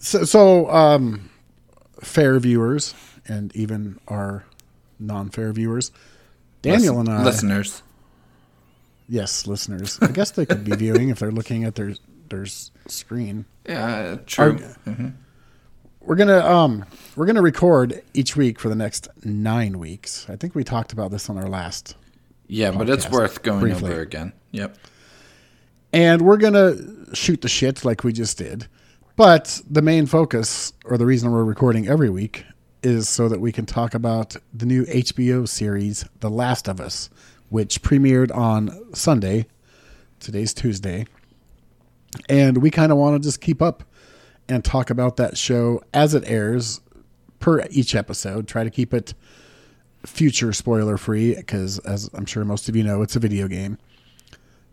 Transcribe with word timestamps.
So, 0.00 0.24
so 0.24 0.70
um, 0.70 1.28
fair 2.02 2.38
viewers 2.40 2.94
and 3.28 3.54
even 3.54 3.98
our 4.08 4.44
non-fair 4.98 5.52
viewers, 5.52 5.92
Daniel 6.62 6.96
Listen- 6.96 7.12
and 7.14 7.22
I, 7.22 7.24
listeners. 7.24 7.82
yes, 9.08 9.46
listeners. 9.46 9.98
I 10.00 10.08
guess 10.08 10.30
they 10.32 10.46
could 10.46 10.64
be 10.64 10.74
viewing 10.74 11.10
if 11.10 11.18
they're 11.18 11.30
looking 11.30 11.64
at 11.64 11.74
their 11.74 11.94
their 12.30 12.46
screen. 12.86 13.44
Yeah, 13.66 14.16
true. 14.26 14.58
We're 16.00 16.16
gonna 16.16 16.38
um 16.46 16.84
we're 17.14 17.26
gonna 17.26 17.42
record 17.42 18.02
each 18.14 18.36
week 18.36 18.58
for 18.58 18.68
the 18.70 18.74
next 18.74 19.08
nine 19.24 19.78
weeks. 19.78 20.26
I 20.30 20.36
think 20.36 20.54
we 20.54 20.64
talked 20.64 20.92
about 20.94 21.10
this 21.10 21.28
on 21.28 21.36
our 21.36 21.48
last, 21.48 21.94
yeah, 22.46 22.70
but 22.70 22.88
it's 22.88 23.08
worth 23.10 23.42
going 23.42 23.60
briefly. 23.60 23.90
over 23.92 24.00
again. 24.00 24.32
Yep. 24.52 24.78
and 25.92 26.22
we're 26.22 26.38
gonna 26.38 26.74
shoot 27.14 27.42
the 27.42 27.48
shit 27.48 27.84
like 27.84 28.02
we 28.02 28.12
just 28.14 28.38
did. 28.38 28.66
But 29.20 29.60
the 29.68 29.82
main 29.82 30.06
focus, 30.06 30.72
or 30.86 30.96
the 30.96 31.04
reason 31.04 31.30
we're 31.30 31.44
recording 31.44 31.86
every 31.86 32.08
week, 32.08 32.46
is 32.82 33.06
so 33.06 33.28
that 33.28 33.38
we 33.38 33.52
can 33.52 33.66
talk 33.66 33.92
about 33.92 34.34
the 34.54 34.64
new 34.64 34.86
HBO 34.86 35.46
series, 35.46 36.06
The 36.20 36.30
Last 36.30 36.68
of 36.68 36.80
Us, 36.80 37.10
which 37.50 37.82
premiered 37.82 38.34
on 38.34 38.94
Sunday. 38.94 39.44
Today's 40.20 40.54
Tuesday. 40.54 41.04
And 42.30 42.62
we 42.62 42.70
kind 42.70 42.90
of 42.90 42.96
want 42.96 43.22
to 43.22 43.28
just 43.28 43.42
keep 43.42 43.60
up 43.60 43.84
and 44.48 44.64
talk 44.64 44.88
about 44.88 45.18
that 45.18 45.36
show 45.36 45.82
as 45.92 46.14
it 46.14 46.24
airs 46.26 46.80
per 47.40 47.66
each 47.68 47.94
episode. 47.94 48.48
Try 48.48 48.64
to 48.64 48.70
keep 48.70 48.94
it 48.94 49.12
future 50.06 50.54
spoiler 50.54 50.96
free 50.96 51.34
because, 51.34 51.78
as 51.80 52.08
I'm 52.14 52.24
sure 52.24 52.42
most 52.46 52.70
of 52.70 52.74
you 52.74 52.82
know, 52.82 53.02
it's 53.02 53.16
a 53.16 53.20
video 53.20 53.48
game. 53.48 53.76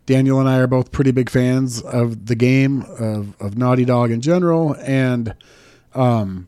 Daniel 0.08 0.40
and 0.40 0.48
I 0.48 0.58
are 0.58 0.68
both 0.68 0.92
pretty 0.92 1.12
big 1.12 1.30
fans 1.30 1.82
of 1.82 2.28
the 2.28 2.36
game, 2.36 2.82
of, 2.98 3.40
of 3.42 3.58
Naughty 3.58 3.84
Dog 3.84 4.10
in 4.10 4.22
general, 4.22 4.74
and 4.80 5.36
um, 5.94 6.48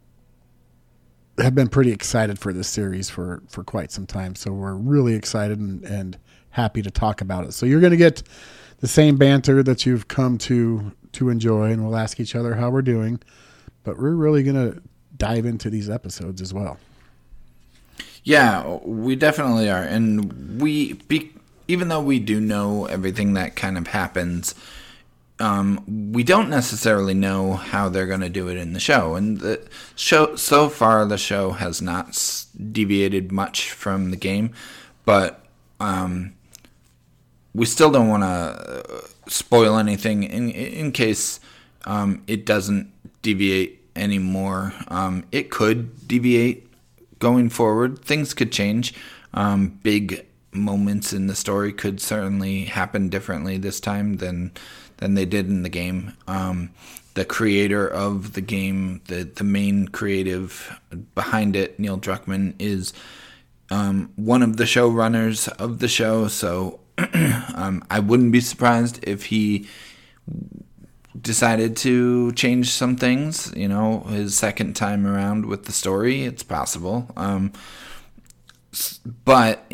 have 1.37 1.53
been 1.53 1.67
pretty 1.67 1.91
excited 1.91 2.39
for 2.39 2.53
this 2.53 2.69
series 2.69 3.09
for, 3.09 3.43
for 3.49 3.65
quite 3.65 3.91
some 3.91 4.07
time. 4.07 4.33
So 4.35 4.53
we're 4.53 4.73
really 4.73 5.13
excited 5.13 5.59
and, 5.59 5.83
and 5.83 6.17
happy 6.51 6.81
to 6.81 6.89
talk 6.89 7.19
about 7.19 7.45
it. 7.45 7.53
So 7.53 7.65
you're 7.65 7.81
going 7.81 7.91
to 7.91 7.97
get 7.97 8.23
the 8.79 8.87
same 8.87 9.17
banter 9.17 9.61
that 9.61 9.85
you've 9.85 10.07
come 10.07 10.37
to 10.39 10.93
to 11.11 11.29
enjoy, 11.29 11.71
and 11.71 11.83
we'll 11.83 11.97
ask 11.97 12.19
each 12.19 12.35
other 12.35 12.55
how 12.55 12.69
we're 12.69 12.81
doing. 12.81 13.19
But 13.83 13.99
we're 13.99 14.15
really 14.15 14.41
going 14.41 14.55
to 14.55 14.81
dive 15.17 15.45
into 15.45 15.69
these 15.69 15.89
episodes 15.89 16.41
as 16.41 16.53
well. 16.53 16.77
Yeah, 18.23 18.77
we 18.83 19.15
definitely 19.17 19.69
are, 19.69 19.83
and 19.83 20.61
we 20.61 20.93
be, 20.93 21.33
even 21.69 21.87
though 21.87 22.01
we 22.01 22.17
do 22.19 22.41
know 22.41 22.85
everything 22.87 23.33
that 23.33 23.55
kind 23.55 23.77
of 23.77 23.85
happens, 23.85 24.55
um, 25.39 26.11
we 26.11 26.23
don't 26.23 26.49
necessarily 26.49 27.13
know 27.13 27.53
how 27.53 27.87
they're 27.87 28.07
going 28.07 28.21
to 28.21 28.29
do 28.29 28.47
it 28.47 28.57
in 28.57 28.73
the 28.73 28.79
show. 28.79 29.13
And 29.13 29.39
the 29.39 29.65
show 29.95 30.35
so 30.35 30.67
far, 30.67 31.05
the 31.05 31.17
show 31.17 31.51
has 31.51 31.79
not 31.79 32.17
deviated 32.71 33.31
much 33.31 33.71
from 33.71 34.09
the 34.09 34.17
game, 34.17 34.51
but 35.05 35.45
um, 35.79 36.33
we 37.53 37.67
still 37.67 37.91
don't 37.91 38.09
want 38.09 38.23
to 38.23 39.03
spoil 39.27 39.77
anything 39.77 40.23
in 40.23 40.49
in 40.49 40.91
case 40.91 41.39
um, 41.85 42.23
it 42.25 42.47
doesn't 42.47 42.91
deviate 43.21 43.79
anymore. 43.95 44.73
Um, 44.87 45.23
it 45.31 45.51
could 45.51 46.07
deviate 46.07 46.67
going 47.19 47.49
forward. 47.49 48.03
Things 48.03 48.33
could 48.33 48.51
change. 48.51 48.95
Um, 49.35 49.79
big 49.83 50.25
moments 50.51 51.13
in 51.13 51.27
the 51.27 51.35
story 51.35 51.71
could 51.71 52.01
certainly 52.01 52.65
happen 52.65 53.09
differently 53.09 53.57
this 53.57 53.79
time 53.79 54.17
than 54.17 54.51
than 54.97 55.13
they 55.13 55.25
did 55.25 55.47
in 55.47 55.63
the 55.63 55.69
game. 55.69 56.13
Um, 56.27 56.71
the 57.13 57.25
creator 57.25 57.87
of 57.87 58.33
the 58.33 58.41
game, 58.41 59.01
the 59.05 59.23
the 59.23 59.43
main 59.43 59.87
creative 59.87 60.79
behind 61.15 61.55
it, 61.55 61.79
Neil 61.79 61.97
Druckmann, 61.97 62.55
is 62.59 62.93
um, 63.71 64.11
one 64.15 64.41
of 64.41 64.57
the 64.57 64.63
showrunners 64.63 65.47
of 65.57 65.79
the 65.79 65.87
show. 65.87 66.27
So 66.27 66.79
um, 67.55 67.83
I 67.89 67.99
wouldn't 67.99 68.31
be 68.31 68.41
surprised 68.41 68.99
if 69.03 69.25
he 69.25 69.67
decided 71.19 71.75
to 71.77 72.31
change 72.33 72.71
some 72.71 72.95
things. 72.95 73.53
You 73.55 73.67
know, 73.67 74.01
his 74.01 74.37
second 74.37 74.75
time 74.75 75.05
around 75.05 75.45
with 75.45 75.65
the 75.65 75.71
story, 75.71 76.23
it's 76.23 76.43
possible. 76.43 77.11
Um, 77.15 77.51
but 79.25 79.73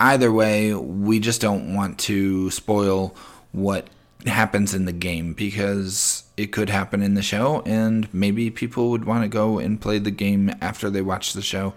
either 0.00 0.32
way, 0.32 0.74
we 0.74 1.20
just 1.20 1.40
don't 1.40 1.74
want 1.74 1.98
to 2.00 2.50
spoil 2.50 3.14
what 3.52 3.88
happens 4.26 4.74
in 4.74 4.84
the 4.84 4.92
game 4.92 5.32
because 5.32 6.24
it 6.36 6.52
could 6.52 6.70
happen 6.70 7.02
in 7.02 7.14
the 7.14 7.22
show, 7.22 7.62
and 7.66 8.12
maybe 8.12 8.50
people 8.50 8.90
would 8.90 9.04
want 9.04 9.22
to 9.22 9.28
go 9.28 9.58
and 9.58 9.80
play 9.80 9.98
the 9.98 10.10
game 10.10 10.52
after 10.60 10.90
they 10.90 11.02
watch 11.02 11.32
the 11.32 11.42
show 11.42 11.74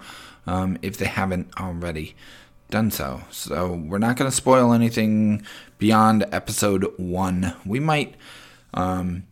um, 0.48 0.78
if 0.82 0.98
they 0.98 1.06
haven't 1.06 1.50
already 1.60 2.16
done 2.70 2.90
so. 2.92 3.22
So 3.30 3.74
we're 3.74 4.00
not 4.00 4.18
going 4.18 4.30
to 4.30 4.36
spoil 4.36 4.74
anything 4.74 5.44
beyond 5.78 6.26
episode 6.32 6.92
one. 6.98 7.54
We 7.66 7.80
might 7.80 8.16
um, 8.74 9.24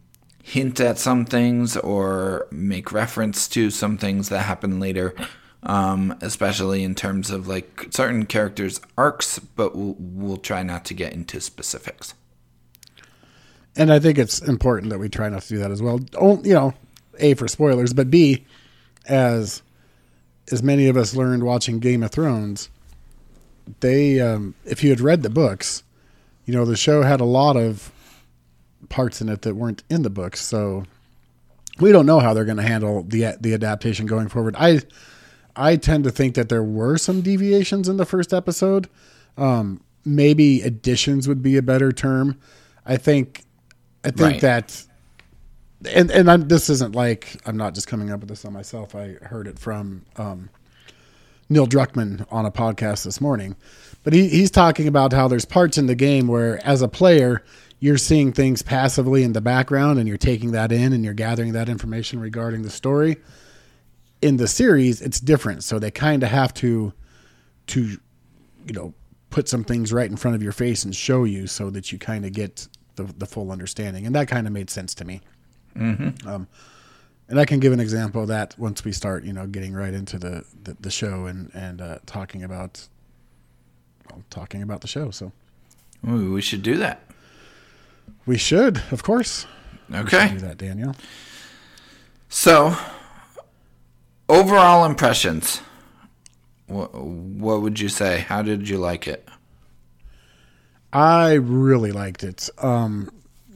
hint 0.44 0.80
at 0.80 1.00
some 1.00 1.26
things 1.26 1.78
or 1.78 2.48
make 2.52 2.92
reference 2.92 3.48
to 3.50 3.72
some 3.72 3.98
things 3.98 4.30
that 4.30 4.42
happen 4.42 4.80
later, 4.80 5.16
um, 5.64 6.18
especially 6.22 6.84
in 6.84 6.96
terms 6.96 7.30
of 7.30 7.48
like 7.48 7.88
certain 7.92 8.26
characters' 8.26 8.82
arcs, 8.98 9.40
but 9.40 9.76
we'll, 9.76 9.96
we'll 10.00 10.38
try 10.38 10.64
not 10.64 10.86
to 10.86 10.94
get 10.94 11.14
into 11.14 11.40
specifics. 11.40 12.14
and 13.76 13.92
I 13.92 14.00
think 14.00 14.18
it's 14.18 14.40
important 14.42 14.90
that 14.90 15.00
we 15.00 15.10
try 15.10 15.30
not 15.30 15.44
to 15.44 15.50
do 15.50 15.58
that 15.60 15.72
as 15.72 15.82
well. 15.82 15.98
Don't 15.98 16.46
you 16.46 16.54
know, 16.54 16.74
a 17.20 17.34
for 17.36 17.48
spoilers, 17.48 17.94
but 17.94 18.10
b 18.10 18.46
as 19.06 19.62
as 20.52 20.62
many 20.64 20.88
of 20.88 20.98
us 20.98 21.16
learned 21.16 21.44
watching 21.44 21.80
Game 21.80 22.04
of 22.04 22.12
Thrones, 22.12 22.70
they 23.80 24.20
um, 24.20 24.56
if 24.66 24.84
you 24.84 24.90
had 24.90 25.00
read 25.00 25.24
the 25.24 25.30
books, 25.30 25.84
you 26.46 26.54
know 26.54 26.66
the 26.66 26.76
show 26.76 27.04
had 27.04 27.22
a 27.22 27.26
lot 27.26 27.56
of 27.56 27.92
parts 28.90 29.22
in 29.22 29.30
it 29.30 29.44
that 29.44 29.56
weren't 29.56 29.84
in 29.90 30.02
the 30.02 30.10
books, 30.10 30.42
so 30.42 30.84
we 31.80 31.92
don't 31.92 32.06
know 32.06 32.20
how 32.20 32.34
they're 32.34 32.46
going 32.46 32.58
to 32.58 32.64
handle 32.64 33.04
the 33.04 33.38
the 33.40 33.54
adaptation 33.54 34.06
going 34.06 34.28
forward. 34.28 34.56
I 34.58 34.82
I 35.56 35.76
tend 35.76 36.04
to 36.06 36.12
think 36.12 36.36
that 36.36 36.50
there 36.50 36.64
were 36.64 36.98
some 36.98 37.22
deviations 37.22 37.90
in 37.90 37.98
the 37.98 38.06
first 38.06 38.34
episode. 38.34 38.88
Um, 39.38 39.82
maybe 40.06 40.62
additions 40.62 41.28
would 41.28 41.42
be 41.42 41.58
a 41.58 41.62
better 41.62 41.92
term. 41.92 42.40
I 42.86 42.98
think 42.98 43.44
I 44.04 44.10
think 44.12 44.20
Right. 44.20 44.42
that 44.42 44.84
and 45.94 46.12
and 46.12 46.30
I'm, 46.30 46.48
this 46.48 46.70
isn't 46.70 46.96
like 46.96 47.36
I'm 47.46 47.58
not 47.58 47.74
just 47.76 47.88
coming 47.88 48.12
up 48.12 48.20
with 48.20 48.30
this 48.30 48.46
on 48.46 48.54
myself. 48.54 48.96
I 48.96 49.14
heard 49.24 49.48
it 49.48 49.58
from 49.60 50.04
um, 50.18 50.50
Neil 51.50 51.68
Druckmann 51.68 52.26
on 52.32 52.46
a 52.46 52.52
podcast 52.52 53.04
this 53.04 53.20
morning, 53.20 53.56
but 54.04 54.14
he, 54.14 54.28
he's 54.30 54.52
talking 54.52 54.88
about 54.88 55.12
how 55.14 55.28
there's 55.28 55.46
parts 55.46 55.78
in 55.78 55.88
the 55.88 55.96
game 55.96 56.28
where, 56.28 56.66
as 56.66 56.82
a 56.82 56.88
player, 56.88 57.44
you're 57.80 57.98
seeing 57.98 58.32
things 58.32 58.62
passively 58.62 59.24
in 59.24 59.34
the 59.34 59.42
background 59.42 59.98
and 60.00 60.08
you're 60.08 60.18
taking 60.18 60.52
that 60.52 60.72
in 60.72 60.94
and 60.94 61.04
you're 61.04 61.14
gathering 61.16 61.54
that 61.54 61.68
information 61.68 62.20
regarding 62.20 62.62
the 62.62 62.70
story. 62.70 63.18
In 64.22 64.38
the 64.38 64.48
series, 64.48 65.02
it's 65.02 65.20
different, 65.20 65.64
so 65.64 65.80
they 65.80 65.90
kind 65.92 66.22
of 66.24 66.30
have 66.30 66.54
to 66.56 66.94
to 67.68 67.82
you 68.68 68.74
know 68.74 68.94
put 69.30 69.48
some 69.50 69.64
things 69.64 69.92
right 69.94 70.10
in 70.10 70.18
front 70.18 70.36
of 70.36 70.44
your 70.44 70.52
face 70.52 70.84
and 70.84 70.96
show 70.96 71.24
you 71.24 71.48
so 71.48 71.70
that 71.72 71.92
you 71.92 71.98
kind 71.98 72.26
of 72.26 72.34
get 72.34 72.68
the, 72.98 73.04
the 73.18 73.26
full 73.26 73.52
understanding, 73.52 74.06
and 74.06 74.14
that 74.16 74.28
kind 74.28 74.46
of 74.46 74.54
made 74.54 74.70
sense 74.70 74.94
to 74.96 75.06
me. 75.06 75.22
Um, 75.76 76.48
and 77.30 77.40
I 77.40 77.46
can 77.46 77.60
give 77.62 77.72
an 77.72 77.80
example 77.80 78.24
of 78.24 78.28
that 78.28 78.56
once 78.60 78.84
we 78.84 78.92
start, 78.92 79.24
you 79.24 79.32
know, 79.32 79.48
getting 79.48 79.74
right 79.74 79.94
into 79.94 80.20
the, 80.20 80.44
the, 80.64 80.76
the 80.80 80.92
show 80.92 81.26
and 81.28 81.50
and 81.54 81.82
uh, 81.82 81.98
talking 82.06 82.44
about 82.44 82.88
well, 84.12 84.22
talking 84.30 84.62
about 84.62 84.82
the 84.82 84.88
show. 84.88 85.10
So 85.12 85.32
Ooh, 86.08 86.34
we 86.34 86.42
should 86.42 86.62
do 86.62 86.78
that. 86.78 87.02
we 88.26 88.38
should, 88.38 88.84
of 88.92 89.02
course, 89.02 89.48
we 89.90 89.96
should 89.98 90.06
Okay. 90.14 90.30
do 90.34 90.40
that, 90.40 90.58
Daniel. 90.58 90.94
So, 92.30 92.76
overall 94.32 94.86
impressions. 94.86 95.62
What, 96.68 96.94
what 96.96 97.62
would 97.62 97.80
you 97.80 97.90
say? 97.90 98.20
How 98.20 98.42
did 98.42 98.70
you 98.70 98.78
like 98.78 99.08
it? 99.08 99.28
I 100.94 101.34
really 101.34 101.92
liked 101.92 102.24
it. 102.24 102.50
Um, 102.58 103.12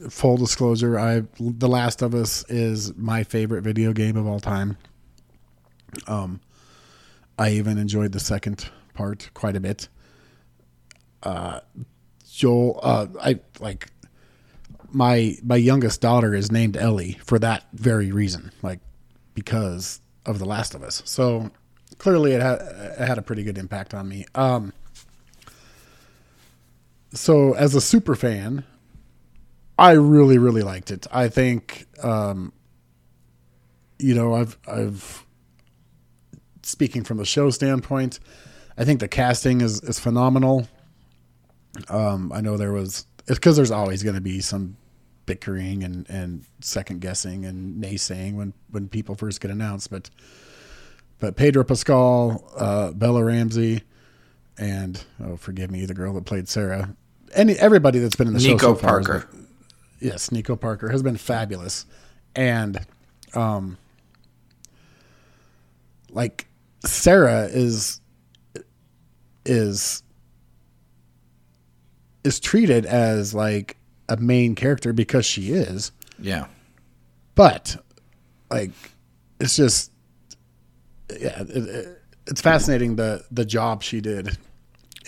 full 0.10 0.38
disclosure, 0.38 1.00
I 1.00 1.24
The 1.40 1.70
Last 1.70 2.02
of 2.02 2.14
Us 2.14 2.44
is 2.50 2.94
my 2.96 3.24
favorite 3.24 3.62
video 3.62 3.94
game 3.94 4.18
of 4.18 4.28
all 4.28 4.40
time. 4.42 4.78
Um, 6.08 6.42
I 7.40 7.52
even 7.52 7.78
enjoyed 7.78 8.12
the 8.12 8.20
second 8.20 8.70
part 8.94 9.30
quite 9.34 9.56
a 9.56 9.62
bit. 9.62 9.88
Uh, 11.24 11.62
Joel, 12.30 12.80
uh, 12.84 13.08
I 13.22 13.40
like 13.60 13.88
my 14.92 15.38
my 15.42 15.56
youngest 15.56 16.02
daughter 16.02 16.36
is 16.36 16.52
named 16.52 16.76
Ellie 16.76 17.18
for 17.24 17.40
that 17.40 17.66
very 17.74 18.12
reason, 18.12 18.52
like 18.62 18.80
because 19.34 20.02
of 20.26 20.40
The 20.40 20.46
Last 20.46 20.76
of 20.76 20.84
Us. 20.84 21.02
So 21.06 21.52
clearly, 21.98 22.34
it 22.34 22.42
had 22.42 22.62
it 22.62 23.08
had 23.08 23.18
a 23.18 23.22
pretty 23.22 23.44
good 23.44 23.58
impact 23.58 23.94
on 23.94 24.08
me. 24.08 24.26
Um, 24.36 24.74
so 27.14 27.54
as 27.54 27.76
a 27.76 27.82
super 27.82 28.16
fan, 28.16 28.64
I 29.78 29.92
really 29.92 30.38
really 30.38 30.64
liked 30.64 30.92
it. 30.92 31.08
I 31.12 31.28
think 31.30 31.86
um, 32.04 32.54
you 34.00 34.14
know, 34.14 34.36
I've 34.36 34.58
I've 34.68 35.26
speaking 36.64 37.04
from 37.04 37.18
the 37.18 37.26
show 37.26 37.50
standpoint, 37.50 38.20
I 38.78 38.86
think 38.86 39.00
the 39.00 39.08
casting 39.08 39.62
is 39.62 39.82
is 39.82 40.00
phenomenal. 40.00 40.68
Um, 41.90 42.32
I 42.34 42.42
know 42.42 42.58
there 42.58 42.72
was 42.72 43.06
it's 43.28 43.40
because 43.40 43.56
there's 43.56 43.72
always 43.72 44.04
going 44.04 44.16
to 44.16 44.22
be 44.22 44.42
some 44.42 44.78
bickering 45.26 45.84
and, 45.84 46.10
and 46.10 46.46
second 46.62 47.02
guessing 47.02 47.46
and 47.46 47.84
naysaying 47.84 48.36
when, 48.36 48.54
when 48.72 48.88
people 48.88 49.16
first 49.16 49.42
get 49.42 49.52
announced, 49.52 49.90
but 49.90 50.10
but 51.20 51.38
Pedro 51.38 51.64
Pascal, 51.64 52.44
uh, 52.58 52.92
Bella 52.92 53.24
Ramsey, 53.24 53.84
and 54.58 55.02
oh, 55.24 55.38
forgive 55.38 55.72
me, 55.72 55.86
the 55.86 55.94
girl 55.94 56.14
that 56.14 56.26
played 56.26 56.50
Sarah, 56.50 56.94
any 57.34 57.54
everybody 57.54 58.00
that's 58.00 58.16
been 58.16 58.28
in 58.28 58.34
the 58.34 58.40
Nico 58.40 58.58
show 58.58 58.58
so 58.58 58.76
far 58.76 59.02
Parker. 59.02 59.28
been- 59.32 59.48
yes, 60.00 60.32
Nico 60.32 60.56
Parker 60.56 60.90
has 60.90 61.02
been 61.02 61.18
fabulous, 61.18 61.86
and 62.36 62.86
um, 63.34 63.78
like 66.12 66.48
Sarah 66.86 67.46
is 67.46 68.02
is 69.46 70.04
is 72.24 72.40
treated 72.40 72.86
as 72.86 73.34
like 73.34 73.78
a 74.10 74.18
main 74.18 74.56
character 74.56 74.94
because 74.94 75.26
she 75.26 75.52
is, 75.52 75.92
Yeah. 76.20 76.46
but 77.36 77.76
like 78.50 78.72
it's 79.40 79.56
just 79.56 79.92
yeah, 81.12 81.42
it, 81.42 81.50
it, 81.50 82.02
it's 82.28 82.42
fascinating 82.42 82.96
the 82.96 83.24
the 83.32 83.46
job 83.46 83.84
she 83.84 84.02
did 84.02 84.38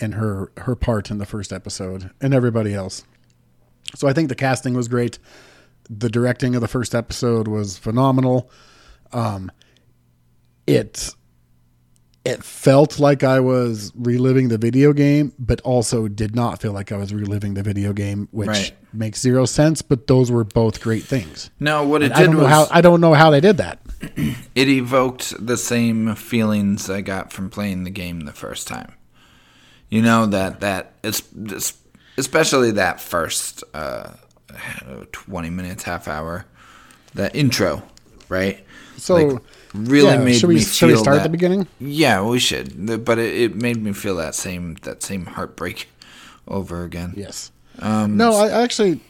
in 0.00 0.12
her 0.12 0.52
her 0.58 0.74
part 0.76 1.10
in 1.10 1.18
the 1.18 1.26
first 1.26 1.52
episode 1.52 2.10
and 2.20 2.32
everybody 2.34 2.74
else. 2.74 3.04
So 3.96 4.06
I 4.08 4.12
think 4.12 4.28
the 4.28 4.34
casting 4.34 4.74
was 4.74 4.86
great. 4.88 5.18
The 5.90 6.08
directing 6.10 6.54
of 6.54 6.60
the 6.60 6.68
first 6.68 6.94
episode 6.94 7.48
was 7.48 7.78
phenomenal. 7.78 8.50
Um, 9.12 9.50
it 10.66 11.14
it 12.24 12.44
felt 12.44 12.98
like 12.98 13.24
I 13.24 13.40
was 13.40 13.92
reliving 13.94 14.48
the 14.48 14.58
video 14.58 14.92
game, 14.92 15.32
but 15.38 15.60
also 15.62 16.08
did 16.08 16.34
not 16.36 16.60
feel 16.60 16.72
like 16.72 16.92
I 16.92 16.96
was 16.96 17.14
reliving 17.14 17.54
the 17.54 17.62
video 17.62 17.92
game, 17.92 18.28
which 18.32 18.48
Right. 18.48 18.72
makes 18.92 19.20
zero 19.20 19.46
sense. 19.46 19.80
But 19.82 20.06
those 20.08 20.30
were 20.30 20.44
both 20.44 20.80
great 20.80 21.04
things. 21.04 21.50
No, 21.58 21.84
what 21.84 22.02
it 22.02 22.12
I 22.12 22.18
did 22.20 22.26
don't 22.26 22.36
know 22.36 22.42
was 22.42 22.48
how 22.50 22.68
I 22.70 22.80
don't 22.80 23.00
know 23.00 23.14
how 23.14 23.30
they 23.30 23.40
did 23.40 23.56
that. 23.58 23.80
it 24.54 24.68
evoked 24.68 25.34
the 25.44 25.56
same 25.56 26.14
feelings 26.14 26.90
I 26.90 27.00
got 27.00 27.32
from 27.32 27.50
playing 27.50 27.84
the 27.84 27.90
game 27.90 28.20
the 28.20 28.32
first 28.32 28.68
time. 28.68 28.92
You 29.88 30.02
know 30.02 30.26
that 30.26 30.60
that 30.60 30.92
it's, 31.02 31.22
it's 31.46 31.72
especially 32.18 32.72
that 32.72 33.00
first 33.00 33.64
uh, 33.72 34.10
twenty 35.12 35.50
minutes, 35.50 35.84
half 35.84 36.08
hour, 36.08 36.44
that 37.14 37.34
intro, 37.34 37.82
right? 38.28 38.64
So 38.98 39.14
Like, 39.14 39.42
really 39.74 40.08
yeah, 40.08 40.18
made 40.24 40.34
should 40.36 40.48
we 40.48 40.54
me 40.56 40.60
should 40.60 40.86
we 40.86 40.92
feel 40.94 41.02
start 41.02 41.18
at 41.18 41.22
the 41.22 41.28
beginning? 41.28 41.66
Yeah, 41.80 42.22
we 42.22 42.38
should, 42.38 43.04
but 43.04 43.18
it, 43.18 43.34
it 43.34 43.54
made 43.56 43.82
me 43.82 43.92
feel 43.92 44.16
that 44.16 44.34
same 44.34 44.76
that 44.82 45.02
same 45.02 45.26
heartbreak 45.26 45.88
over 46.46 46.84
again. 46.84 47.14
Yes. 47.16 47.50
Um, 47.80 48.16
No, 48.16 48.32
I 48.34 48.62
actually, 48.62 49.00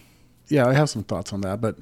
yeah, 0.48 0.66
I 0.66 0.74
have 0.74 0.90
some 0.90 1.02
thoughts 1.04 1.32
on 1.32 1.40
that. 1.42 1.60
But 1.60 1.76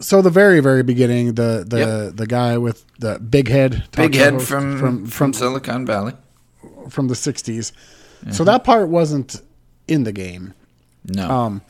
so 0.00 0.20
the 0.22 0.30
very, 0.30 0.60
very 0.60 0.82
beginning, 0.82 1.34
the 1.34 1.64
the 1.66 1.78
Yep. 1.78 2.16
the 2.16 2.26
guy 2.26 2.58
with 2.58 2.84
the 2.98 3.18
big 3.18 3.48
head, 3.48 3.84
Big 3.96 4.14
head 4.14 4.42
from 4.42 4.78
from, 4.78 5.06
from 5.06 5.32
Silicon 5.32 5.86
Valley. 5.86 6.14
from 6.90 7.08
the 7.08 7.14
'60s. 7.14 7.72
Mm-hmm. 7.72 8.30
So 8.32 8.44
that 8.44 8.64
part 8.64 8.88
wasn't 8.88 9.40
in 9.86 10.04
the 10.04 10.12
game, 10.12 10.54
No, 11.04 11.30
um, 11.30 11.62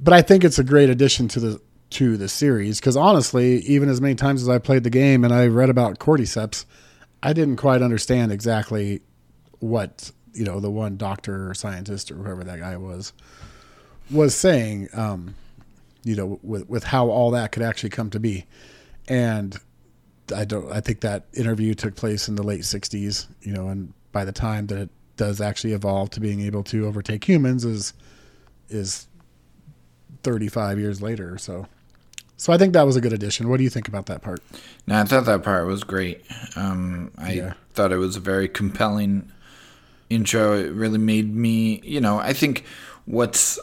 but 0.00 0.14
I 0.14 0.22
think 0.22 0.44
it's 0.44 0.58
a 0.58 0.64
great 0.64 0.88
addition 0.88 1.26
to 1.28 1.40
the 1.40 1.60
to 1.90 2.16
the 2.16 2.28
series 2.28 2.80
because 2.80 2.96
honestly, 2.96 3.58
even 3.60 3.88
as 3.88 4.00
many 4.00 4.14
times 4.14 4.42
as 4.42 4.48
I 4.48 4.58
played 4.58 4.84
the 4.84 4.90
game 4.90 5.24
and 5.24 5.32
I 5.32 5.46
read 5.46 5.70
about 5.70 5.98
cordyceps, 5.98 6.64
I 7.22 7.32
didn't 7.32 7.56
quite 7.56 7.82
understand 7.82 8.32
exactly 8.32 9.00
what 9.60 10.10
you 10.32 10.44
know 10.44 10.60
the 10.60 10.70
one 10.70 10.96
doctor 10.96 11.50
or 11.50 11.54
scientist 11.54 12.10
or 12.10 12.16
whoever 12.16 12.44
that 12.44 12.58
guy 12.58 12.76
was 12.76 13.12
was 14.10 14.34
saying. 14.34 14.88
Um, 14.92 15.34
you 16.04 16.14
know, 16.14 16.38
with 16.42 16.68
with 16.68 16.84
how 16.84 17.08
all 17.08 17.32
that 17.32 17.52
could 17.52 17.62
actually 17.62 17.90
come 17.90 18.10
to 18.10 18.20
be, 18.20 18.46
and 19.08 19.56
I 20.34 20.44
don't. 20.44 20.70
I 20.70 20.80
think 20.80 21.00
that 21.00 21.26
interview 21.32 21.74
took 21.74 21.96
place 21.96 22.28
in 22.28 22.34
the 22.34 22.42
late 22.42 22.62
'60s. 22.62 23.26
You 23.42 23.52
know, 23.52 23.68
and 23.68 23.92
by 24.12 24.24
the 24.24 24.32
time 24.32 24.66
that 24.68 24.78
it 24.78 24.90
does 25.16 25.40
actually 25.40 25.72
evolve 25.72 26.10
to 26.10 26.20
being 26.20 26.40
able 26.40 26.62
to 26.64 26.86
overtake 26.86 27.24
humans 27.24 27.64
is 27.64 27.92
is 28.68 29.08
35 30.22 30.78
years 30.78 31.00
later 31.00 31.32
or 31.32 31.38
so. 31.38 31.66
So 32.36 32.52
I 32.52 32.58
think 32.58 32.74
that 32.74 32.82
was 32.82 32.96
a 32.96 33.00
good 33.00 33.12
addition. 33.12 33.48
What 33.48 33.56
do 33.58 33.64
you 33.64 33.70
think 33.70 33.88
about 33.88 34.06
that 34.06 34.22
part? 34.22 34.42
No, 34.86 35.00
I 35.00 35.04
thought 35.04 35.24
that 35.24 35.42
part 35.42 35.66
was 35.66 35.84
great. 35.84 36.22
Um, 36.54 37.10
I 37.16 37.32
Yeah. 37.32 37.52
thought 37.74 37.92
it 37.92 37.96
was 37.96 38.16
a 38.16 38.20
very 38.20 38.46
compelling 38.48 39.30
intro. 40.10 40.52
It 40.58 40.72
really 40.72 40.98
made 40.98 41.34
me, 41.34 41.80
you 41.82 42.00
know, 42.00 42.18
I 42.18 42.32
think 42.34 42.64
what's 43.06 43.58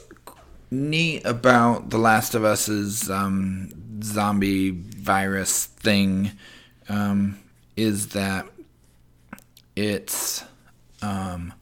neat 0.72 1.24
about 1.24 1.92
The 1.92 2.00
Last 2.00 2.34
of 2.34 2.44
Us's 2.44 3.10
um, 3.12 3.70
zombie 4.04 4.72
virus 4.72 5.66
thing 5.68 6.31
um, 6.90 7.38
is 7.78 8.10
that 8.10 8.48
it's 9.76 10.44
um, 11.02 11.54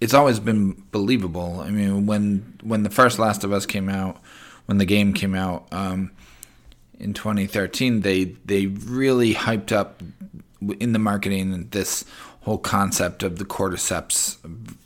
it's 0.00 0.14
always 0.14 0.38
been 0.40 0.82
believable. 0.90 1.60
I 1.60 1.70
mean, 1.70 2.06
when 2.06 2.54
when 2.62 2.82
the 2.82 2.90
first 2.90 3.18
Last 3.18 3.44
of 3.44 3.52
Us 3.52 3.66
came 3.66 3.88
out, 3.88 4.20
when 4.66 4.78
the 4.78 4.84
game 4.84 5.12
came 5.12 5.34
out 5.34 5.66
um, 5.72 6.10
in 6.98 7.14
2013, 7.14 8.00
they 8.00 8.24
they 8.44 8.66
really 8.66 9.34
hyped 9.34 9.72
up 9.72 10.02
in 10.80 10.92
the 10.92 10.98
marketing 10.98 11.68
this 11.70 12.04
whole 12.40 12.58
concept 12.58 13.22
of 13.22 13.38
the 13.38 13.44
cordyceps 13.44 14.36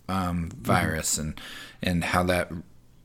um, 0.09 0.51
virus 0.61 1.19
and 1.19 1.41
and 1.83 2.05
how 2.05 2.23
that 2.23 2.51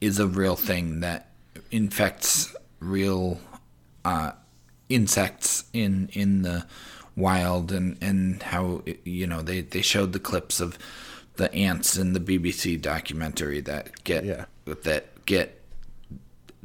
is 0.02 0.20
a 0.20 0.28
real 0.28 0.56
thing 0.56 1.00
that 1.02 1.30
infects 1.72 2.54
real 2.80 3.40
uh, 4.04 4.32
insects 4.90 5.66
in 5.74 6.10
in 6.14 6.42
the 6.42 6.66
wild 7.16 7.72
and 7.72 7.98
and 8.02 8.44
how 8.44 8.82
you 9.04 9.26
know 9.28 9.42
they 9.42 9.62
they 9.62 9.82
showed 9.82 10.12
the 10.14 10.20
clips 10.20 10.60
of 10.60 10.78
the 11.38 11.54
ants 11.54 11.98
in 11.98 12.14
the 12.14 12.20
BBC 12.20 12.82
documentary 12.82 13.62
that 13.62 14.04
get 14.04 14.24
Yeah. 14.26 14.46
that 14.66 15.26
get 15.26 15.62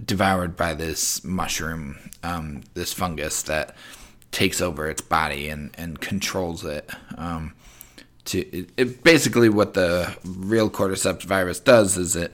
devoured 0.05 0.57
by 0.57 0.75
this 0.75 1.25
mushroom 1.25 1.99
um, 2.23 2.63
this 2.75 2.93
fungus 2.93 3.43
that 3.43 3.75
takes 4.31 4.61
over 4.61 4.89
its 4.89 5.01
body 5.01 5.49
and 5.49 5.71
and 5.77 6.01
controls 6.01 6.65
it. 6.65 6.91
Um, 7.17 7.55
to 8.27 8.41
it, 8.57 8.71
it 8.77 9.05
basically 9.05 9.49
what 9.49 9.75
the 9.75 10.17
real 10.25 10.71
cordyceps 10.71 11.25
virus 11.25 11.61
does 11.61 11.97
is 11.97 12.17
it 12.17 12.33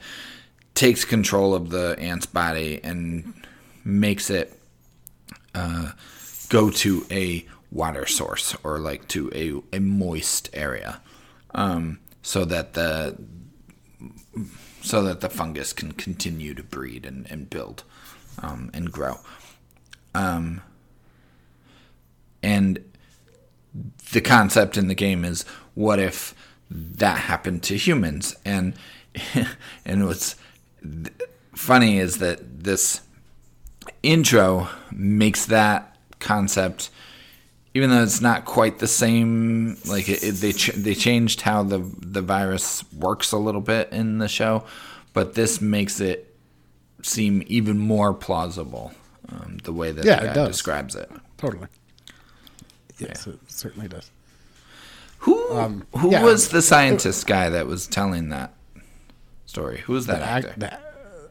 takes 0.74 1.04
control 1.04 1.54
of 1.54 1.70
the 1.70 1.96
ant's 1.98 2.26
body 2.26 2.80
and 2.84 3.32
makes 3.84 4.30
it 4.30 4.52
uh, 5.54 5.92
go 6.48 6.70
to 6.70 7.06
a 7.10 7.46
water 7.72 8.06
source 8.06 8.54
or 8.62 8.78
like 8.78 9.08
to 9.08 9.30
a, 9.72 9.76
a 9.76 9.80
moist 9.80 10.50
area. 10.52 11.00
Um, 11.54 11.98
so 12.22 12.44
that 12.44 12.74
the 12.74 13.16
so 14.86 15.02
that 15.02 15.20
the 15.20 15.28
fungus 15.28 15.72
can 15.72 15.90
continue 15.90 16.54
to 16.54 16.62
breed 16.62 17.04
and, 17.04 17.28
and 17.28 17.50
build 17.50 17.82
um, 18.40 18.70
and 18.72 18.92
grow. 18.92 19.18
Um, 20.14 20.62
and 22.40 22.78
the 24.12 24.20
concept 24.20 24.76
in 24.76 24.86
the 24.86 24.94
game 24.94 25.24
is 25.24 25.44
what 25.74 25.98
if 25.98 26.36
that 26.70 27.18
happened 27.18 27.64
to 27.64 27.76
humans? 27.76 28.36
And 28.44 28.74
and 29.84 30.06
what's 30.06 30.36
funny 31.52 31.98
is 31.98 32.18
that 32.18 32.62
this 32.62 33.00
intro 34.04 34.68
makes 34.92 35.46
that 35.46 35.96
concept 36.20 36.90
even 37.76 37.90
though 37.90 38.02
it's 38.02 38.20
not 38.20 38.44
quite 38.44 38.78
the 38.78 38.86
same 38.88 39.76
like 39.86 40.08
it, 40.08 40.22
it, 40.24 40.32
they 40.36 40.52
ch- 40.52 40.72
they 40.74 40.94
changed 40.94 41.42
how 41.42 41.62
the 41.62 41.78
the 42.00 42.22
virus 42.22 42.84
works 42.92 43.32
a 43.32 43.36
little 43.38 43.60
bit 43.60 43.88
in 43.92 44.18
the 44.18 44.28
show 44.28 44.64
but 45.12 45.34
this 45.34 45.60
makes 45.60 46.00
it 46.00 46.34
seem 47.02 47.42
even 47.46 47.78
more 47.78 48.12
plausible 48.14 48.92
um, 49.30 49.58
the 49.64 49.72
way 49.72 49.92
that 49.92 50.04
Yeah, 50.04 50.32
the 50.32 50.44
it 50.44 50.48
describes 50.48 50.94
it 50.96 51.10
Totally. 51.36 51.68
Yes, 52.98 53.26
it 53.26 53.38
certainly 53.48 53.88
does. 53.88 54.10
Who 55.20 55.34
who 55.48 55.56
Um, 55.58 55.86
yeah. 56.10 56.22
was 56.24 56.48
the 56.48 56.62
scientist 56.62 57.26
guy 57.26 57.50
that 57.50 57.66
was 57.66 57.86
telling 57.86 58.30
that 58.30 58.54
story? 59.44 59.82
Who 59.86 59.92
was 59.92 60.06
that 60.06 60.22
Act- 60.22 60.46
actor? 60.46 60.60
that- 60.60 60.82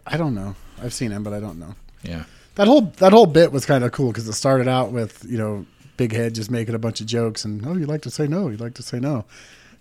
I 0.06 0.18
don't 0.18 0.36
know. 0.36 0.56
I've 0.82 0.94
seen 0.94 1.10
him, 1.12 1.24
but 1.24 1.34
I 1.34 1.40
don't 1.40 1.58
know. 1.58 1.74
yeah, 2.04 2.26
That 2.56 2.68
whole 2.68 2.82
that 2.98 3.12
whole 3.14 3.26
bit 3.26 3.52
was 3.52 3.66
kind 3.66 3.84
of 3.84 3.92
cool 3.92 4.10
because 4.12 4.28
it 4.28 4.34
started 4.34 4.68
out 4.68 4.92
with 4.92 5.26
you 5.28 5.38
know 5.40 5.66
Big 5.98 6.12
Head 6.14 6.36
just 6.36 6.52
making 6.52 6.76
a 6.76 6.80
bunch 6.80 7.02
of 7.02 7.08
jokes 7.08 7.46
and 7.46 7.66
oh 7.66 7.74
you 7.76 7.86
like 7.86 8.02
to 8.04 8.12
say 8.12 8.28
no, 8.28 8.50
you 8.50 8.58
like 8.58 8.74
to 8.76 8.84
say 8.84 9.00
no, 9.00 9.26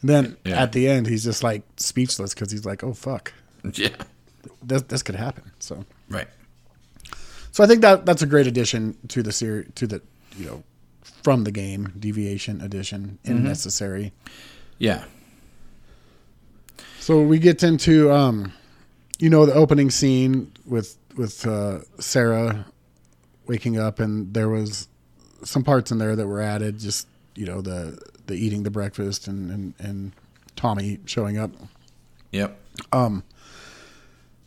and 0.00 0.10
then 0.10 0.36
Yeah. 0.44 0.62
at 0.62 0.72
the 0.72 0.88
end 0.88 1.06
he's 1.06 1.24
just 1.24 1.42
like 1.42 1.62
speechless 1.76 2.34
because 2.34 2.50
he's 2.52 2.64
like 2.64 2.82
oh 2.84 2.92
fuck 2.94 3.32
yeah, 3.74 3.88
this 4.62 4.82
this 4.82 5.02
could 5.02 5.14
happen. 5.16 5.50
So 5.58 5.84
right. 6.08 6.28
So 7.52 7.62
I 7.62 7.66
think 7.68 7.82
that 7.82 8.04
that's 8.06 8.22
a 8.22 8.26
great 8.26 8.46
addition 8.46 8.96
to 9.08 9.22
the 9.22 9.32
series 9.32 9.68
to 9.76 9.86
the 9.86 10.02
you 10.36 10.46
know 10.46 10.62
from 11.22 11.44
the 11.44 11.50
game 11.52 11.92
deviation 11.98 12.60
addition 12.60 13.18
and 13.24 13.36
Mm-hmm. 13.38 13.46
necessary. 13.48 14.12
Yeah. 14.78 15.04
So 17.00 17.20
we 17.22 17.38
get 17.38 17.62
into 17.62 18.10
um, 18.12 18.52
you 19.18 19.30
know 19.30 19.46
the 19.46 19.54
opening 19.54 19.90
scene 19.90 20.52
with 20.66 20.96
with 21.16 21.46
uh, 21.46 21.80
Sarah 22.00 22.66
waking 23.46 23.78
up 23.78 24.00
and 24.00 24.32
there 24.34 24.48
was 24.48 24.88
some 25.44 25.62
parts 25.62 25.90
in 25.90 25.98
there 25.98 26.16
that 26.16 26.26
were 26.26 26.40
added 26.40 26.78
just 26.78 27.06
you 27.34 27.46
know 27.46 27.60
the 27.60 27.98
the 28.26 28.34
eating 28.34 28.62
the 28.62 28.70
breakfast 28.70 29.28
and 29.28 29.50
and, 29.50 29.74
and 29.78 30.12
Tommy 30.56 30.98
showing 31.06 31.38
up. 31.38 31.50
Yep. 32.32 32.58
Um. 32.92 33.22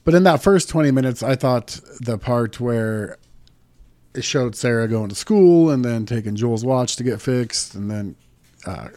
But 0.04 0.13
in 0.13 0.24
that 0.24 0.42
first 0.42 0.70
20 0.70 0.92
minutes, 0.92 1.22
I 1.22 1.36
thought 1.36 1.82
the 2.00 2.18
part 2.18 2.62
where 2.62 3.18
it 4.13 4.24
showed 4.24 4.56
Sarah 4.56 4.88
going 4.88 5.10
to 5.10 5.16
school 5.16 5.70
and 5.70 5.84
then 5.84 6.06
taking 6.06 6.38
Joel's 6.38 6.63
watch 6.63 6.96
to 6.96 7.04
get 7.04 7.22
fixed, 7.22 7.75
and 7.75 7.92
then 7.92 8.16
uh, 8.66 8.88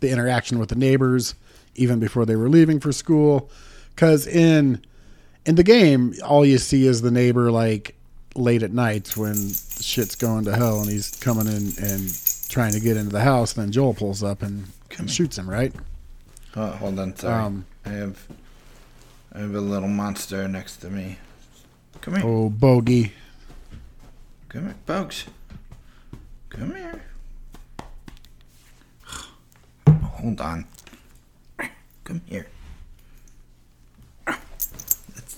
the 0.00 0.10
interaction 0.10 0.58
with 0.58 0.68
the 0.68 0.74
neighbors 0.74 1.34
even 1.76 2.00
before 2.00 2.26
they 2.26 2.36
were 2.36 2.48
leaving 2.48 2.80
for 2.80 2.92
school. 2.92 3.50
Because 3.94 4.26
in 4.26 4.84
in 5.44 5.54
the 5.54 5.62
game, 5.62 6.14
all 6.24 6.44
you 6.44 6.58
see 6.58 6.86
is 6.86 7.00
the 7.00 7.10
neighbor 7.10 7.50
like 7.50 7.95
late 8.36 8.62
at 8.62 8.72
night 8.72 9.16
when 9.16 9.52
shit's 9.80 10.14
going 10.14 10.44
to 10.44 10.54
hell, 10.54 10.80
and 10.80 10.90
he's 10.90 11.10
coming 11.16 11.46
in 11.46 11.72
and 11.82 12.20
trying 12.48 12.72
to 12.72 12.80
get 12.80 12.96
into 12.96 13.12
the 13.12 13.20
house. 13.20 13.54
Then 13.54 13.72
Joel 13.72 13.94
pulls 13.94 14.22
up 14.22 14.42
and, 14.42 14.66
and 14.98 15.10
shoots 15.10 15.38
him. 15.38 15.48
Right? 15.48 15.72
Oh, 16.54 16.70
hold 16.70 16.98
on. 16.98 17.16
Sorry. 17.16 17.34
Um, 17.34 17.66
I 17.84 17.90
have 17.90 18.26
I 19.32 19.40
have 19.40 19.54
a 19.54 19.60
little 19.60 19.88
monster 19.88 20.48
next 20.48 20.76
to 20.78 20.90
me. 20.90 21.18
Come 22.00 22.14
here. 22.14 22.24
Oh, 22.24 22.48
bogey! 22.50 23.12
Come 24.48 24.64
here, 24.64 24.74
folks. 24.86 25.26
Come 26.50 26.74
here. 26.74 27.02
Hold 30.02 30.40
on. 30.40 30.66
Come 32.04 32.22
here. 32.26 32.46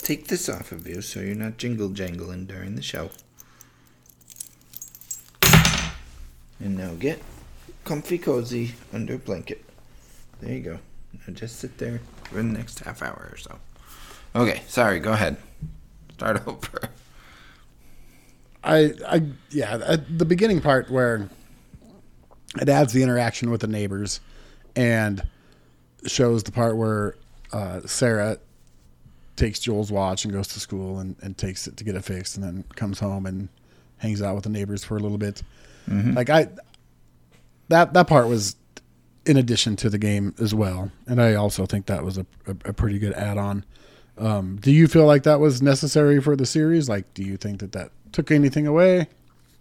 Take 0.08 0.28
this 0.28 0.48
off 0.48 0.72
of 0.72 0.88
you 0.88 1.02
so 1.02 1.20
you're 1.20 1.34
not 1.34 1.58
jingle 1.58 1.90
jangling 1.90 2.46
during 2.46 2.76
the 2.76 2.80
show. 2.80 3.10
And 6.58 6.78
now 6.78 6.94
get 6.94 7.22
comfy 7.84 8.16
cozy 8.16 8.74
under 8.90 9.16
a 9.16 9.18
blanket. 9.18 9.62
There 10.40 10.54
you 10.54 10.60
go. 10.60 10.78
Now 11.12 11.34
just 11.34 11.56
sit 11.56 11.76
there 11.76 12.00
for 12.24 12.36
the 12.36 12.42
next 12.42 12.78
half 12.78 13.02
hour 13.02 13.28
or 13.30 13.36
so. 13.36 13.58
Okay, 14.34 14.62
sorry, 14.66 14.98
go 14.98 15.12
ahead. 15.12 15.36
Start 16.14 16.42
over. 16.48 16.88
I, 18.64 18.94
I, 19.06 19.22
yeah, 19.50 19.78
at 19.86 20.18
the 20.18 20.24
beginning 20.24 20.62
part 20.62 20.90
where 20.90 21.28
it 22.58 22.70
adds 22.70 22.94
the 22.94 23.02
interaction 23.02 23.50
with 23.50 23.60
the 23.60 23.66
neighbors 23.66 24.20
and 24.74 25.22
shows 26.06 26.44
the 26.44 26.52
part 26.52 26.78
where 26.78 27.14
uh, 27.52 27.82
Sarah 27.84 28.38
takes 29.38 29.59
Joel's 29.59 29.90
watch 29.90 30.25
and 30.25 30.35
goes 30.35 30.49
to 30.49 30.61
school 30.61 30.99
and, 30.99 31.16
and 31.23 31.38
takes 31.38 31.66
it 31.66 31.76
to 31.78 31.85
get 31.85 31.95
it 31.95 32.04
fixed 32.04 32.37
and 32.37 32.45
then 32.45 32.64
comes 32.76 32.99
home 32.99 33.25
and 33.25 33.49
hangs 33.97 34.21
out 34.21 34.35
with 34.35 34.45
the 34.45 34.50
neighbors 34.50 34.85
for 34.85 34.97
a 34.97 35.00
little 35.00 35.18
bit. 35.18 35.42
Like 36.14 36.28
I, 36.28 36.49
that, 37.68 37.95
that 37.95 38.07
part 38.07 38.28
was 38.28 38.57
in 39.25 39.37
addition 39.37 39.76
to 39.76 39.90
the 39.90 39.99
game 39.99 40.35
as 40.40 40.54
well. 40.54 40.90
And 41.07 41.21
I 41.23 41.35
also 41.35 41.66
think 41.66 41.87
that 41.87 42.04
was 42.04 42.18
a, 42.18 42.26
a, 42.47 42.50
a 42.66 42.73
pretty 42.73 42.99
good 42.99 43.12
add 43.14 43.38
on. 43.38 43.64
Um, 44.18 44.59
do 44.61 44.73
you 44.73 44.88
feel 44.88 45.07
like 45.07 45.23
that 45.23 45.38
was 45.38 45.62
necessary 45.62 46.21
for 46.21 46.35
the 46.35 46.47
series? 46.47 46.88
Like, 46.88 47.14
do 47.14 47.23
you 47.23 47.37
think 47.37 47.61
that 47.61 47.73
that 47.73 47.92
took 48.12 48.30
anything 48.30 48.66
away? 48.66 49.07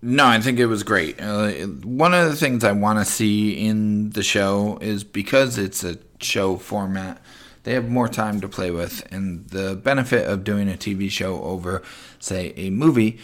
No, 0.01 0.25
I 0.25 0.39
think 0.39 0.59
it 0.59 0.67
was 0.67 0.83
great. 0.83 1.21
Uh, 1.21 1.51
one 1.83 2.13
of 2.13 2.29
the 2.29 2.35
things 2.35 2.63
I 2.63 2.71
want 2.71 2.99
to 2.99 3.05
see 3.05 3.65
in 3.67 4.11
the 4.11 4.23
show 4.23 4.77
is 4.81 5.03
because 5.03 5.57
it's 5.57 5.83
a 5.83 5.97
show 6.19 6.57
format, 6.57 7.21
they 7.67 7.73
have 7.73 7.89
more 7.89 8.07
time 8.07 8.39
to 8.39 8.47
play 8.47 8.71
with. 8.71 9.05
And 9.11 9.45
the 9.49 9.75
benefit 9.75 10.25
of 10.25 10.45
doing 10.45 10.69
a 10.69 10.77
TV 10.77 11.11
show 11.11 11.43
over, 11.43 11.83
say, 12.17 12.53
a 12.55 12.69
movie 12.69 13.19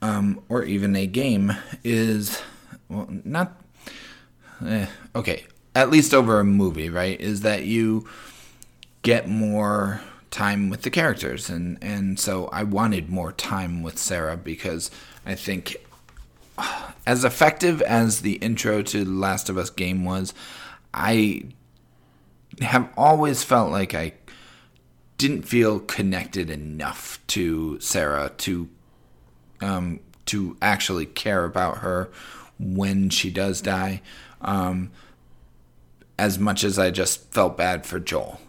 um, 0.00 0.42
or 0.48 0.64
even 0.64 0.96
a 0.96 1.06
game 1.06 1.52
is, 1.84 2.40
well, 2.88 3.06
not, 3.10 3.60
eh, 4.64 4.86
okay, 5.14 5.44
at 5.74 5.90
least 5.90 6.14
over 6.14 6.40
a 6.40 6.44
movie, 6.44 6.88
right? 6.88 7.20
Is 7.20 7.42
that 7.42 7.64
you 7.64 8.08
get 9.02 9.28
more 9.28 10.00
time 10.30 10.70
with 10.70 10.80
the 10.80 10.90
characters 10.90 11.50
and 11.50 11.78
and 11.82 12.18
so 12.18 12.48
I 12.48 12.64
wanted 12.64 13.08
more 13.08 13.32
time 13.32 13.82
with 13.82 13.98
Sarah 13.98 14.36
because 14.36 14.90
I 15.26 15.34
think 15.34 15.76
as 17.06 17.22
effective 17.22 17.82
as 17.82 18.22
the 18.22 18.36
intro 18.36 18.80
to 18.80 19.04
the 19.04 19.10
Last 19.10 19.50
of 19.50 19.58
Us 19.58 19.68
game 19.68 20.06
was, 20.06 20.32
I 20.94 21.42
have 22.60 22.88
always 22.96 23.42
felt 23.42 23.70
like 23.70 23.94
I 23.94 24.12
didn't 25.18 25.42
feel 25.42 25.80
connected 25.80 26.50
enough 26.50 27.18
to 27.28 27.78
Sarah 27.80 28.32
to 28.38 28.68
um, 29.60 30.00
to 30.26 30.56
actually 30.60 31.06
care 31.06 31.44
about 31.44 31.78
her 31.78 32.10
when 32.58 33.10
she 33.10 33.30
does 33.30 33.60
die, 33.60 34.02
um, 34.40 34.90
as 36.18 36.38
much 36.38 36.64
as 36.64 36.78
I 36.78 36.90
just 36.90 37.32
felt 37.32 37.56
bad 37.56 37.86
for 37.86 37.98
Joel. 37.98 38.40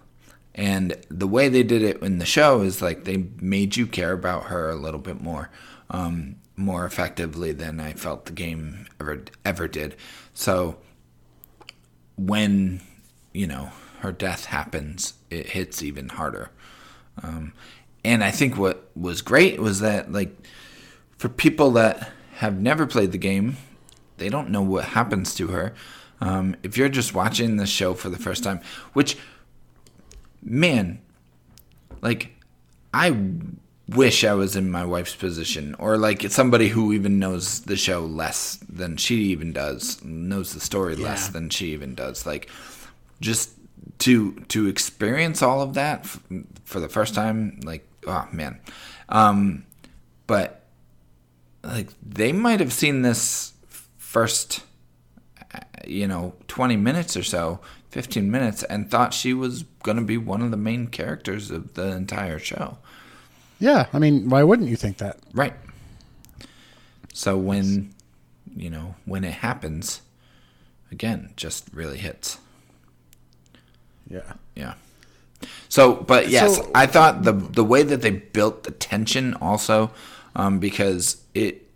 And 0.53 0.95
the 1.09 1.27
way 1.27 1.49
they 1.49 1.63
did 1.63 1.81
it 1.81 2.01
in 2.01 2.17
the 2.19 2.25
show 2.25 2.61
is 2.61 2.81
like 2.81 3.03
they 3.03 3.25
made 3.41 3.75
you 3.75 3.87
care 3.87 4.13
about 4.13 4.45
her 4.45 4.69
a 4.69 4.75
little 4.75 4.99
bit 4.99 5.21
more, 5.21 5.49
um, 5.89 6.37
more 6.55 6.85
effectively 6.85 7.51
than 7.51 7.79
I 7.79 7.93
felt 7.93 8.25
the 8.25 8.31
game 8.31 8.87
ever 8.99 9.23
ever 9.43 9.67
did. 9.67 9.95
So 10.33 10.77
when 12.15 12.81
you 13.33 13.47
know 13.47 13.71
her 14.05 14.11
death 14.11 14.45
happens, 14.45 15.15
it 15.29 15.49
hits 15.49 15.81
even 15.81 16.09
harder. 16.09 16.51
Um, 17.21 17.53
and 18.03 18.23
I 18.23 18.31
think 18.31 18.55
what 18.55 18.89
was 18.95 19.21
great 19.21 19.59
was 19.59 19.79
that 19.79 20.11
like 20.11 20.35
for 21.17 21.27
people 21.27 21.71
that 21.71 22.11
have 22.35 22.59
never 22.59 22.85
played 22.85 23.11
the 23.11 23.17
game, 23.17 23.57
they 24.17 24.29
don't 24.29 24.51
know 24.51 24.61
what 24.61 24.85
happens 24.85 25.33
to 25.35 25.47
her. 25.47 25.73
Um, 26.21 26.55
if 26.63 26.77
you're 26.77 26.89
just 26.89 27.13
watching 27.13 27.57
the 27.57 27.65
show 27.65 27.93
for 27.93 28.09
the 28.09 28.17
first 28.17 28.43
time, 28.43 28.61
which 28.93 29.17
man, 30.43 31.01
like 32.01 32.31
I 32.93 33.17
wish 33.89 34.23
I 34.23 34.33
was 34.33 34.55
in 34.55 34.69
my 34.69 34.85
wife's 34.85 35.15
position, 35.15 35.75
or 35.79 35.97
like 35.97 36.21
somebody 36.29 36.69
who 36.69 36.93
even 36.93 37.19
knows 37.19 37.61
the 37.61 37.75
show 37.75 38.05
less 38.05 38.57
than 38.69 38.97
she 38.97 39.15
even 39.25 39.51
does, 39.51 40.03
knows 40.03 40.53
the 40.53 40.59
story 40.59 40.95
less 40.95 41.29
than 41.29 41.49
she 41.49 41.73
even 41.73 41.95
does. 41.95 42.25
Like 42.25 42.49
just 43.19 43.54
to 43.99 44.33
to 44.49 44.67
experience 44.67 45.41
all 45.41 45.61
of 45.61 45.73
that 45.75 46.01
f- 46.01 46.21
for 46.65 46.79
the 46.79 46.89
first 46.89 47.15
time, 47.15 47.59
like 47.63 47.87
oh 48.07 48.27
man, 48.31 48.59
um, 49.09 49.65
but 50.27 50.65
like 51.63 51.89
they 52.05 52.31
might 52.31 52.59
have 52.59 52.73
seen 52.73 53.01
this 53.01 53.53
first 53.97 54.63
you 55.85 56.07
know 56.07 56.33
20 56.47 56.75
minutes 56.75 57.15
or 57.15 57.23
so 57.23 57.59
15 57.89 58.29
minutes 58.29 58.63
and 58.63 58.89
thought 58.89 59.13
she 59.13 59.33
was 59.33 59.63
going 59.83 59.97
to 59.97 60.03
be 60.03 60.17
one 60.17 60.41
of 60.41 60.51
the 60.51 60.57
main 60.57 60.87
characters 60.87 61.49
of 61.51 61.75
the 61.75 61.87
entire 61.95 62.39
show. 62.39 62.77
Yeah, 63.59 63.87
I 63.93 63.99
mean, 63.99 64.29
why 64.29 64.43
wouldn't 64.43 64.67
you 64.69 64.75
think 64.75 64.97
that? 64.97 65.17
right. 65.33 65.53
So 67.13 67.37
when 67.37 67.93
you 68.55 68.69
know 68.69 68.95
when 69.05 69.23
it 69.23 69.35
happens 69.35 70.01
again 70.91 71.33
just 71.35 71.69
really 71.73 71.97
hits 71.97 72.39
Yeah. 74.09 74.33
Yeah. 74.55 74.73
So, 75.69 75.93
but 75.95 76.29
yes, 76.29 76.57
So- 76.57 76.71
I 76.73 76.85
thought 76.85 77.23
the 77.23 77.33
the 77.33 77.63
way 77.63 77.83
that 77.83 78.01
they 78.01 78.11
built 78.11 78.63
the 78.63 78.71
tension 78.71 79.33
also, 79.35 79.91
um, 80.35 80.59
because 80.59 81.17
it 81.33 81.67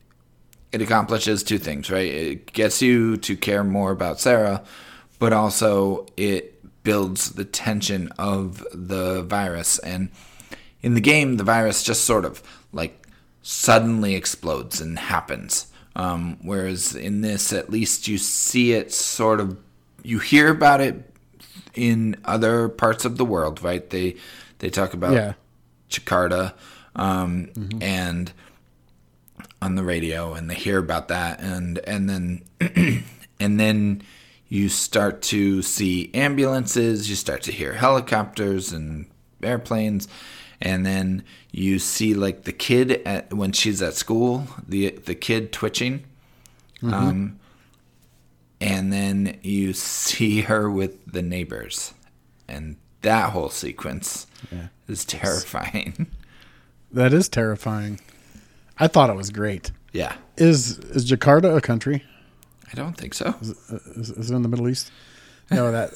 it 0.72 0.82
accomplishes 0.82 1.44
two 1.44 1.58
things, 1.58 1.90
right? 1.90 2.06
It 2.12 2.54
gets 2.54 2.82
you 2.82 3.18
to 3.18 3.36
care 3.36 3.64
more 3.64 3.92
about 3.92 4.20
Sarah, 4.20 4.64
but 5.18 5.34
also 5.34 6.06
it 6.16 6.56
builds 6.84 7.32
the 7.32 7.46
tension 7.46 8.10
of 8.18 8.66
the 8.72 9.24
virus. 9.24 9.80
And 9.80 10.10
in 10.82 10.94
the 10.94 11.02
game, 11.02 11.38
the 11.38 11.44
virus 11.44 11.84
just 11.84 12.06
sort 12.06 12.24
of 12.24 12.42
like 12.72 13.08
suddenly 13.42 14.16
explodes 14.16 14.80
and 14.80 14.98
happens. 15.00 15.68
Um, 15.96 16.38
whereas 16.44 16.96
in 16.96 17.22
this, 17.22 17.52
at 17.52 17.70
least 17.70 18.08
you 18.08 18.18
see 18.18 18.74
it 18.74 18.94
sort 18.94 19.40
of, 19.40 19.58
you 20.04 20.20
hear 20.20 20.50
about 20.50 20.82
it 20.82 21.09
in 21.76 22.16
other 22.26 22.70
parts 22.70 23.06
of 23.06 23.18
the 23.18 23.26
world, 23.26 23.64
right? 23.64 23.90
They 23.90 24.16
they 24.60 24.70
talk 24.70 24.94
about 24.94 25.14
Yeah. 25.14 25.34
Jakarta 25.90 26.54
um, 26.96 27.50
and 27.82 28.32
on 29.62 29.76
the 29.76 29.84
radio, 29.84 30.34
and 30.34 30.50
they 30.50 30.56
hear 30.56 30.78
about 30.78 31.08
that, 31.08 31.40
and 31.42 31.80
and 31.80 32.10
then 32.10 32.44
and 33.40 33.60
then 33.60 34.02
you 34.48 34.70
start 34.70 35.22
to 35.22 35.62
see 35.62 36.10
ambulances, 36.14 37.10
you 37.10 37.16
start 37.16 37.42
to 37.44 37.52
hear 37.52 37.74
helicopters 37.74 38.72
and 38.72 39.06
airplanes, 39.44 40.08
and 40.62 40.86
then 40.86 41.24
you 41.52 41.80
see 41.80 42.14
like 42.14 42.44
the 42.44 42.52
kid 42.54 43.02
at, 43.06 43.34
when 43.34 43.52
she's 43.52 43.82
at 43.82 43.94
school, 43.94 44.48
the 44.68 44.90
the 44.92 45.16
kid 45.16 45.52
twitching, 45.52 46.04
um, 46.84 47.39
and 48.62 48.92
then 48.92 49.40
you 49.42 49.74
see 49.74 50.42
her 50.42 50.70
with 50.70 51.12
the 51.12 51.22
neighbors, 51.22 51.94
and 52.48 52.76
that 53.02 53.32
whole 53.32 53.50
sequence 53.50 54.28
is 54.88 55.06
terrifying. 55.06 56.08
That 56.92 57.14
is 57.14 57.30
terrifying. 57.30 58.00
I 58.80 58.88
thought 58.88 59.12
it 59.12 59.16
was 59.16 59.30
great. 59.30 59.72
yeah, 59.94 60.16
Is 60.38 60.80
is 60.80 61.06
Jakarta 61.08 61.56
a 61.56 61.62
country? 61.62 62.04
I 62.72 62.76
don't 62.76 62.98
think 62.98 63.14
so. 63.14 63.36
Is, 63.42 63.52
uh, 63.72 63.78
is 63.96 64.32
it 64.32 64.36
in 64.36 64.42
the 64.42 64.50
Middle 64.50 64.68
East? 64.68 64.92
No, 65.52 65.72
that 65.72 65.92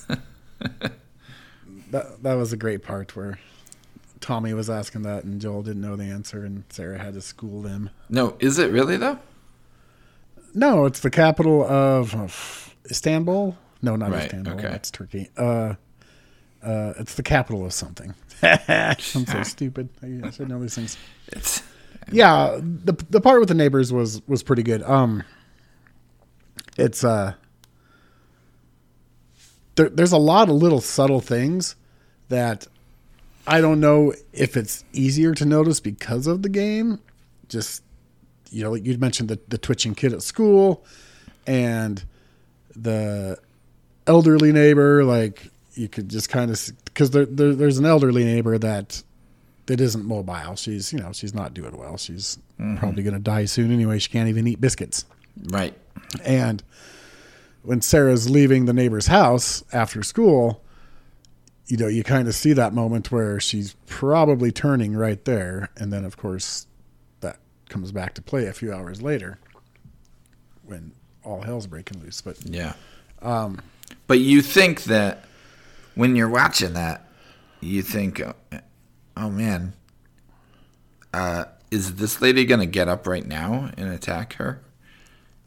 that 1.91 2.21
that 2.23 2.33
was 2.35 2.53
a 2.53 2.57
great 2.57 2.83
part 2.83 3.15
where 3.15 3.39
Tommy 4.19 4.53
was 4.53 4.69
asking 4.69 5.01
that 5.01 5.23
and 5.23 5.41
Joel 5.41 5.63
didn't 5.63 5.81
know 5.81 5.95
the 5.95 6.03
answer 6.05 6.45
and 6.45 6.63
Sarah 6.69 6.99
had 6.99 7.15
to 7.15 7.21
school 7.21 7.63
them. 7.63 7.89
No, 8.09 8.35
is 8.39 8.59
it 8.59 8.71
really 8.71 8.97
though? 8.97 9.17
No, 10.53 10.85
it's 10.85 10.99
the 10.99 11.09
capital 11.09 11.63
of, 11.63 12.13
of 12.15 12.75
Istanbul. 12.89 13.57
No, 13.81 13.95
not 13.95 14.11
Right, 14.11 14.25
Istanbul. 14.25 14.53
okay. 14.53 14.63
That's 14.69 14.91
Turkey. 14.91 15.29
Uh, 15.35 15.75
uh, 16.63 16.93
it's 16.97 17.15
the 17.15 17.23
capital 17.23 17.65
of 17.65 17.73
something. 17.73 18.13
I'm 18.43 18.97
so 18.99 19.43
stupid. 19.43 19.89
I, 20.01 20.27
I 20.27 20.29
should 20.31 20.49
know 20.49 20.59
these 20.59 20.75
things. 20.75 20.97
It's 21.27 21.61
yeah 22.11 22.59
the 22.61 22.91
the 23.09 23.21
part 23.21 23.39
with 23.39 23.47
the 23.47 23.55
neighbors 23.55 23.93
was 23.93 24.21
was 24.27 24.43
pretty 24.43 24.61
good 24.61 24.83
um 24.83 25.23
it's 26.77 27.01
uh 27.01 27.33
there, 29.75 29.87
there's 29.87 30.11
a 30.11 30.17
lot 30.17 30.49
of 30.49 30.55
little 30.55 30.81
subtle 30.81 31.21
things 31.21 31.77
that 32.27 32.67
i 33.47 33.61
don't 33.61 33.79
know 33.79 34.13
if 34.33 34.57
it's 34.57 34.83
easier 34.91 35.33
to 35.33 35.45
notice 35.45 35.79
because 35.79 36.27
of 36.27 36.41
the 36.41 36.49
game 36.49 36.99
just 37.47 37.82
you 38.53 38.63
know 38.63 38.71
like 38.71 38.85
you 38.85 38.97
mentioned 38.97 39.29
the, 39.29 39.39
the 39.47 39.57
twitching 39.57 39.95
kid 39.95 40.13
at 40.13 40.21
school 40.21 40.85
and 41.47 42.03
the 42.75 43.37
elderly 44.07 44.51
neighbor 44.51 45.03
like 45.03 45.49
you 45.75 45.87
could 45.89 46.09
just 46.09 46.29
kind 46.29 46.51
of 46.51 46.71
because 46.85 47.11
there, 47.11 47.25
there, 47.25 47.53
there's 47.53 47.77
an 47.77 47.85
elderly 47.85 48.23
neighbor 48.23 48.57
that 48.57 49.03
that 49.65 49.79
isn't 49.79 50.05
mobile. 50.05 50.55
She's 50.55 50.93
you 50.93 50.99
know 50.99 51.11
she's 51.13 51.33
not 51.33 51.53
doing 51.53 51.77
well. 51.77 51.97
She's 51.97 52.37
mm-hmm. 52.59 52.77
probably 52.77 53.03
going 53.03 53.15
to 53.15 53.19
die 53.19 53.45
soon 53.45 53.71
anyway. 53.71 53.99
She 53.99 54.09
can't 54.09 54.29
even 54.29 54.47
eat 54.47 54.61
biscuits. 54.61 55.05
right. 55.45 55.73
And 56.23 56.61
when 57.63 57.81
Sarah's 57.81 58.29
leaving 58.29 58.65
the 58.65 58.73
neighbor's 58.73 59.07
house 59.07 59.63
after 59.71 60.03
school, 60.03 60.61
you 61.67 61.77
know 61.77 61.87
you 61.87 62.03
kind 62.03 62.27
of 62.27 62.35
see 62.35 62.53
that 62.53 62.73
moment 62.73 63.11
where 63.11 63.39
she's 63.39 63.75
probably 63.87 64.51
turning 64.51 64.95
right 64.95 65.23
there, 65.25 65.69
and 65.77 65.91
then 65.91 66.05
of 66.05 66.17
course 66.17 66.67
comes 67.69 67.91
back 67.91 68.13
to 68.15 68.21
play 68.21 68.45
a 68.45 68.53
few 68.53 68.73
hours 68.73 69.01
later 69.01 69.37
when 70.63 70.91
all 71.23 71.41
hell's 71.41 71.67
breaking 71.67 72.01
loose. 72.01 72.21
But 72.21 72.37
Yeah. 72.45 72.73
Um, 73.21 73.61
but 74.07 74.19
you 74.19 74.41
think 74.41 74.83
that 74.83 75.25
when 75.95 76.15
you're 76.15 76.29
watching 76.29 76.73
that, 76.73 77.07
you 77.61 77.81
think, 77.81 78.19
oh, 78.19 78.35
oh 79.15 79.29
man, 79.29 79.73
uh, 81.13 81.45
is 81.71 81.95
this 81.95 82.21
lady 82.21 82.45
gonna 82.45 82.65
get 82.65 82.87
up 82.87 83.07
right 83.07 83.25
now 83.25 83.71
and 83.77 83.89
attack 83.89 84.33
her? 84.33 84.61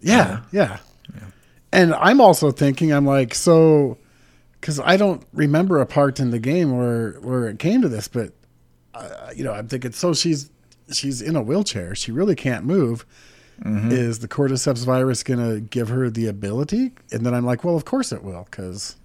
Yeah, 0.01 0.41
yeah. 0.53 0.79
And 1.73 1.95
I'm 1.95 2.21
also 2.21 2.53
thinking, 2.53 2.93
I'm 2.93 3.05
like, 3.05 3.35
so, 3.35 3.99
because 4.61 4.81
I 4.81 4.97
don't 4.97 5.23
remember 5.33 5.81
a 5.81 5.87
part 5.87 6.21
in 6.21 6.31
the 6.31 6.39
game 6.39 6.77
where 6.77 7.13
where 7.21 7.49
it 7.49 7.59
came 7.59 7.83
to 7.83 7.89
this, 7.89 8.09
but 8.09 8.33
uh, 8.95 9.31
you 9.37 9.45
know, 9.45 9.53
I'm 9.53 9.69
thinking, 9.69 9.93
so 9.93 10.15
she's 10.15 10.51
she's 10.93 11.21
in 11.23 11.37
a 11.37 11.43
wheelchair, 11.43 11.95
she 11.95 12.13
really 12.13 12.35
can't 12.35 12.65
move. 12.65 13.05
Mm-hmm. 13.65 13.91
Is 13.91 14.19
the 14.19 14.29
cordyceps 14.29 14.85
virus 14.85 15.23
going 15.23 15.41
to 15.41 15.61
give 15.61 15.89
her 15.89 16.11
the 16.11 16.27
ability? 16.27 16.93
And 17.11 17.25
then 17.25 17.33
I'm 17.35 17.47
like, 17.47 17.65
well, 17.65 17.75
of 17.75 17.85
course 17.87 18.13
it 18.13 18.23
will, 18.23 18.47
because 18.51 18.97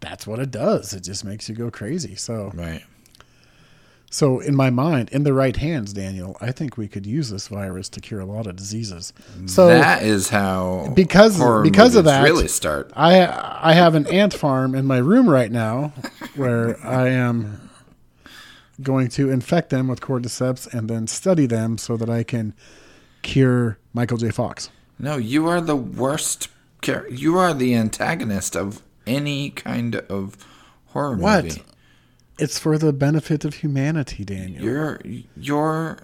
that's 0.00 0.26
what 0.26 0.38
it 0.38 0.50
does. 0.50 0.94
It 0.94 1.02
just 1.02 1.24
makes 1.26 1.46
you 1.48 1.54
go 1.54 1.70
crazy. 1.70 2.14
So, 2.14 2.50
Right. 2.54 2.82
so 4.10 4.40
in 4.40 4.56
my 4.56 4.70
mind, 4.70 5.10
in 5.10 5.24
the 5.24 5.34
right 5.34 5.54
hands, 5.56 5.92
Daniel, 5.92 6.38
I 6.40 6.52
think 6.52 6.78
we 6.78 6.88
could 6.88 7.04
use 7.04 7.28
this 7.28 7.48
virus 7.48 7.90
to 7.90 8.00
cure 8.00 8.20
a 8.20 8.24
lot 8.24 8.46
of 8.46 8.56
diseases. 8.56 9.12
So 9.44 9.66
that 9.68 10.02
is 10.02 10.30
how 10.30 10.90
because 10.96 11.38
because 11.62 11.96
of 11.96 12.04
that 12.06 12.22
really 12.24 12.48
start. 12.48 12.90
I 12.96 13.26
I 13.60 13.74
have 13.74 13.94
an 13.94 14.06
ant 14.06 14.32
farm 14.32 14.74
in 14.74 14.86
my 14.86 14.98
room 14.98 15.28
right 15.28 15.52
now 15.52 15.92
where 16.34 16.78
I 16.84 17.08
am 17.10 17.69
going 18.82 19.08
to 19.08 19.30
infect 19.30 19.70
them 19.70 19.88
with 19.88 20.00
cordyceps 20.00 20.72
and 20.72 20.88
then 20.88 21.06
study 21.06 21.46
them 21.46 21.78
so 21.78 21.96
that 21.96 22.08
I 22.10 22.22
can 22.22 22.54
cure 23.22 23.78
Michael 23.92 24.16
J. 24.16 24.30
Fox. 24.30 24.70
No, 24.98 25.16
you 25.16 25.46
are 25.48 25.60
the 25.60 25.76
worst. 25.76 26.48
Char- 26.82 27.08
you 27.08 27.36
are 27.38 27.52
the 27.54 27.74
antagonist 27.74 28.56
of 28.56 28.82
any 29.06 29.50
kind 29.50 29.96
of 29.96 30.36
horror 30.86 31.12
movie. 31.12 31.22
What? 31.22 31.44
movie. 31.44 31.62
It's 32.38 32.58
for 32.58 32.78
the 32.78 32.92
benefit 32.92 33.44
of 33.44 33.56
humanity, 33.56 34.24
Daniel. 34.24 34.64
You're 34.64 35.00
you're 35.36 35.98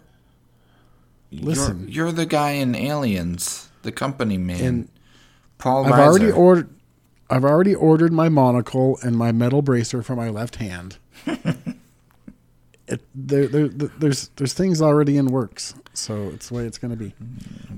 Listen. 1.33 1.89
You're, 1.89 2.07
you're 2.07 2.13
the 2.13 2.27
guy 2.27 2.51
in 2.53 2.75
Aliens, 2.75 3.71
the 3.83 3.93
company 3.93 4.39
man. 4.39 4.61
And 4.65 4.89
Paul 5.59 5.87
I've 5.87 5.93
Reiser. 5.93 5.99
already 5.99 6.31
ordered 6.31 6.69
I've 7.29 7.45
already 7.45 7.75
ordered 7.75 8.13
my 8.13 8.29
monocle 8.29 8.99
and 9.03 9.17
my 9.17 9.33
metal 9.33 9.61
bracer 9.63 10.03
for 10.03 10.15
my 10.15 10.29
left 10.29 10.57
hand. 10.57 10.99
it, 12.89 13.01
there, 13.15 13.47
there, 13.49 13.69
there's 13.69 14.29
there's 14.37 14.53
things 14.55 14.81
already 14.81 15.17
in 15.17 15.27
works, 15.27 15.75
so 15.95 16.29
it's 16.35 16.49
the 16.49 16.55
way 16.55 16.65
it's 16.67 16.79
going 16.79 16.91
to 16.91 16.97
be. 16.97 17.13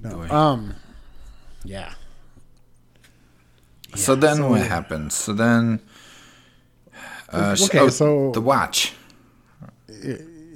No, 0.02 0.22
um, 0.28 0.74
yeah. 1.64 1.94
so 3.94 4.14
then 4.14 4.36
so- 4.36 4.50
what 4.50 4.62
happens? 4.62 5.14
So 5.14 5.32
then. 5.32 5.80
Uh, 7.30 7.54
Okay, 7.62 7.78
oh, 7.80 7.88
so- 7.90 8.30
the 8.32 8.40
watch. 8.40 8.94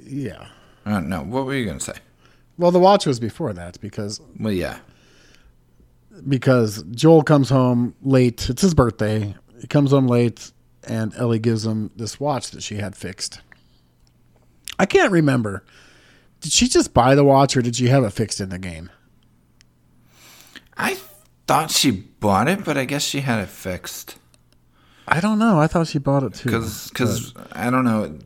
Yeah. 0.05 0.47
Uh, 0.85 0.99
no, 0.99 1.21
what 1.21 1.45
were 1.45 1.55
you 1.55 1.65
gonna 1.65 1.79
say? 1.79 1.93
Well, 2.57 2.71
the 2.71 2.79
watch 2.79 3.05
was 3.05 3.19
before 3.19 3.53
that 3.53 3.79
because 3.79 4.19
Well, 4.39 4.51
yeah, 4.53 4.79
because 6.27 6.83
Joel 6.91 7.23
comes 7.23 7.49
home 7.49 7.95
late. 8.03 8.49
It's 8.49 8.61
his 8.61 8.73
birthday. 8.73 9.35
He 9.61 9.67
comes 9.67 9.91
home 9.91 10.07
late, 10.07 10.51
and 10.83 11.13
Ellie 11.15 11.39
gives 11.39 11.65
him 11.65 11.89
this 11.95 12.19
watch 12.19 12.51
that 12.51 12.61
she 12.63 12.75
had 12.75 12.95
fixed. 12.95 13.39
I 14.79 14.85
can't 14.85 15.11
remember. 15.11 15.63
Did 16.41 16.51
she 16.51 16.67
just 16.67 16.93
buy 16.93 17.15
the 17.15 17.23
watch, 17.23 17.55
or 17.55 17.61
did 17.61 17.75
she 17.75 17.87
have 17.87 18.03
it 18.03 18.09
fixed 18.11 18.41
in 18.41 18.49
the 18.49 18.59
game? 18.59 18.89
I 20.77 20.97
thought 21.47 21.71
she 21.71 21.91
bought 21.91 22.47
it, 22.47 22.63
but 22.65 22.77
I 22.77 22.85
guess 22.85 23.03
she 23.03 23.21
had 23.21 23.39
it 23.41 23.49
fixed 23.49 24.17
I 25.05 25.19
don't 25.19 25.37
know. 25.37 25.59
I 25.59 25.67
thought 25.67 25.87
she 25.87 25.99
bought 25.99 26.23
it 26.23 26.33
too. 26.33 26.49
because 26.49 27.33
I 27.51 27.69
don't 27.69 27.83
know. 27.83 28.17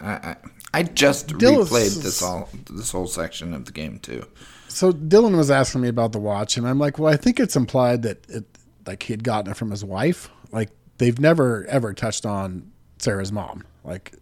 I, 0.00 0.10
I 0.12 0.36
I 0.72 0.82
just 0.84 1.26
Dylan- 1.28 1.64
replayed 1.66 2.02
this 2.04 2.22
all 2.22 2.48
this 2.70 2.92
whole 2.92 3.08
section 3.08 3.52
of 3.52 3.64
the 3.64 3.72
game 3.72 3.98
too. 3.98 4.24
So 4.68 4.92
Dylan 4.92 5.36
was 5.36 5.50
asking 5.50 5.80
me 5.80 5.88
about 5.88 6.12
the 6.12 6.20
watch, 6.20 6.56
and 6.56 6.68
I'm 6.68 6.78
like, 6.78 7.00
well, 7.00 7.12
I 7.12 7.16
think 7.16 7.40
it's 7.40 7.56
implied 7.56 8.02
that 8.02 8.24
it, 8.30 8.44
like 8.86 9.02
he 9.02 9.12
had 9.12 9.24
gotten 9.24 9.50
it 9.50 9.56
from 9.56 9.72
his 9.72 9.84
wife. 9.84 10.30
Like 10.52 10.70
they've 10.98 11.18
never 11.18 11.66
ever 11.66 11.92
touched 11.94 12.24
on 12.24 12.70
Sarah's 12.98 13.32
mom, 13.32 13.64
like 13.82 14.14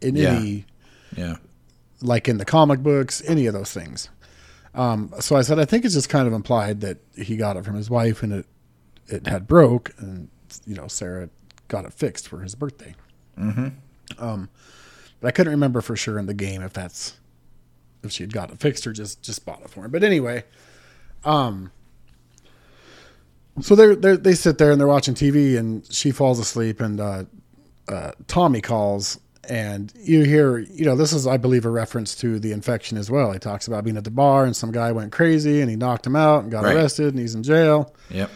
in 0.00 0.16
Yeah. 0.16 0.30
any, 0.36 0.64
Yeah, 1.18 1.36
like 2.00 2.28
in 2.28 2.38
the 2.38 2.44
comic 2.44 2.80
books, 2.80 3.22
any 3.26 3.46
of 3.46 3.54
those 3.54 3.72
things. 3.72 4.08
Um, 4.74 5.12
so 5.20 5.34
I 5.36 5.42
said, 5.42 5.58
I 5.58 5.64
think 5.64 5.84
it's 5.84 5.94
just 5.94 6.08
kind 6.08 6.28
of 6.28 6.32
implied 6.32 6.82
that 6.82 6.98
he 7.16 7.36
got 7.36 7.56
it 7.56 7.64
from 7.64 7.74
his 7.74 7.90
wife, 7.90 8.22
and 8.22 8.32
it 8.32 8.46
it 9.08 9.26
had 9.26 9.46
broke, 9.46 9.94
and 9.98 10.28
you 10.66 10.74
know 10.74 10.86
Sarah 10.86 11.28
got 11.68 11.84
it 11.84 11.92
fixed 11.92 12.28
for 12.28 12.40
his 12.40 12.54
birthday. 12.54 12.94
Mm-hmm. 13.38 13.68
Um, 14.22 14.48
but 15.20 15.28
I 15.28 15.30
couldn't 15.32 15.52
remember 15.52 15.80
for 15.80 15.96
sure 15.96 16.18
in 16.18 16.26
the 16.26 16.34
game 16.34 16.62
if 16.62 16.72
that's 16.72 17.16
if 18.02 18.12
she 18.12 18.22
had 18.22 18.32
got 18.32 18.50
it 18.50 18.60
fixed 18.60 18.86
or 18.86 18.92
just 18.92 19.22
just 19.22 19.44
bought 19.44 19.62
it 19.62 19.70
for 19.70 19.84
him. 19.84 19.90
But 19.90 20.04
anyway, 20.04 20.44
um, 21.24 21.72
so 23.60 23.74
they 23.74 23.94
they 23.94 24.16
they 24.16 24.34
sit 24.34 24.58
there 24.58 24.70
and 24.70 24.80
they're 24.80 24.88
watching 24.88 25.14
TV, 25.14 25.58
and 25.58 25.84
she 25.92 26.10
falls 26.10 26.38
asleep, 26.38 26.80
and 26.80 27.00
uh, 27.00 27.24
uh, 27.88 28.12
Tommy 28.26 28.60
calls, 28.60 29.18
and 29.48 29.92
you 29.98 30.22
hear, 30.24 30.58
you 30.58 30.84
know, 30.84 30.94
this 30.96 31.12
is 31.12 31.26
I 31.26 31.36
believe 31.36 31.64
a 31.64 31.70
reference 31.70 32.14
to 32.16 32.38
the 32.38 32.52
infection 32.52 32.98
as 32.98 33.10
well. 33.10 33.32
He 33.32 33.38
talks 33.38 33.66
about 33.66 33.84
being 33.84 33.96
at 33.96 34.04
the 34.04 34.10
bar, 34.10 34.44
and 34.44 34.54
some 34.56 34.70
guy 34.72 34.92
went 34.92 35.12
crazy, 35.12 35.60
and 35.60 35.70
he 35.70 35.76
knocked 35.76 36.06
him 36.06 36.16
out, 36.16 36.42
and 36.42 36.50
got 36.52 36.64
Right. 36.64 36.76
arrested, 36.76 37.08
and 37.08 37.18
he's 37.18 37.34
in 37.34 37.42
jail. 37.42 37.92
yep. 38.10 38.30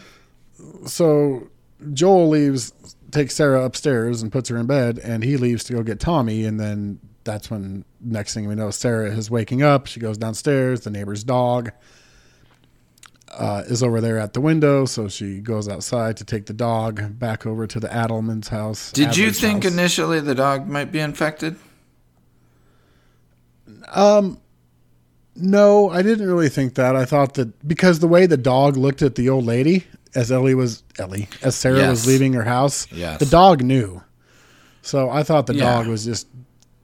So 0.85 1.47
Joel 1.93 2.29
leaves, 2.29 2.73
takes 3.11 3.35
Sarah 3.35 3.63
upstairs 3.63 4.21
and 4.21 4.31
puts 4.31 4.49
her 4.49 4.57
in 4.57 4.65
bed, 4.65 4.99
and 4.99 5.23
he 5.23 5.37
leaves 5.37 5.63
to 5.65 5.73
go 5.73 5.83
get 5.83 5.99
Tommy. 5.99 6.45
And 6.45 6.59
then 6.59 6.99
that's 7.23 7.49
when 7.51 7.85
next 8.01 8.33
thing 8.33 8.47
we 8.47 8.55
know, 8.55 8.71
Sarah 8.71 9.11
is 9.11 9.29
waking 9.29 9.61
up. 9.63 9.87
She 9.87 9.99
goes 9.99 10.17
downstairs. 10.17 10.81
The 10.81 10.89
neighbor's 10.89 11.23
dog 11.23 11.71
uh, 13.37 13.63
is 13.67 13.81
over 13.83 13.99
there 14.01 14.17
at 14.19 14.33
the 14.33 14.41
window, 14.41 14.85
so 14.85 15.07
she 15.07 15.39
goes 15.39 15.67
outside 15.67 16.17
to 16.17 16.23
take 16.25 16.45
the 16.45 16.53
dog 16.53 17.17
back 17.19 17.45
over 17.45 17.65
to 17.67 17.79
the 17.79 17.87
Adelman's 17.87 18.49
house. 18.49 18.91
Did 18.91 19.17
you 19.17 19.31
think 19.31 19.63
house. 19.63 19.73
initially 19.73 20.19
the 20.19 20.35
dog 20.35 20.67
might 20.67 20.91
be 20.91 20.99
infected? 20.99 21.55
Um, 23.91 24.39
No, 25.35 25.89
I 25.89 26.03
didn't 26.03 26.27
really 26.27 26.49
think 26.49 26.75
that. 26.75 26.95
I 26.95 27.05
thought 27.05 27.33
that 27.35 27.67
because 27.67 27.99
the 27.99 28.07
way 28.07 28.27
the 28.27 28.37
dog 28.37 28.77
looked 28.77 29.01
at 29.01 29.15
the 29.15 29.29
old 29.29 29.45
lady 29.45 29.85
as 30.13 30.31
Ellie 30.31 30.53
was 30.53 30.83
Ellie 30.99 31.27
as 31.41 31.55
Sarah 31.55 31.77
Yes. 31.79 31.89
was 31.89 32.07
leaving 32.07 32.33
her 32.33 32.43
house, 32.43 32.85
Yes. 32.91 33.19
the 33.19 33.25
dog 33.25 33.63
knew. 33.63 34.03
So 34.83 35.09
I 35.09 35.23
thought 35.23 35.47
the 35.47 35.55
Yeah. 35.55 35.77
dog 35.77 35.87
was 35.87 36.05
just 36.05 36.27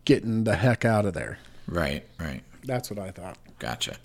getting 0.05 0.45
the 0.45 0.55
heck 0.55 0.83
out 0.83 1.05
of 1.05 1.13
there. 1.13 1.37
Right, 1.67 2.03
right. 2.19 2.41
That's 2.65 2.89
what 2.89 2.97
I 2.97 3.11
thought. 3.11 3.37
Gotcha. 3.59 3.97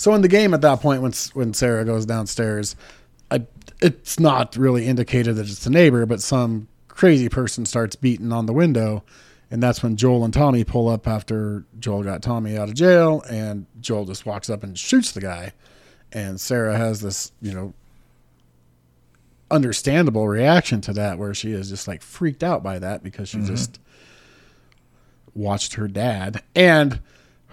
So 0.00 0.14
in 0.14 0.22
the 0.22 0.28
game 0.28 0.54
at 0.54 0.62
that 0.62 0.80
point, 0.80 1.02
when 1.02 1.12
when 1.34 1.52
Sarah 1.52 1.84
goes 1.84 2.06
downstairs, 2.06 2.74
I, 3.30 3.46
it's 3.82 4.18
not 4.18 4.56
really 4.56 4.86
indicated 4.86 5.36
that 5.36 5.46
it's 5.46 5.66
a 5.66 5.70
neighbor, 5.70 6.06
but 6.06 6.22
some 6.22 6.68
crazy 6.88 7.28
person 7.28 7.66
starts 7.66 7.96
beating 7.96 8.32
on 8.32 8.46
the 8.46 8.54
window, 8.54 9.04
and 9.50 9.62
that's 9.62 9.82
when 9.82 9.96
Joel 9.96 10.24
and 10.24 10.32
Tommy 10.32 10.64
pull 10.64 10.88
up 10.88 11.06
after 11.06 11.66
Joel 11.78 12.02
got 12.02 12.22
Tommy 12.22 12.56
out 12.56 12.70
of 12.70 12.74
jail, 12.76 13.22
and 13.28 13.66
Joel 13.78 14.06
just 14.06 14.24
walks 14.24 14.48
up 14.48 14.62
and 14.62 14.78
shoots 14.78 15.12
the 15.12 15.20
guy, 15.20 15.52
and 16.12 16.40
Sarah 16.40 16.78
has 16.78 17.02
this 17.02 17.32
you 17.42 17.52
know 17.52 17.74
understandable 19.50 20.26
reaction 20.26 20.80
to 20.80 20.94
that, 20.94 21.18
where 21.18 21.34
she 21.34 21.52
is 21.52 21.68
just 21.68 21.86
like 21.86 22.00
freaked 22.00 22.42
out 22.42 22.62
by 22.62 22.78
that 22.78 23.02
because 23.02 23.28
she 23.28 23.36
mm-hmm. 23.36 23.48
just 23.48 23.78
watched 25.34 25.74
her 25.74 25.88
dad. 25.88 26.42
And 26.56 27.00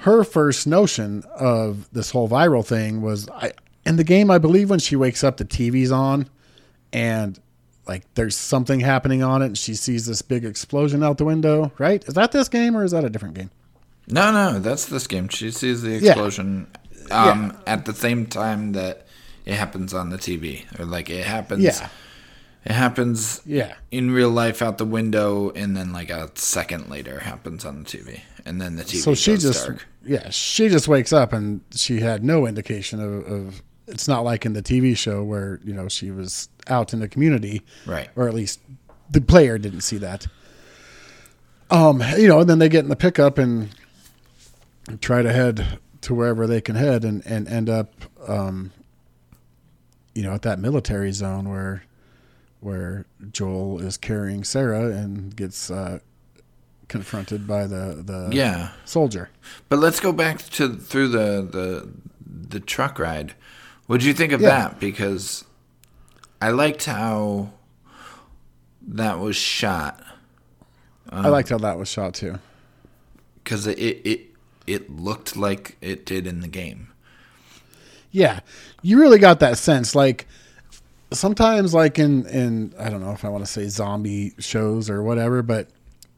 her 0.02 0.24
first 0.24 0.68
notion 0.68 1.24
of 1.36 1.90
this 1.92 2.12
whole 2.12 2.30
viral 2.30 2.66
thing 2.66 3.02
was 3.02 3.28
I 3.30 3.52
in 3.86 3.96
the 3.96 4.04
game 4.04 4.30
I 4.30 4.38
believe 4.38 4.70
when 4.70 4.80
she 4.80 4.96
wakes 4.96 5.24
up 5.24 5.38
the 5.38 5.46
TV's 5.46 5.92
on 5.92 6.30
and 6.94 7.40
like 7.88 8.04
there's 8.16 8.36
something 8.36 8.80
happening 8.82 9.24
on 9.24 9.42
it 9.42 9.46
and 9.48 9.58
she 9.58 9.74
sees 9.76 10.06
this 10.06 10.22
big 10.22 10.44
explosion 10.46 11.04
out 11.04 11.18
the 11.18 11.26
window, 11.26 11.72
right? 11.78 12.04
Is 12.06 12.14
that 12.16 12.32
this 12.32 12.50
game 12.50 12.76
or 12.76 12.84
is 12.84 12.92
that 12.92 13.04
a 13.06 13.10
different 13.10 13.36
game? 13.36 13.50
No, 14.08 14.32
no, 14.32 14.60
that's 14.60 14.86
this 14.86 15.08
game. 15.08 15.30
She 15.30 15.52
sees 15.52 15.82
the 15.82 15.92
Yeah. 15.98 16.12
explosion 16.12 16.68
um, 17.12 17.58
at 17.66 17.86
the 17.86 17.94
same 17.94 18.26
time 18.26 18.74
that 18.74 19.08
it 19.46 19.54
happens 19.54 19.94
on 19.94 20.10
the 20.10 20.18
TV, 20.18 20.66
or 20.78 20.84
like 20.86 21.10
it 21.10 21.26
happens. 21.26 21.64
Yeah. 21.64 21.88
It 22.66 22.74
happens 22.74 23.40
Yeah. 23.46 23.76
in 23.92 24.12
real 24.12 24.30
life 24.30 24.62
out 24.62 24.78
the 24.78 24.86
window, 24.86 25.52
and 25.52 25.76
then 25.78 25.94
like 25.94 26.10
a 26.10 26.30
second 26.36 26.90
later 26.90 27.20
happens 27.22 27.64
on 27.64 27.84
the 27.84 27.86
TV, 27.86 28.20
and 28.48 28.62
then 28.62 28.76
the 28.76 28.84
TV. 28.84 29.02
So 29.02 29.14
she 29.14 29.38
just 29.38 29.68
dark. 29.68 29.88
yeah, 30.06 30.30
she 30.30 30.70
just 30.70 30.88
wakes 30.88 31.14
up 31.14 31.34
and 31.34 31.62
she 31.72 32.00
had 32.00 32.24
no 32.24 32.48
indication 32.48 33.00
of, 33.00 33.32
of 33.32 33.62
it's 33.88 34.08
not 34.08 34.24
like 34.24 34.46
in 34.46 34.54
the 34.54 34.64
TV 34.64 34.96
show 34.98 35.24
where, 35.24 35.60
you 35.64 35.74
know, 35.74 35.88
she 35.88 36.12
was 36.12 36.50
out 36.68 36.94
in 36.94 37.00
the 37.00 37.08
community. 37.08 37.62
Right. 37.86 38.10
Or 38.16 38.28
at 38.28 38.34
least 38.34 38.60
the 39.10 39.22
player 39.22 39.58
didn't 39.58 39.82
see 39.82 39.98
that. 39.98 40.28
Um, 41.70 42.02
you 42.18 42.28
know, 42.28 42.40
and 42.40 42.50
then 42.50 42.60
they 42.60 42.70
get 42.70 42.84
in 42.84 42.90
the 42.90 42.96
pickup 42.96 43.38
and 43.38 43.70
try 45.02 45.22
to 45.22 45.32
head 45.32 45.80
to 46.02 46.16
wherever 46.16 46.48
they 46.48 46.62
can 46.62 46.76
head 46.76 47.04
and, 47.04 47.26
and 47.26 47.48
end 47.48 47.70
up 47.70 47.94
um, 48.28 48.72
you 50.18 50.24
know, 50.24 50.34
at 50.34 50.42
that 50.42 50.60
military 50.60 51.12
zone 51.12 51.48
where 51.48 51.84
where 52.60 53.06
Joel 53.32 53.80
is 53.80 53.98
carrying 53.98 54.44
Sarah 54.44 54.88
and 54.90 55.36
gets 55.36 55.70
uh, 55.70 56.00
confronted 56.88 57.46
by 57.48 57.68
the 57.68 58.02
the 58.06 58.30
Yeah, 58.32 58.70
soldier. 58.86 59.30
but 59.70 59.80
let's 59.80 60.00
go 60.00 60.12
back 60.12 60.40
to 60.52 60.76
through 60.76 61.10
the 61.10 61.42
the 61.50 61.90
the 62.50 62.60
truck 62.60 63.00
ride. 63.00 63.34
What 63.88 64.00
did 64.00 64.06
you 64.08 64.14
think 64.14 64.34
of 64.34 64.42
Yeah. 64.42 64.50
that? 64.50 64.80
Because 64.80 65.44
I 66.42 66.50
liked 66.52 66.86
how 66.86 67.52
that 68.88 69.20
was 69.20 69.36
shot. 69.36 70.02
I 71.10 71.26
um, 71.26 71.32
liked 71.32 71.50
how 71.50 71.58
that 71.60 71.78
was 71.78 71.90
shot 71.90 72.14
too. 72.14 72.40
because 73.44 73.66
it, 73.68 73.78
it 73.80 74.22
it 74.66 74.90
looked 74.90 75.38
like 75.38 75.78
it 75.82 76.06
did 76.06 76.28
in 76.28 76.42
the 76.42 76.48
game. 76.50 76.90
Yeah, 78.12 78.40
you 78.82 79.00
really 79.00 79.20
got 79.20 79.40
that 79.40 79.58
sense. 79.58 79.96
Like 79.96 80.28
sometimes, 81.12 81.74
like 81.74 81.98
in 82.00 82.26
in 82.28 82.74
I 82.80 82.90
don't 82.90 83.02
know 83.02 83.12
if 83.12 83.24
I 83.24 83.30
want 83.30 83.46
to 83.46 83.52
say 83.52 83.68
zombie 83.68 84.34
shows 84.40 84.90
or 84.90 85.02
whatever, 85.04 85.42
but 85.42 85.70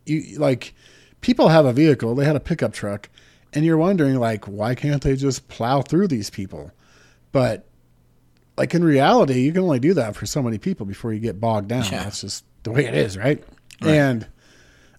you 0.10 0.40
like 0.40 0.74
people 1.22 1.50
have 1.50 1.66
a 1.66 1.74
vehicle, 1.74 2.16
they 2.16 2.26
had 2.26 2.36
a 2.36 2.42
pickup 2.42 2.74
truck, 2.74 3.10
and 3.54 3.64
you're 3.64 3.78
wondering 3.78 4.16
like 4.16 4.46
why 4.46 4.76
can't 4.76 5.02
they 5.02 5.16
just 5.16 5.48
plow 5.48 5.82
through 5.82 6.08
these 6.08 6.30
people? 6.30 6.72
But 7.32 7.66
like 8.58 8.74
in 8.74 8.84
reality, 8.84 9.42
you 9.42 9.54
can 9.54 9.62
only 9.62 9.80
do 9.80 9.94
that 9.94 10.16
for 10.16 10.26
so 10.26 10.42
many 10.42 10.58
people 10.58 10.86
before 10.86 11.14
you 11.14 11.20
get 11.20 11.40
bogged 11.40 11.70
down. 11.70 11.86
Yeah. 11.86 12.04
That's 12.04 12.22
just 12.22 12.44
the 12.64 12.72
way 12.72 12.86
it 12.86 12.94
is, 12.94 13.18
right? 13.18 13.44
And 13.82 14.28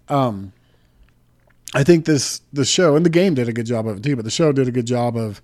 um, 0.09 0.53
I 1.75 1.85
think 1.85 2.05
this 2.05 2.41
the 2.53 2.65
show 2.65 2.97
and 2.97 3.05
the 3.05 3.11
game 3.11 3.35
did 3.35 3.49
a 3.49 3.53
good 3.53 3.67
job 3.67 3.87
of 3.87 3.99
it 3.99 4.03
too, 4.03 4.17
but 4.17 4.25
the 4.25 4.31
show 4.31 4.53
did 4.53 4.69
a 4.69 4.73
good 4.73 4.87
job 4.87 5.17
of 5.17 5.43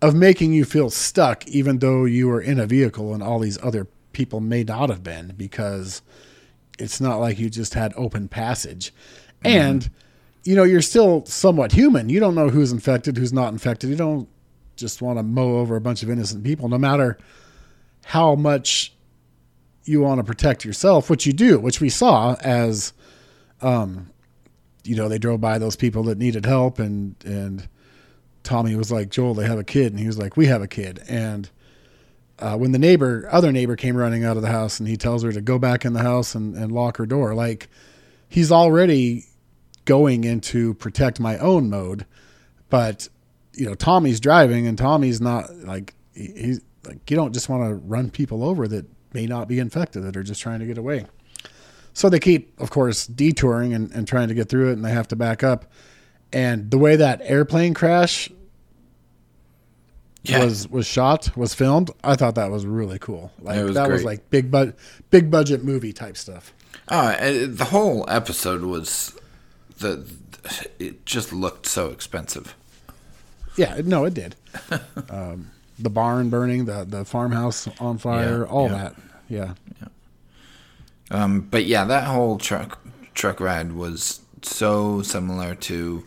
of 0.00 0.14
making 0.14 0.52
you 0.52 0.64
feel 0.64 0.90
stuck, 0.90 1.46
even 1.48 1.80
though 1.80 2.04
you 2.04 2.28
were 2.28 2.40
in 2.40 2.60
a 2.60 2.66
vehicle 2.66 3.12
and 3.12 3.22
all 3.22 3.40
these 3.40 3.58
other 3.62 3.86
people 4.12 4.40
may 4.40 4.62
not 4.62 4.88
have 4.88 5.02
been, 5.02 5.34
because 5.36 6.02
it's 6.78 7.00
not 7.00 7.16
like 7.16 7.38
you 7.38 7.50
just 7.50 7.74
had 7.74 7.92
open 7.96 8.28
passage. 8.28 8.92
And, 9.44 9.88
you 10.44 10.56
know, 10.56 10.64
you're 10.64 10.82
still 10.82 11.24
somewhat 11.26 11.72
human. 11.72 12.08
You 12.08 12.20
don't 12.20 12.34
know 12.34 12.48
who's 12.48 12.72
infected, 12.72 13.16
who's 13.16 13.32
not 13.32 13.52
infected. 13.52 13.90
You 13.90 13.96
don't 13.96 14.28
just 14.76 15.02
want 15.02 15.18
to 15.18 15.22
mow 15.22 15.58
over 15.58 15.76
a 15.76 15.80
bunch 15.80 16.02
of 16.02 16.10
innocent 16.10 16.44
people, 16.44 16.68
no 16.68 16.78
matter 16.78 17.18
how 18.04 18.34
much 18.34 18.92
you 19.84 20.00
want 20.00 20.18
to 20.18 20.24
protect 20.24 20.64
yourself, 20.64 21.08
which 21.10 21.26
you 21.26 21.32
do, 21.32 21.58
which 21.58 21.80
we 21.80 21.88
saw 21.88 22.34
as, 22.40 22.92
um, 23.62 24.10
you 24.84 24.96
know, 24.96 25.08
they 25.08 25.18
drove 25.18 25.40
by 25.40 25.58
those 25.58 25.76
people 25.76 26.02
that 26.04 26.18
needed 26.18 26.46
help 26.46 26.78
and, 26.78 27.14
and, 27.24 27.68
Tommy 28.48 28.74
was 28.76 28.90
like, 28.90 29.10
Joel, 29.10 29.34
they 29.34 29.46
have 29.46 29.58
a 29.58 29.64
kid. 29.64 29.92
And 29.92 30.00
he 30.00 30.06
was 30.06 30.16
like, 30.16 30.36
we 30.36 30.46
have 30.46 30.62
a 30.62 30.66
kid. 30.66 31.02
And 31.06 31.50
uh, 32.38 32.56
when 32.56 32.72
the 32.72 32.78
neighbor, 32.78 33.28
other 33.30 33.52
neighbor 33.52 33.76
came 33.76 33.96
running 33.96 34.24
out 34.24 34.36
of 34.36 34.42
the 34.42 34.50
house 34.50 34.78
and 34.78 34.88
he 34.88 34.96
tells 34.96 35.22
her 35.22 35.32
to 35.32 35.40
go 35.40 35.58
back 35.58 35.84
in 35.84 35.92
the 35.92 36.02
house 36.02 36.34
and, 36.34 36.54
and 36.56 36.72
lock 36.72 36.96
her 36.98 37.06
door, 37.06 37.34
like 37.34 37.68
he's 38.28 38.52
already 38.52 39.24
going 39.84 40.24
into 40.24 40.74
protect 40.74 41.18
my 41.18 41.38
own 41.38 41.70
mode. 41.70 42.06
But, 42.68 43.08
you 43.54 43.66
know, 43.66 43.74
Tommy's 43.74 44.20
driving 44.20 44.66
and 44.66 44.76
Tommy's 44.76 45.20
not 45.20 45.52
like, 45.56 45.94
he- 46.14 46.32
he's 46.36 46.60
like, 46.86 47.10
you 47.10 47.16
don't 47.16 47.32
just 47.32 47.48
want 47.48 47.68
to 47.68 47.74
run 47.74 48.10
people 48.10 48.44
over 48.44 48.68
that 48.68 48.86
may 49.12 49.26
not 49.26 49.48
be 49.48 49.58
infected 49.58 50.04
that 50.04 50.16
are 50.16 50.22
just 50.22 50.40
trying 50.40 50.60
to 50.60 50.66
get 50.66 50.78
away. 50.78 51.06
So 51.94 52.08
they 52.08 52.20
keep, 52.20 52.60
of 52.60 52.70
course, 52.70 53.06
detouring 53.06 53.74
and, 53.74 53.90
and 53.90 54.06
trying 54.06 54.28
to 54.28 54.34
get 54.34 54.48
through 54.48 54.70
it 54.70 54.74
and 54.74 54.84
they 54.84 54.92
have 54.92 55.08
to 55.08 55.16
back 55.16 55.42
up. 55.42 55.64
And 56.32 56.70
the 56.70 56.78
way 56.78 56.94
that 56.96 57.20
airplane 57.24 57.74
crash 57.74 58.30
Yeah. 60.28 60.44
was 60.44 60.68
was 60.68 60.86
shot, 60.86 61.36
was 61.36 61.54
filmed. 61.54 61.90
I 62.04 62.14
thought 62.16 62.34
that 62.36 62.50
was 62.50 62.66
really 62.66 62.98
cool. 62.98 63.32
Like 63.40 63.62
was 63.64 63.74
that 63.74 63.88
was 63.90 64.04
like 64.04 64.28
big 64.30 64.50
bud 64.50 64.74
big 65.10 65.30
budget 65.30 65.64
movie 65.64 65.92
type 65.92 66.16
stuff. 66.16 66.52
Oh, 66.90 66.98
uh, 66.98 67.46
the 67.48 67.66
whole 67.70 68.04
episode 68.08 68.62
was 68.62 69.18
the 69.78 70.06
it 70.78 71.04
just 71.06 71.32
looked 71.32 71.66
so 71.66 71.90
expensive. 71.90 72.54
Yeah, 73.56 73.80
no, 73.84 74.04
it 74.04 74.14
did. 74.14 74.36
um, 75.10 75.50
the 75.78 75.90
barn 75.90 76.30
burning, 76.30 76.64
the 76.66 76.84
the 76.84 77.04
farmhouse 77.04 77.68
on 77.80 77.98
fire, 77.98 78.40
Yeah, 78.40 78.50
all 78.52 78.68
yeah. 78.68 78.74
that. 78.76 78.94
Yeah, 79.28 79.54
Um, 81.10 81.40
but 81.42 81.64
yeah, 81.66 81.84
that 81.84 82.04
whole 82.04 82.38
truck 82.38 82.78
truck 83.14 83.40
ride 83.40 83.72
was 83.72 84.20
so 84.42 85.02
similar 85.02 85.54
to 85.54 86.04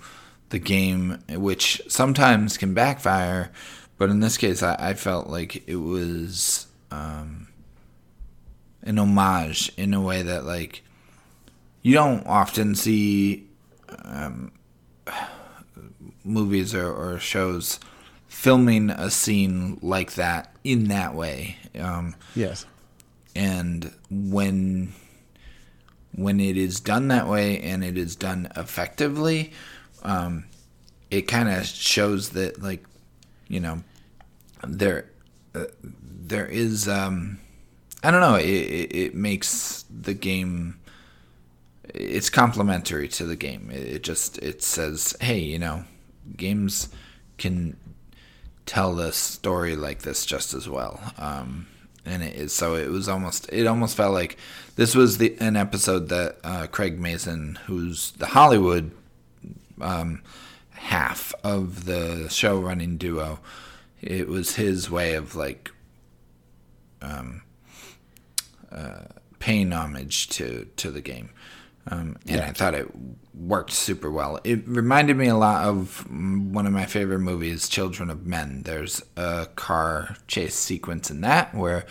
the 0.49 0.59
game, 0.59 1.19
which 1.29 1.81
sometimes 1.87 2.57
can 2.57 2.73
backfire. 2.73 3.51
But 4.01 4.09
in 4.09 4.19
this 4.19 4.35
case, 4.35 4.63
I, 4.63 4.75
I 4.79 4.93
felt 4.95 5.27
like 5.27 5.61
it 5.67 5.75
was 5.75 6.65
um, 6.89 7.49
an 8.81 8.97
homage 8.97 9.71
in 9.77 9.93
a 9.93 10.01
way 10.01 10.23
that 10.23 10.43
like 10.43 10.81
you 11.83 11.93
don't 11.93 12.25
often 12.25 12.73
see 12.73 13.47
um, 14.03 14.53
movies 16.23 16.73
or, 16.73 16.91
or 16.91 17.19
shows 17.19 17.79
filming 18.27 18.89
a 18.89 19.11
scene 19.11 19.77
like 19.83 20.15
that 20.15 20.55
in 20.63 20.85
that 20.85 21.13
way. 21.13 21.57
Um, 21.79 22.15
yes, 22.35 22.65
and 23.35 23.93
when 24.09 24.93
when 26.15 26.39
it 26.39 26.57
is 26.57 26.79
done 26.79 27.09
that 27.09 27.27
way 27.27 27.59
and 27.61 27.83
it 27.83 27.99
is 27.99 28.15
done 28.15 28.51
effectively 28.55 29.53
um, 30.01 30.45
it 31.11 31.27
kind 31.27 31.49
of 31.49 31.67
shows 31.67 32.29
that 32.29 32.63
like 32.63 32.83
you 33.47 33.59
know 33.59 33.83
there 34.67 35.09
uh, 35.55 35.65
there 35.83 36.45
is 36.45 36.87
um, 36.87 37.39
I 38.03 38.11
don't 38.11 38.21
know 38.21 38.35
it, 38.35 38.45
it, 38.45 38.95
it 38.95 39.15
makes 39.15 39.85
the 39.89 40.13
game 40.13 40.79
it's 41.93 42.29
complementary 42.29 43.07
to 43.09 43.25
the 43.25 43.35
game 43.35 43.69
it, 43.71 43.87
it 43.87 44.03
just 44.03 44.37
it 44.39 44.63
says 44.63 45.15
hey 45.19 45.39
you 45.39 45.59
know 45.59 45.83
games 46.37 46.89
can 47.37 47.75
tell 48.65 48.99
a 48.99 49.11
story 49.11 49.75
like 49.75 50.03
this 50.03 50.25
just 50.25 50.53
as 50.53 50.69
well. 50.69 50.99
Um, 51.17 51.67
and 52.05 52.23
it 52.23 52.35
is 52.35 52.53
so 52.53 52.75
it 52.75 52.89
was 52.89 53.09
almost 53.09 53.49
it 53.51 53.67
almost 53.67 53.95
felt 53.95 54.13
like 54.13 54.37
this 54.75 54.95
was 54.95 55.17
the 55.17 55.35
an 55.39 55.55
episode 55.55 56.09
that 56.09 56.37
uh, 56.43 56.67
Craig 56.67 56.99
Mazin, 56.99 57.59
who's 57.65 58.11
the 58.11 58.27
Hollywood, 58.27 58.91
um, 59.79 60.21
half 60.71 61.33
of 61.43 61.85
the 61.85 62.27
show 62.29 62.59
running 62.59 62.97
duo. 62.97 63.39
It 64.01 64.27
was 64.27 64.55
his 64.55 64.89
way 64.89 65.13
of 65.15 65.35
like 65.35 65.71
um, 67.01 67.43
uh, 68.71 69.05
paying 69.39 69.71
homage 69.71 70.29
to 70.29 70.67
to 70.77 70.91
the 70.91 71.01
game. 71.01 71.29
Um, 71.87 72.17
and 72.27 72.37
Yeah. 72.37 72.47
I 72.47 72.51
thought 72.53 72.75
it 72.75 72.87
worked 73.33 73.71
super 73.71 74.11
well. 74.11 74.39
It 74.43 74.67
reminded 74.67 75.17
me 75.17 75.27
a 75.27 75.35
lot 75.35 75.65
of 75.67 76.05
one 76.11 76.67
of 76.67 76.73
my 76.73 76.85
favorite 76.85 77.19
movies, 77.19 77.67
Children 77.67 78.11
of 78.11 78.25
Men. 78.25 78.61
There's 78.65 79.01
a 79.17 79.47
car 79.55 80.15
chase 80.27 80.53
sequence 80.53 81.09
in 81.09 81.21
that 81.21 81.55
where 81.55 81.85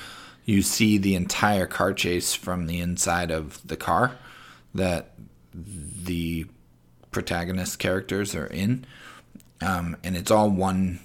you 0.45 0.63
see 0.63 0.97
the 0.97 1.17
entire 1.17 1.67
car 1.67 1.93
chase 1.93 2.35
from 2.35 2.67
the 2.67 2.79
inside 2.81 3.33
of 3.33 3.67
the 3.67 3.77
car 3.77 4.13
that 4.75 5.15
the 5.53 6.47
protagonist 7.11 7.81
characters 7.81 8.35
are 8.37 8.47
in, 8.47 8.85
um, 9.61 9.97
and 10.05 10.17
it's 10.17 10.31
all 10.31 10.49
one 10.51 11.01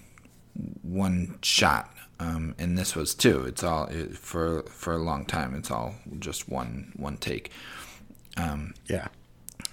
one 0.81 1.37
shot. 1.41 1.91
Um, 2.19 2.55
and 2.57 2.77
this 2.77 2.95
was 2.95 3.13
too. 3.13 3.43
It's 3.45 3.63
all 3.63 3.85
it, 3.87 4.17
for 4.17 4.63
for 4.63 4.93
a 4.93 4.97
long 5.03 5.25
time. 5.25 5.53
It's 5.55 5.69
all 5.69 5.95
just 6.19 6.47
one 6.49 6.93
one 6.95 7.17
take. 7.17 7.51
Yeah. 8.89 9.07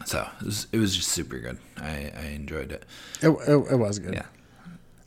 So 0.07 0.27
it 0.41 0.45
was, 0.47 0.67
it 0.73 0.79
was 0.79 0.97
just 0.97 1.09
super 1.09 1.39
good. 1.39 1.59
I, 1.77 2.13
I 2.17 2.25
enjoyed 2.35 2.73
it. 2.73 2.85
It, 3.21 3.29
it, 3.29 3.73
it 3.73 3.77
was 3.77 3.99
good. 4.01 4.15
Yeah. 4.15 4.27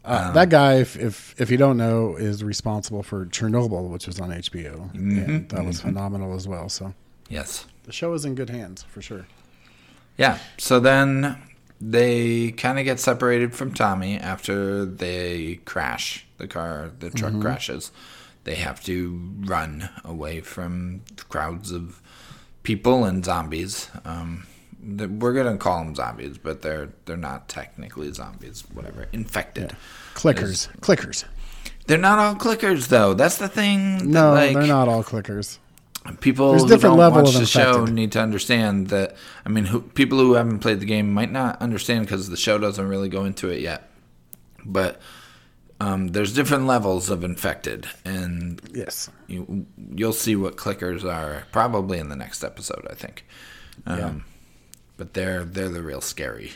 Uh, 0.06 0.32
that 0.34 0.50
guy, 0.50 0.76
if, 0.76 0.96
if 0.96 1.36
if 1.42 1.50
you 1.50 1.58
don't 1.58 1.78
know, 1.78 2.16
is 2.16 2.44
responsible 2.44 3.02
for 3.04 3.26
Chernobyl, 3.26 3.90
which 3.90 4.06
was 4.08 4.20
on 4.20 4.30
HBO. 4.30 4.94
And 4.94 5.50
that 5.50 5.66
was 5.66 5.82
phenomenal 5.82 6.36
as 6.36 6.48
well. 6.48 6.70
So 6.70 6.94
Yes. 7.28 7.66
the 7.86 7.92
show 7.92 8.14
is 8.14 8.24
in 8.24 8.36
good 8.36 8.50
hands 8.52 8.84
for 8.84 9.02
sure. 9.02 9.26
Yeah. 10.18 10.38
So 10.58 10.80
then 10.80 11.36
they 11.82 12.52
kind 12.52 12.80
of 12.80 12.86
get 12.86 13.00
separated 13.00 13.54
from 13.54 13.74
Tommy 13.74 14.18
after 14.18 14.86
they 14.86 15.60
crash. 15.66 16.26
The 16.38 16.48
car, 16.48 16.92
the 17.00 17.10
truck 17.10 17.40
crashes. 17.40 17.92
They 18.44 18.56
have 18.56 18.84
to 18.86 19.34
run 19.46 19.90
away 20.04 20.42
from 20.42 21.02
crowds 21.30 21.72
of 21.72 22.02
people 22.64 23.06
and 23.06 23.24
zombies. 23.24 23.90
Um, 24.04 24.46
we're 24.84 25.34
gonna 25.34 25.58
call 25.58 25.84
them 25.84 25.96
zombies, 25.96 26.38
but 26.38 26.62
they're 26.62 26.90
they're 27.06 27.18
not 27.18 27.48
technically 27.48 28.12
zombies. 28.12 28.64
Whatever, 28.74 29.08
infected. 29.14 29.76
Clickers, 30.14 30.70
clickers. 30.80 31.24
They're 31.88 31.98
not 31.98 32.20
all 32.20 32.36
clickers 32.36 32.88
though. 32.88 33.14
That's 33.14 33.38
the 33.38 33.48
thing. 33.48 33.98
that, 33.98 34.06
No, 34.06 34.32
like, 34.32 34.54
they're 34.54 34.68
not 34.68 34.88
all 34.88 35.04
clickers. 35.04 35.58
People 36.20 36.52
There's 36.52 36.64
who 36.64 36.78
don't 36.78 36.98
watch 36.98 37.34
of 37.34 37.40
the 37.40 37.46
show 37.48 37.86
need 37.86 38.12
to 38.12 38.22
understand 38.22 38.90
that 38.90 39.16
i 39.46 39.50
mean 39.50 39.66
who, 39.66 39.82
people 39.82 40.20
who 40.20 40.34
haven't 40.34 40.60
played 40.60 40.80
the 40.80 40.86
game 40.86 41.12
might 41.12 41.32
not 41.32 41.60
understand 41.62 42.06
because 42.06 42.30
the 42.30 42.38
show 42.38 42.58
doesn't 42.60 42.88
really 42.88 43.10
go 43.10 43.26
into 43.26 43.50
it 43.50 43.60
yet. 43.62 43.90
But 44.64 45.00
um, 45.80 46.08
there's 46.10 46.34
different 46.34 46.66
levels 46.68 47.10
of 47.10 47.24
infected 47.24 47.88
and 48.06 48.62
Yes. 48.74 49.10
you, 49.28 49.66
you'll 49.94 50.14
see 50.14 50.36
what 50.36 50.56
clickers 50.58 51.04
are 51.04 51.46
probably 51.52 51.98
in 52.00 52.10
the 52.10 52.16
next 52.16 52.44
episode 52.44 52.88
i 52.90 52.94
think. 52.96 53.26
Um, 53.86 53.98
Yeah. 54.00 54.14
but 54.98 55.14
they're 55.14 55.44
they're 55.44 55.70
the 55.70 55.82
real 55.84 56.02
scary 56.02 56.52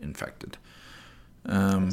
infected. 0.00 0.56
Um, 1.46 1.90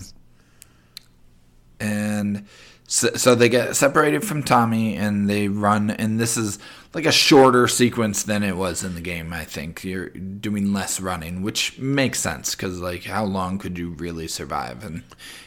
and 1.80 2.46
so, 2.88 3.10
so 3.16 3.36
they 3.36 3.50
get 3.50 3.76
separated 3.76 4.24
from 4.24 4.44
Tommy 4.44 4.96
and 4.96 5.30
they 5.30 5.48
run 5.48 5.90
and 5.90 6.20
this 6.20 6.38
is 6.38 6.58
like 6.94 7.06
a 7.06 7.12
shorter 7.12 7.68
sequence 7.68 8.24
than 8.24 8.44
it 8.44 8.56
was 8.58 8.84
in 8.84 8.96
the 8.96 9.02
game 9.02 9.34
I 9.34 9.44
think 9.46 9.84
you're 9.84 10.10
doing 10.10 10.74
less 10.74 11.00
running 11.00 11.42
which 11.42 11.78
makes 11.78 12.20
sense 12.20 12.56
cuz 12.56 12.80
like 12.80 13.04
how 13.04 13.26
long 13.26 13.58
could 13.60 13.78
you 13.78 13.90
really 13.92 14.28
survive 14.28 14.84
in 14.84 15.04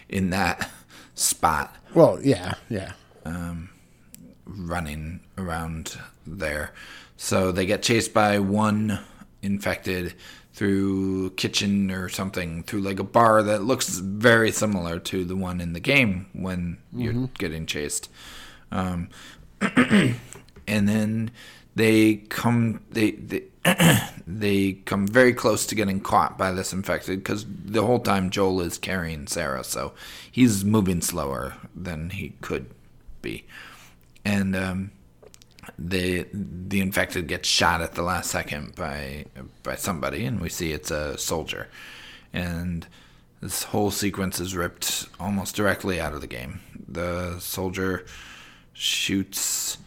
in 0.08 0.30
that 0.30 0.70
spot 1.14 1.74
Well, 1.94 2.18
yeah, 2.22 2.54
yeah. 2.68 2.92
running 4.46 5.20
around 5.38 5.98
there. 6.26 6.72
So 7.16 7.52
they 7.52 7.66
get 7.66 7.82
chased 7.82 8.12
by 8.14 8.38
one 8.38 8.98
infected 9.42 10.14
through 10.54 11.30
kitchen 11.30 11.90
or 11.90 12.08
something 12.08 12.62
through 12.64 12.80
like 12.80 12.98
a 12.98 13.04
bar 13.04 13.42
that 13.42 13.62
looks 13.62 13.98
very 13.98 14.50
similar 14.50 14.98
to 14.98 15.24
the 15.24 15.36
one 15.36 15.60
in 15.60 15.72
the 15.72 15.80
game 15.80 16.26
when 16.32 16.78
you're 16.94 17.28
getting 17.38 17.66
chased. 17.66 18.10
Um, 18.72 19.08
and 20.70 20.88
then 20.88 21.30
they 21.74 22.16
come 22.16 22.80
they 22.90 23.10
they, 23.12 23.42
they 24.26 24.72
come 24.72 25.06
very 25.06 25.34
close 25.34 25.66
to 25.66 25.74
getting 25.74 26.00
caught 26.00 26.38
by 26.38 26.50
this 26.52 26.72
infected 26.72 27.18
because 27.18 27.44
the 27.46 27.84
whole 27.84 28.00
time 28.00 28.30
Joel 28.30 28.62
is 28.62 28.78
carrying 28.78 29.26
Sarah, 29.26 29.64
so 29.64 29.92
he's 30.30 30.64
moving 30.64 31.02
slower 31.02 31.54
than 31.74 32.10
he 32.10 32.32
could 32.40 32.70
be 33.20 33.44
and 34.24 34.54
um, 34.56 34.90
the 35.78 36.26
the 36.32 36.80
infected 36.80 37.26
gets 37.26 37.48
shot 37.48 37.80
at 37.80 37.94
the 37.94 38.02
last 38.02 38.30
second 38.30 38.74
by 38.74 39.26
by 39.62 39.76
somebody, 39.76 40.24
and 40.24 40.40
we 40.40 40.48
see 40.48 40.72
it's 40.72 40.90
a 40.90 41.16
soldier, 41.18 41.68
and 42.32 42.86
this 43.40 43.64
whole 43.64 43.90
sequence 43.90 44.40
is 44.40 44.54
ripped 44.54 45.06
almost 45.18 45.56
directly 45.56 46.00
out 46.00 46.12
of 46.12 46.20
the 46.20 46.26
game. 46.26 46.60
The 46.88 47.38
soldier 47.38 48.04
shoots 48.72 49.78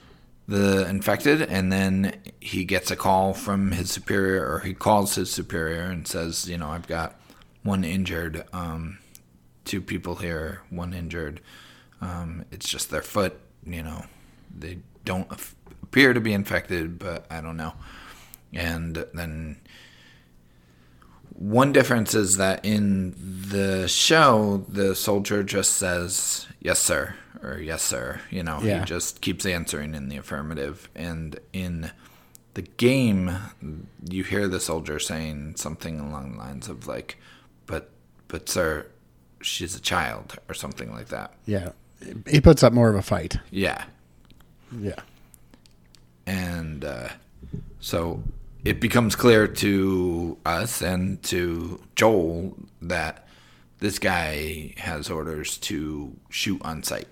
the 0.48 0.88
infected, 0.88 1.42
and 1.42 1.72
then 1.72 2.22
he 2.40 2.66
gets 2.66 2.92
a 2.92 2.96
call 2.96 3.34
from 3.34 3.72
his 3.72 3.92
superior, 3.92 4.46
or 4.46 4.60
he 4.60 4.74
calls 4.74 5.16
his 5.16 5.32
superior 5.32 5.84
and 5.84 6.08
says, 6.08 6.48
"You 6.50 6.58
know, 6.58 6.70
I've 6.70 6.88
got 6.88 7.20
one 7.64 7.84
injured, 7.84 8.46
um, 8.52 9.00
two 9.64 9.82
people 9.82 10.16
here, 10.16 10.62
one 10.70 10.94
injured. 10.94 11.40
Um, 12.02 12.46
it's 12.52 12.68
just 12.68 12.90
their 12.90 13.02
foot, 13.02 13.40
you 13.66 13.82
know, 13.82 14.06
they 14.56 14.80
don't 15.06 15.32
appear 15.82 16.14
to 16.14 16.20
be 16.20 16.34
infected, 16.34 17.00
but 17.00 17.26
I 17.30 17.40
don't 17.40 17.58
know." 17.58 17.74
And 18.52 19.06
then 19.14 19.62
one 21.36 21.72
difference 21.74 22.14
is 22.14 22.38
that 22.38 22.64
in 22.66 23.14
the 23.50 23.88
show, 23.88 24.66
the 24.70 24.96
soldier 24.96 25.44
just 25.44 25.74
says, 25.74 26.48
yes, 26.60 26.80
sir, 26.80 27.16
or 27.42 27.58
yes, 27.60 27.82
sir. 27.82 28.22
You 28.30 28.44
know, 28.44 28.60
Yeah. 28.62 28.80
he 28.80 28.86
just 28.86 29.22
keeps 29.22 29.46
answering 29.46 29.96
in 29.96 30.10
the 30.10 30.18
affirmative. 30.18 30.90
And 30.96 31.40
in 31.52 31.92
the 32.54 32.62
game, 32.62 33.32
you 34.10 34.24
hear 34.24 34.48
the 34.48 34.60
soldier 34.60 35.00
saying 35.00 35.56
something 35.58 36.00
along 36.00 36.34
the 36.34 36.38
lines 36.38 36.70
of, 36.70 36.88
like, 36.88 37.18
but, 37.66 37.90
but, 38.28 38.48
sir, 38.50 38.86
she's 39.42 39.76
a 39.76 39.82
child, 39.82 40.36
or 40.48 40.54
something 40.54 40.92
like 40.92 41.08
that. 41.10 41.34
Yeah. 41.46 41.70
He 42.30 42.40
puts 42.42 42.64
up 42.64 42.74
more 42.74 42.90
of 42.90 42.96
a 42.96 43.02
fight. 43.02 43.38
Yeah. 43.50 43.84
Yeah. 44.80 44.96
and 46.26 46.84
uh, 46.86 47.10
so 47.80 48.24
it 48.64 48.80
becomes 48.80 49.16
clear 49.16 49.48
to 49.48 50.38
us 50.46 50.82
and 50.82 51.22
to 51.24 51.82
Joel 51.96 52.58
that 52.82 53.28
this 53.80 54.00
guy 54.00 54.74
has 54.78 55.10
orders 55.10 55.58
to 55.58 56.16
shoot 56.30 56.62
on 56.64 56.84
sight, 56.84 57.08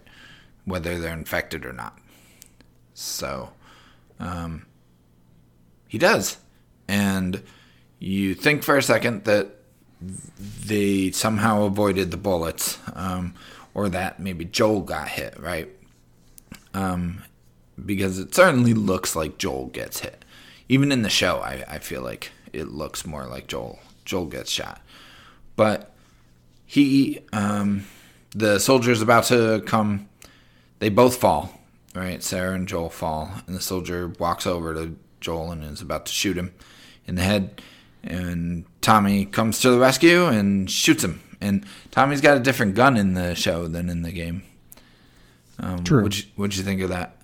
whether 0.65 0.97
they're 0.97 1.13
infected 1.13 1.65
or 1.65 1.73
not. 1.73 1.97
So, 2.93 3.49
um, 4.19 4.65
he 5.87 5.97
does, 5.97 6.37
and 6.87 7.43
you 7.99 8.33
think 8.35 8.63
for 8.63 8.77
a 8.77 8.83
second 8.83 9.25
that 9.25 9.57
they 10.65 11.11
somehow 11.11 11.63
avoided 11.63 12.11
the 12.11 12.17
bullets, 12.17 12.79
um, 12.93 13.33
or 13.73 13.89
that 13.89 14.19
maybe 14.19 14.45
Joel 14.45 14.81
got 14.81 15.09
hit, 15.09 15.37
right? 15.39 15.69
because 17.85 18.19
it 18.19 18.33
certainly 18.33 18.73
looks 18.73 19.15
like 19.15 19.37
Joel 19.37 19.67
gets 19.67 19.99
hit. 19.99 20.23
Even 20.71 20.89
in 20.93 21.01
the 21.01 21.09
show, 21.09 21.39
I, 21.39 21.65
I 21.67 21.79
feel 21.79 22.01
like 22.01 22.31
it 22.53 22.69
looks 22.69 23.05
more 23.05 23.25
like 23.25 23.47
Joel. 23.47 23.79
Joel 24.05 24.27
gets 24.27 24.49
shot. 24.49 24.81
But 25.57 25.91
he, 26.65 27.19
um, 27.33 27.83
the 28.33 28.57
soldier's 28.57 29.01
about 29.01 29.25
to 29.25 29.61
come. 29.65 30.07
They 30.79 30.87
both 30.87 31.17
fall, 31.17 31.59
right? 31.93 32.23
Sarah 32.23 32.55
and 32.55 32.69
Joel 32.69 32.89
fall, 32.89 33.33
and 33.45 33.53
the 33.53 33.59
soldier 33.59 34.13
walks 34.17 34.47
over 34.47 34.73
to 34.73 34.95
Joel 35.19 35.51
and 35.51 35.61
is 35.65 35.81
about 35.81 36.05
to 36.05 36.13
shoot 36.13 36.37
him 36.37 36.53
in 37.05 37.15
the 37.15 37.23
head. 37.23 37.61
And 38.01 38.63
Tommy 38.79 39.25
comes 39.25 39.59
to 39.59 39.71
the 39.71 39.77
rescue 39.77 40.27
and 40.27 40.71
shoots 40.71 41.03
him. 41.03 41.21
And 41.41 41.65
Tommy's 41.91 42.21
got 42.21 42.37
a 42.37 42.39
different 42.39 42.75
gun 42.75 42.95
in 42.95 43.13
the 43.13 43.35
show 43.35 43.67
than 43.67 43.89
in 43.89 44.03
the 44.03 44.13
game. 44.13 44.43
Um, 45.59 45.83
True. 45.83 46.03
What'd 46.03 46.19
you, 46.19 46.25
what'd 46.37 46.55
you 46.55 46.63
think 46.63 46.79
of 46.79 46.87
that? 46.91 47.17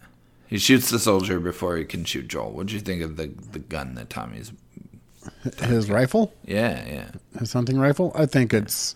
He 0.47 0.57
shoots 0.57 0.89
the 0.89 0.99
soldier 0.99 1.39
before 1.39 1.75
he 1.77 1.83
can 1.85 2.05
shoot 2.05 2.27
Joel. 2.27 2.51
What'd 2.51 2.71
you 2.71 2.79
think 2.79 3.01
of 3.01 3.17
the 3.17 3.27
the 3.51 3.59
gun 3.59 3.95
that 3.95 4.09
Tommy's? 4.09 4.51
His 5.63 5.89
rifle, 5.89 6.33
Yeah, 6.45 6.85
yeah. 6.87 7.09
his 7.39 7.51
hunting 7.51 7.77
rifle. 7.77 8.13
I 8.15 8.25
think 8.25 8.53
it's 8.53 8.95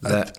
That 0.00 0.38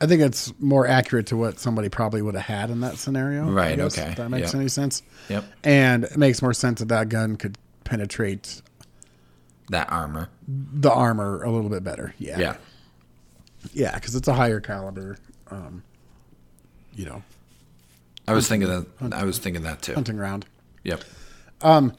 I 0.00 0.06
think 0.06 0.20
it's 0.20 0.52
more 0.58 0.88
accurate 0.88 1.26
to 1.28 1.36
what 1.36 1.60
somebody 1.60 1.88
probably 1.88 2.22
would 2.22 2.34
have 2.34 2.44
had 2.44 2.70
in 2.70 2.80
that 2.80 2.98
scenario. 2.98 3.44
Right, 3.48 3.76
guess, 3.76 3.96
okay, 3.96 4.10
If 4.10 4.16
that 4.16 4.30
makes 4.30 4.48
yep. 4.48 4.54
any 4.56 4.68
sense. 4.68 5.02
Yep. 5.28 5.44
And 5.62 6.04
it 6.04 6.16
makes 6.16 6.42
more 6.42 6.52
sense 6.52 6.80
that 6.80 6.88
that 6.88 7.08
gun 7.08 7.36
could 7.36 7.56
penetrate 7.84 8.62
that 9.68 9.90
armor. 9.92 10.28
the 10.48 10.90
armor 10.90 11.44
a 11.44 11.50
little 11.52 11.70
bit 11.70 11.84
better. 11.84 12.14
Yeah, 12.18 12.38
Yeah. 12.40 12.56
yeah, 13.72 13.94
because 13.94 14.16
it's 14.16 14.26
a 14.26 14.34
higher 14.34 14.58
caliber. 14.58 15.18
Um, 15.52 15.84
you 16.94 17.06
know, 17.06 17.22
I 18.32 18.34
was 18.34 18.48
thinking 18.48 18.68
that. 18.68 19.14
I 19.14 19.24
was 19.24 19.38
thinking 19.38 19.62
that 19.62 19.82
too. 19.82 19.94
hunting 19.94 20.16
ground. 20.16 20.46
Yep. 20.84 21.02
Um, 21.60 21.92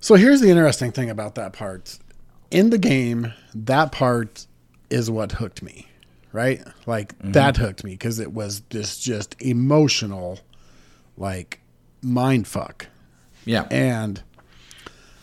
So 0.00 0.14
here's 0.16 0.40
the 0.40 0.50
interesting 0.50 0.92
thing 0.92 1.10
about 1.10 1.34
that 1.36 1.52
part. 1.52 1.98
In 2.50 2.70
the 2.70 2.78
game, 2.78 3.32
that 3.54 3.90
part 3.90 4.46
is 4.90 5.10
what 5.10 5.32
hooked 5.32 5.62
me, 5.62 5.88
right? 6.32 6.62
Like 6.86 7.18
that 7.20 7.56
hooked 7.56 7.82
me 7.82 7.92
because 7.92 8.20
it 8.20 8.32
was 8.32 8.60
this 8.70 8.98
just 8.98 9.34
emotional, 9.40 10.38
like 11.16 11.60
mind 12.02 12.46
fuck. 12.46 12.86
Yeah. 13.44 13.66
And 13.70 14.22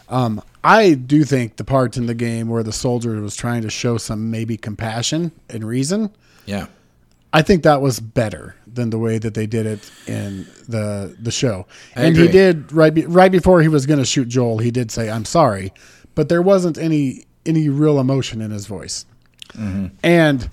um, 0.09 0.41
I 0.63 0.95
do 0.95 1.23
think 1.23 1.55
the 1.57 1.63
part 1.63 1.95
in 1.95 2.07
the 2.07 2.13
game 2.13 2.49
where 2.49 2.63
the 2.63 2.73
soldier 2.73 3.19
was 3.21 3.35
trying 3.35 3.61
to 3.61 3.69
show 3.69 3.97
some 3.97 4.31
maybe 4.31 4.57
compassion 4.57 5.31
and 5.49 5.63
reason, 5.63 6.11
yeah. 6.45 6.67
I 7.31 7.41
think 7.41 7.63
that 7.63 7.81
was 7.81 7.99
better 7.99 8.55
than 8.73 8.89
the 8.89 8.99
way 8.99 9.17
that 9.17 9.33
they 9.33 9.45
did 9.45 9.65
it 9.65 9.91
in 10.07 10.47
the 10.67 11.15
the 11.19 11.31
show. 11.31 11.65
I 11.95 12.03
and 12.03 12.17
he 12.17 12.27
did 12.27 12.71
right 12.71 12.93
be, 12.93 13.05
right 13.05 13.31
before 13.31 13.61
he 13.61 13.67
was 13.67 13.85
going 13.85 13.99
to 13.99 14.05
shoot 14.05 14.27
Joel, 14.27 14.57
he 14.57 14.71
did 14.71 14.91
say 14.91 15.09
I'm 15.09 15.25
sorry, 15.25 15.73
but 16.15 16.29
there 16.29 16.41
wasn't 16.41 16.77
any 16.77 17.25
any 17.45 17.69
real 17.69 17.99
emotion 17.99 18.41
in 18.41 18.51
his 18.51 18.67
voice. 18.67 19.05
Mm-hmm. 19.53 19.87
And 20.01 20.49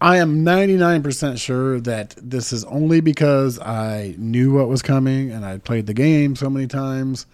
I 0.00 0.18
am 0.18 0.44
99% 0.44 1.40
sure 1.40 1.80
that 1.80 2.14
this 2.20 2.52
is 2.52 2.64
only 2.64 3.00
because 3.00 3.58
I 3.58 4.14
knew 4.18 4.52
what 4.52 4.68
was 4.68 4.82
coming 4.82 5.30
and 5.30 5.44
I 5.44 5.58
played 5.58 5.86
the 5.86 5.94
game 5.94 6.36
so 6.36 6.50
many 6.50 6.66
times. 6.66 7.26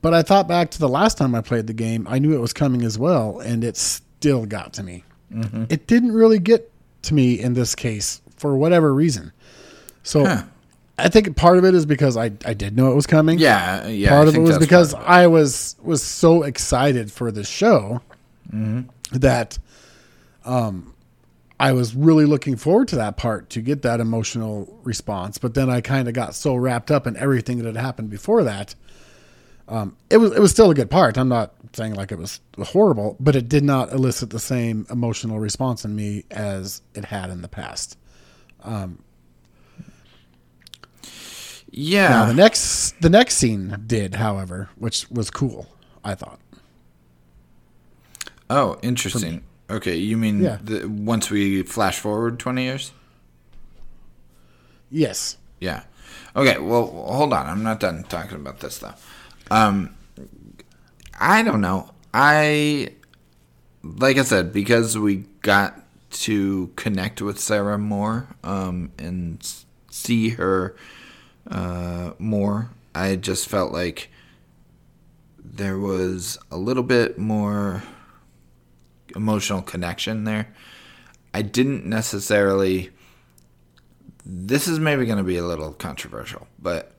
But 0.00 0.14
I 0.14 0.22
thought 0.22 0.48
back 0.48 0.70
to 0.72 0.78
the 0.78 0.88
last 0.88 1.18
time 1.18 1.34
I 1.34 1.40
played 1.40 1.66
the 1.66 1.74
game, 1.74 2.06
I 2.08 2.18
knew 2.18 2.34
it 2.34 2.40
was 2.40 2.52
coming 2.52 2.82
as 2.82 2.98
well, 2.98 3.40
and 3.40 3.64
it 3.64 3.76
still 3.76 4.44
got 4.44 4.74
to 4.74 4.82
me. 4.82 5.04
Mm-hmm. 5.32 5.64
It 5.70 5.86
didn't 5.86 6.12
really 6.12 6.38
get 6.38 6.70
to 7.02 7.14
me 7.14 7.40
in 7.40 7.54
this 7.54 7.74
case 7.74 8.20
for 8.36 8.56
whatever 8.56 8.92
reason. 8.94 9.32
So 10.04 10.24
Huh. 10.24 10.42
I 10.96 11.08
think 11.08 11.34
part 11.36 11.58
of 11.58 11.64
it 11.64 11.74
is 11.74 11.86
because 11.86 12.16
I, 12.16 12.26
I 12.46 12.54
did 12.54 12.76
know 12.76 12.92
it 12.92 12.94
was 12.94 13.06
coming. 13.08 13.40
Yeah. 13.40 13.88
Yeah. 13.88 14.10
part 14.10 14.26
I 14.26 14.28
of 14.28 14.36
it 14.36 14.40
was 14.40 14.58
because 14.58 14.92
it. 14.94 15.00
I 15.00 15.26
was 15.26 15.74
was 15.82 16.02
so 16.04 16.44
excited 16.44 17.10
for 17.10 17.32
the 17.32 17.42
show 17.42 18.00
Mm-hmm. 18.52 19.16
that 19.18 19.58
um, 20.44 20.94
I 21.58 21.72
was 21.72 21.94
really 21.96 22.26
looking 22.26 22.56
forward 22.56 22.88
to 22.88 22.96
that 22.96 23.16
part 23.16 23.50
to 23.50 23.60
get 23.62 23.82
that 23.82 23.98
emotional 23.98 24.78
response. 24.84 25.38
But 25.38 25.54
then 25.54 25.68
I 25.70 25.80
kind 25.80 26.06
of 26.06 26.14
got 26.14 26.34
so 26.36 26.54
wrapped 26.54 26.90
up 26.92 27.06
in 27.06 27.16
everything 27.16 27.58
that 27.58 27.66
had 27.66 27.76
happened 27.76 28.10
before 28.10 28.44
that. 28.44 28.74
Um, 29.66 29.96
it 30.10 30.18
was 30.18 30.32
it 30.32 30.40
was 30.40 30.50
still 30.52 30.70
a 30.70 30.74
good 30.74 30.90
part. 30.90 31.16
I'm 31.16 31.30
not 31.30 31.54
saying 31.72 31.94
like 31.94 32.12
it 32.12 32.18
was 32.18 32.38
horrible, 32.62 33.16
but 33.18 33.34
it 33.34 33.48
did 33.48 33.64
not 33.64 33.90
elicit 33.92 34.30
the 34.30 34.38
same 34.38 34.86
emotional 34.90 35.40
response 35.40 35.84
in 35.86 35.96
me 35.96 36.24
as 36.30 36.82
it 36.94 37.06
had 37.06 37.30
in 37.30 37.40
the 37.42 37.48
past. 37.48 37.96
Yeah. 41.76 42.08
Now 42.08 42.26
the 42.26 42.34
next 42.34 43.00
the 43.00 43.10
next 43.10 43.34
scene 43.36 43.76
did, 43.86 44.14
however, 44.14 44.68
which 44.76 45.10
was 45.10 45.28
cool. 45.30 45.66
I 46.04 46.14
thought. 46.14 46.38
oh, 48.48 48.78
interesting. 48.82 49.42
Okay, 49.68 49.96
you 49.96 50.16
mean 50.16 50.40
Yeah. 50.42 50.58
the, 50.62 50.86
once 50.86 51.30
we 51.30 51.62
flash 51.62 51.98
forward 51.98 52.38
twenty 52.38 52.64
years? 52.64 52.92
Yes. 54.90 55.36
Yeah. 55.60 55.82
Okay. 56.36 56.58
Well, 56.58 56.86
hold 56.86 57.32
on. 57.32 57.46
I'm 57.46 57.62
not 57.62 57.80
done 57.80 58.04
talking 58.04 58.36
about 58.36 58.60
this 58.60 58.78
though. 58.78 58.94
Um, 59.50 59.96
I 61.18 61.42
don't 61.42 61.60
know. 61.60 61.90
I 62.12 62.90
like 63.82 64.18
I 64.18 64.22
said 64.22 64.52
because 64.52 64.96
we 64.96 65.24
got 65.40 65.80
to 66.10 66.70
connect 66.76 67.20
with 67.20 67.40
Sarah 67.40 67.78
more 67.78 68.28
um, 68.44 68.92
and 68.98 69.44
see 69.90 70.30
her 70.30 70.76
uh, 71.50 72.12
more. 72.18 72.70
I 72.94 73.16
just 73.16 73.48
felt 73.48 73.72
like 73.72 74.10
there 75.38 75.78
was 75.78 76.38
a 76.50 76.56
little 76.56 76.82
bit 76.82 77.18
more 77.18 77.82
emotional 79.14 79.62
connection 79.62 80.24
there. 80.24 80.48
I 81.32 81.42
didn't 81.42 81.84
necessarily 81.86 82.90
this 84.26 84.66
is 84.68 84.78
maybe 84.78 85.04
going 85.04 85.18
to 85.18 85.24
be 85.24 85.36
a 85.36 85.44
little 85.44 85.72
controversial, 85.72 86.46
but 86.58 86.92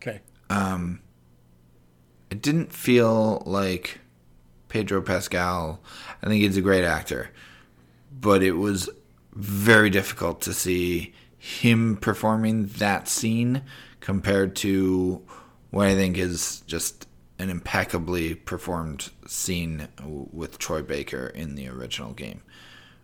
Okay. 0.00 0.20
it 2.30 2.40
didn't 2.40 2.72
feel 2.72 3.42
like 3.44 3.98
Pedro 4.68 5.02
Pascal. 5.02 5.80
I 6.22 6.26
think 6.28 6.42
he's 6.42 6.56
a 6.56 6.62
great 6.62 6.84
actor, 6.84 7.30
but 8.10 8.42
it 8.42 8.52
was 8.52 8.88
very 9.34 9.90
difficult 9.90 10.40
to 10.42 10.54
see 10.54 11.12
him 11.42 11.96
performing 11.96 12.66
that 12.78 13.08
scene 13.08 13.62
compared 13.98 14.54
to 14.54 15.20
what 15.70 15.88
I 15.88 15.94
think 15.96 16.16
is 16.16 16.60
just 16.68 17.08
an 17.40 17.50
impeccably 17.50 18.36
performed 18.36 19.10
scene 19.26 19.88
with 20.04 20.58
Troy 20.58 20.82
Baker 20.82 21.26
in 21.26 21.56
the 21.56 21.68
original 21.68 22.12
game. 22.12 22.42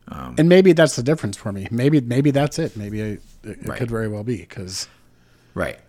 Um, 0.06 0.36
and 0.38 0.48
maybe 0.48 0.72
that's 0.72 0.94
the 0.94 1.02
difference 1.02 1.36
for 1.36 1.50
me. 1.50 1.66
Maybe 1.72 2.00
maybe 2.00 2.30
that's 2.30 2.60
it. 2.60 2.76
Maybe 2.76 3.02
I, 3.02 3.06
it, 3.06 3.20
it 3.42 3.58
Right. 3.68 3.76
could 3.76 3.90
very 3.90 4.06
well 4.06 4.22
be 4.22 4.36
because 4.36 4.86
Right. 5.54 5.80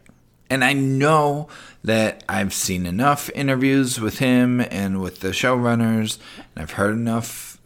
And 0.50 0.66
I 0.66 0.74
know 0.74 1.50
that 1.84 2.24
I've 2.28 2.52
seen 2.56 2.88
enough 2.88 3.30
interviews 3.36 4.00
with 4.00 4.18
him 4.18 4.60
and 4.60 5.00
with 5.00 5.20
the 5.20 5.28
showrunners, 5.30 6.18
and 6.56 6.64
I've 6.64 6.72
heard 6.72 6.96
enough 6.96 7.60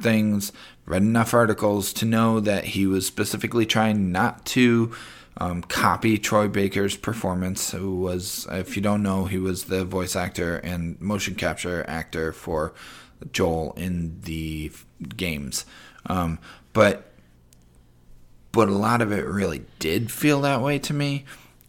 things, 0.00 0.52
read 0.86 1.02
enough 1.02 1.34
articles 1.34 1.92
to 1.94 2.04
know 2.04 2.40
that 2.40 2.64
he 2.64 2.86
was 2.86 3.06
specifically 3.06 3.66
trying 3.66 4.10
not 4.12 4.44
to 4.46 4.92
um, 5.38 5.62
copy 5.62 6.18
Troy 6.18 6.48
Baker's 6.48 6.96
performance, 6.96 7.70
who 7.70 7.96
was, 7.96 8.46
if 8.50 8.76
you 8.76 8.82
don't 8.82 9.02
know, 9.02 9.24
he 9.24 9.38
was 9.38 9.64
the 9.64 9.84
voice 9.84 10.16
actor 10.16 10.56
and 10.58 11.00
motion 11.00 11.34
capture 11.34 11.84
actor 11.88 12.32
for 12.32 12.74
Joel 13.32 13.72
in 13.76 14.20
the 14.22 14.72
games. 15.16 15.64
Um, 16.06 16.38
but 16.72 17.06
but 18.52 18.68
a 18.68 18.72
lot 18.72 19.00
of 19.00 19.12
it 19.12 19.24
really 19.24 19.64
did 19.78 20.10
feel 20.10 20.40
that 20.40 20.60
way 20.60 20.78
to 20.80 20.92
me. 20.92 21.24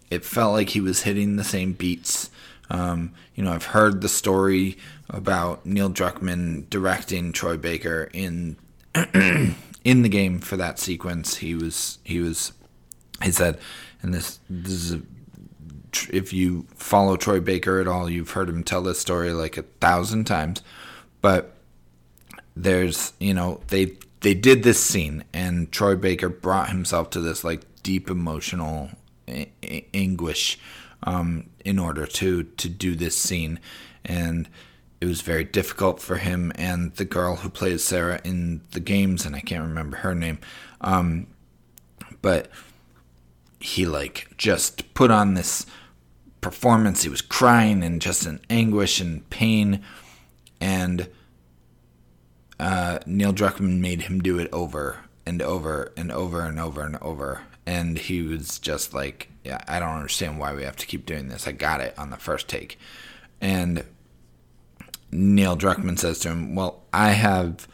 It 0.09 0.25
felt 0.25 0.53
like 0.53 0.69
he 0.69 0.81
was 0.81 1.03
hitting 1.03 1.35
the 1.35 1.43
same 1.43 1.73
beats. 1.73 2.31
Um, 2.71 3.13
you 3.35 3.43
know, 3.43 3.51
I've 3.51 3.65
heard 3.65 4.01
the 4.01 4.09
story 4.09 4.77
about 5.09 5.65
Neil 5.65 5.89
Druckmann 5.91 6.69
directing 6.69 7.33
Troy 7.33 7.57
Baker 7.57 8.09
in 8.13 8.55
in 9.83 10.01
the 10.01 10.09
game 10.09 10.39
for 10.39 10.57
that 10.57 10.79
sequence. 10.79 11.37
He 11.37 11.55
was 11.55 11.99
he 12.03 12.19
was 12.19 12.53
he 13.23 13.31
said, 13.31 13.59
and 14.01 14.13
this 14.13 14.39
this 14.49 14.73
is 14.73 14.93
a, 14.93 15.01
if 16.09 16.33
you 16.33 16.65
follow 16.75 17.17
Troy 17.17 17.39
Baker 17.39 17.79
at 17.79 17.87
all, 17.87 18.09
you've 18.09 18.31
heard 18.31 18.49
him 18.49 18.63
tell 18.63 18.81
this 18.81 18.99
story 18.99 19.31
like 19.31 19.57
a 19.57 19.63
thousand 19.63 20.25
times, 20.25 20.61
but 21.21 21.55
there's 22.55 23.13
you 23.19 23.33
know 23.33 23.61
they 23.67 23.97
they 24.21 24.33
did 24.33 24.63
this 24.63 24.83
scene 24.83 25.23
and 25.33 25.71
Troy 25.71 25.95
Baker 25.95 26.29
brought 26.29 26.69
himself 26.69 27.09
to 27.11 27.19
this 27.19 27.43
like 27.43 27.61
deep 27.83 28.09
emotional 28.09 28.89
a- 29.27 29.51
a- 29.63 29.87
anguish 29.93 30.59
um, 31.03 31.49
in 31.65 31.79
order 31.79 32.05
to 32.05 32.43
to 32.43 32.69
do 32.69 32.95
this 32.95 33.17
scene 33.17 33.59
and 34.05 34.47
it 35.01 35.05
was 35.05 35.21
very 35.21 35.43
difficult 35.43 35.99
for 35.99 36.17
him 36.17 36.51
and 36.55 36.93
the 36.95 37.05
girl 37.05 37.37
who 37.37 37.49
plays 37.49 37.83
Sarah 37.83 38.21
in 38.23 38.61
the 38.71 38.79
games 38.79 39.25
and 39.25 39.35
I 39.35 39.41
can't 39.41 39.63
remember 39.63 39.97
her 39.97 40.15
name 40.15 40.39
um, 40.79 41.27
but 42.21 42.49
he 43.59 43.85
like 43.85 44.27
just 44.37 44.93
put 44.93 45.11
on 45.11 45.33
this 45.33 45.65
performance 46.39 47.03
he 47.03 47.09
was 47.09 47.21
crying 47.21 47.83
and 47.83 48.01
just 48.01 48.25
in 48.25 48.39
anguish 48.49 49.01
and 49.01 49.29
pain 49.29 49.81
and 50.59 51.09
uh, 52.61 52.99
Neil 53.07 53.33
Druckmann 53.33 53.79
made 53.79 54.03
him 54.03 54.21
do 54.21 54.37
it 54.37 54.47
over 54.53 54.99
and 55.25 55.41
over 55.41 55.91
and 55.97 56.11
over 56.11 56.41
and 56.41 56.59
over 56.59 56.85
and 56.85 56.95
over. 56.97 57.41
And 57.65 57.97
he 57.97 58.21
was 58.21 58.59
just 58.59 58.93
like, 58.93 59.29
yeah, 59.43 59.63
I 59.67 59.79
don't 59.79 59.95
understand 59.95 60.39
why 60.39 60.53
we 60.53 60.63
have 60.63 60.75
to 60.77 60.85
keep 60.85 61.07
doing 61.07 61.27
this. 61.27 61.47
I 61.47 61.53
got 61.53 61.81
it 61.81 61.97
on 61.97 62.11
the 62.11 62.17
first 62.17 62.47
take. 62.47 62.77
And 63.41 63.83
Neil 65.11 65.57
Druckmann 65.57 65.99
says 65.99 66.19
to 66.19 66.29
him, 66.29 66.55
Well, 66.55 66.83
I 66.93 67.09
have. 67.11 67.67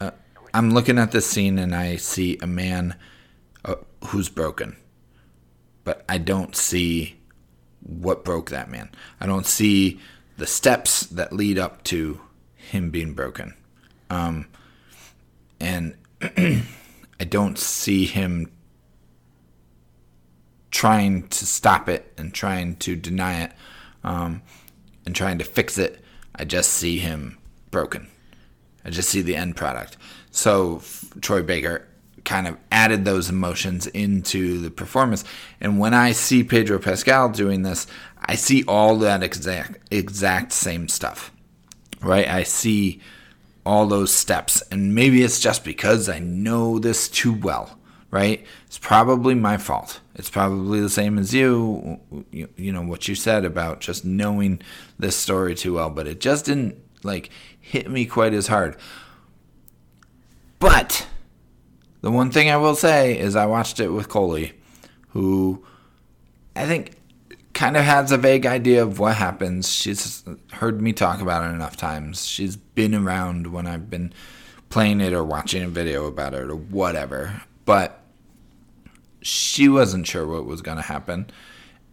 Uh, 0.00 0.10
I'm 0.52 0.72
looking 0.72 0.98
at 0.98 1.12
this 1.12 1.26
scene 1.26 1.58
and 1.58 1.74
I 1.74 1.96
see 1.96 2.38
a 2.42 2.46
man 2.46 2.96
uh, 3.64 3.76
who's 4.06 4.28
broken. 4.28 4.76
But 5.84 6.04
I 6.08 6.18
don't 6.18 6.54
see 6.54 7.18
what 7.80 8.24
broke 8.24 8.50
that 8.50 8.70
man. 8.70 8.90
I 9.20 9.26
don't 9.26 9.46
see 9.46 10.00
the 10.36 10.46
steps 10.46 11.06
that 11.06 11.32
lead 11.32 11.58
up 11.58 11.82
to 11.84 12.20
him 12.54 12.90
being 12.90 13.14
broken. 13.14 13.54
Um, 14.10 14.46
and 15.60 15.96
I 16.22 17.24
don't 17.28 17.58
see 17.58 18.04
him 18.04 18.50
trying 20.70 21.28
to 21.28 21.46
stop 21.46 21.88
it 21.88 22.12
and 22.16 22.32
trying 22.32 22.76
to 22.76 22.96
deny 22.96 23.42
it 23.44 23.52
um, 24.02 24.42
and 25.06 25.14
trying 25.14 25.38
to 25.38 25.44
fix 25.44 25.78
it. 25.78 26.02
I 26.34 26.44
just 26.44 26.70
see 26.70 26.98
him 26.98 27.38
broken. 27.70 28.08
I 28.84 28.90
just 28.90 29.08
see 29.08 29.22
the 29.22 29.36
end 29.36 29.56
product. 29.56 29.96
So 30.30 30.82
Troy 31.20 31.42
Baker 31.42 31.86
kind 32.24 32.46
of 32.46 32.56
added 32.70 33.04
those 33.04 33.28
emotions 33.28 33.86
into 33.88 34.58
the 34.60 34.70
performance. 34.70 35.24
And 35.60 35.78
when 35.78 35.94
I 35.94 36.12
see 36.12 36.44
Pedro 36.44 36.78
Pascal 36.78 37.28
doing 37.28 37.62
this, 37.62 37.86
I 38.20 38.36
see 38.36 38.64
all 38.64 38.98
that 38.98 39.22
exact 39.22 39.78
exact 39.90 40.52
same 40.52 40.88
stuff. 40.88 41.32
Right? 42.00 42.28
I 42.28 42.42
see 42.42 43.00
all 43.64 43.86
those 43.86 44.12
steps. 44.12 44.62
And 44.70 44.94
maybe 44.94 45.22
it's 45.22 45.40
just 45.40 45.64
because 45.64 46.08
I 46.08 46.18
know 46.18 46.78
this 46.78 47.08
too 47.08 47.32
well, 47.32 47.78
right? 48.12 48.44
It's 48.66 48.78
probably 48.78 49.34
my 49.34 49.56
fault. 49.56 50.00
It's 50.14 50.30
probably 50.30 50.80
the 50.80 50.90
same 50.90 51.18
as 51.18 51.34
you, 51.34 51.98
you, 52.30 52.48
you 52.56 52.70
know, 52.70 52.82
what 52.82 53.08
you 53.08 53.16
said 53.16 53.44
about 53.44 53.80
just 53.80 54.04
knowing 54.04 54.60
this 54.98 55.16
story 55.16 55.56
too 55.56 55.74
well, 55.74 55.90
but 55.90 56.06
it 56.06 56.20
just 56.20 56.44
didn't 56.44 56.76
like 57.02 57.30
hit 57.58 57.90
me 57.90 58.04
quite 58.04 58.34
as 58.34 58.46
hard. 58.46 58.76
But 60.58 61.06
the 62.02 62.10
one 62.10 62.30
thing 62.30 62.50
I 62.50 62.58
will 62.58 62.76
say 62.76 63.18
is 63.18 63.34
I 63.34 63.46
watched 63.46 63.80
it 63.80 63.88
with 63.88 64.10
Coley, 64.10 64.52
who 65.08 65.64
I 66.54 66.66
think 66.66 66.92
kind 67.54 67.78
of 67.78 67.84
has 67.84 68.12
a 68.12 68.18
vague 68.18 68.44
idea 68.44 68.82
of 68.82 68.98
what 68.98 69.16
happens. 69.16 69.72
She's 69.72 70.22
heard 70.52 70.82
me 70.82 70.92
talk 70.92 71.22
about 71.22 71.44
it 71.44 71.54
enough 71.54 71.78
times. 71.78 72.26
She's 72.26 72.56
been 72.56 72.94
around 72.94 73.46
when 73.46 73.66
I've 73.66 73.88
been 73.88 74.12
playing 74.68 75.00
it 75.00 75.14
or 75.14 75.24
watching 75.24 75.62
a 75.62 75.68
video 75.68 76.06
about 76.06 76.34
it 76.34 76.50
or 76.50 76.56
whatever. 76.56 77.42
But 77.64 78.01
she 79.22 79.68
wasn't 79.68 80.06
sure 80.06 80.26
what 80.26 80.44
was 80.44 80.60
going 80.62 80.76
to 80.76 80.82
happen. 80.82 81.26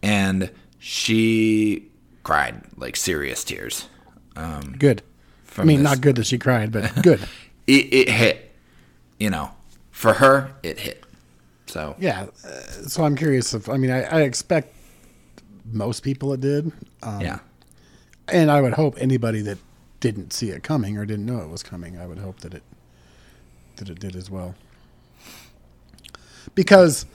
And 0.02 0.50
she 0.78 1.88
cried 2.22 2.62
like 2.76 2.96
serious 2.96 3.44
tears. 3.44 3.88
Um, 4.36 4.76
good. 4.78 5.02
I 5.56 5.64
mean, 5.64 5.82
this. 5.82 5.84
not 5.84 6.00
good 6.00 6.16
that 6.16 6.26
she 6.26 6.38
cried, 6.38 6.72
but 6.72 7.02
good. 7.02 7.20
it, 7.66 7.92
it 7.92 8.08
hit. 8.08 8.54
You 9.18 9.30
know, 9.30 9.50
for 9.90 10.14
her, 10.14 10.52
it 10.62 10.78
hit. 10.78 11.04
So 11.66 11.94
yeah. 11.98 12.26
Uh, 12.44 12.48
so 12.88 13.04
I'm 13.04 13.16
curious 13.16 13.54
if 13.54 13.68
I 13.68 13.76
mean 13.76 13.90
I, 13.90 14.02
I 14.02 14.20
expect 14.22 14.74
most 15.72 16.02
people 16.02 16.32
it 16.32 16.40
did. 16.40 16.72
Um, 17.02 17.20
yeah. 17.20 17.38
And 18.28 18.50
I 18.50 18.60
would 18.60 18.74
hope 18.74 18.96
anybody 18.98 19.42
that 19.42 19.58
didn't 19.98 20.32
see 20.32 20.50
it 20.50 20.62
coming 20.62 20.96
or 20.96 21.04
didn't 21.04 21.26
know 21.26 21.40
it 21.40 21.48
was 21.48 21.62
coming, 21.62 21.98
I 21.98 22.06
would 22.06 22.18
hope 22.18 22.40
that 22.40 22.54
it 22.54 22.62
that 23.76 23.88
it 23.88 24.00
did 24.00 24.16
as 24.16 24.30
well. 24.30 24.54
Because 26.54 27.06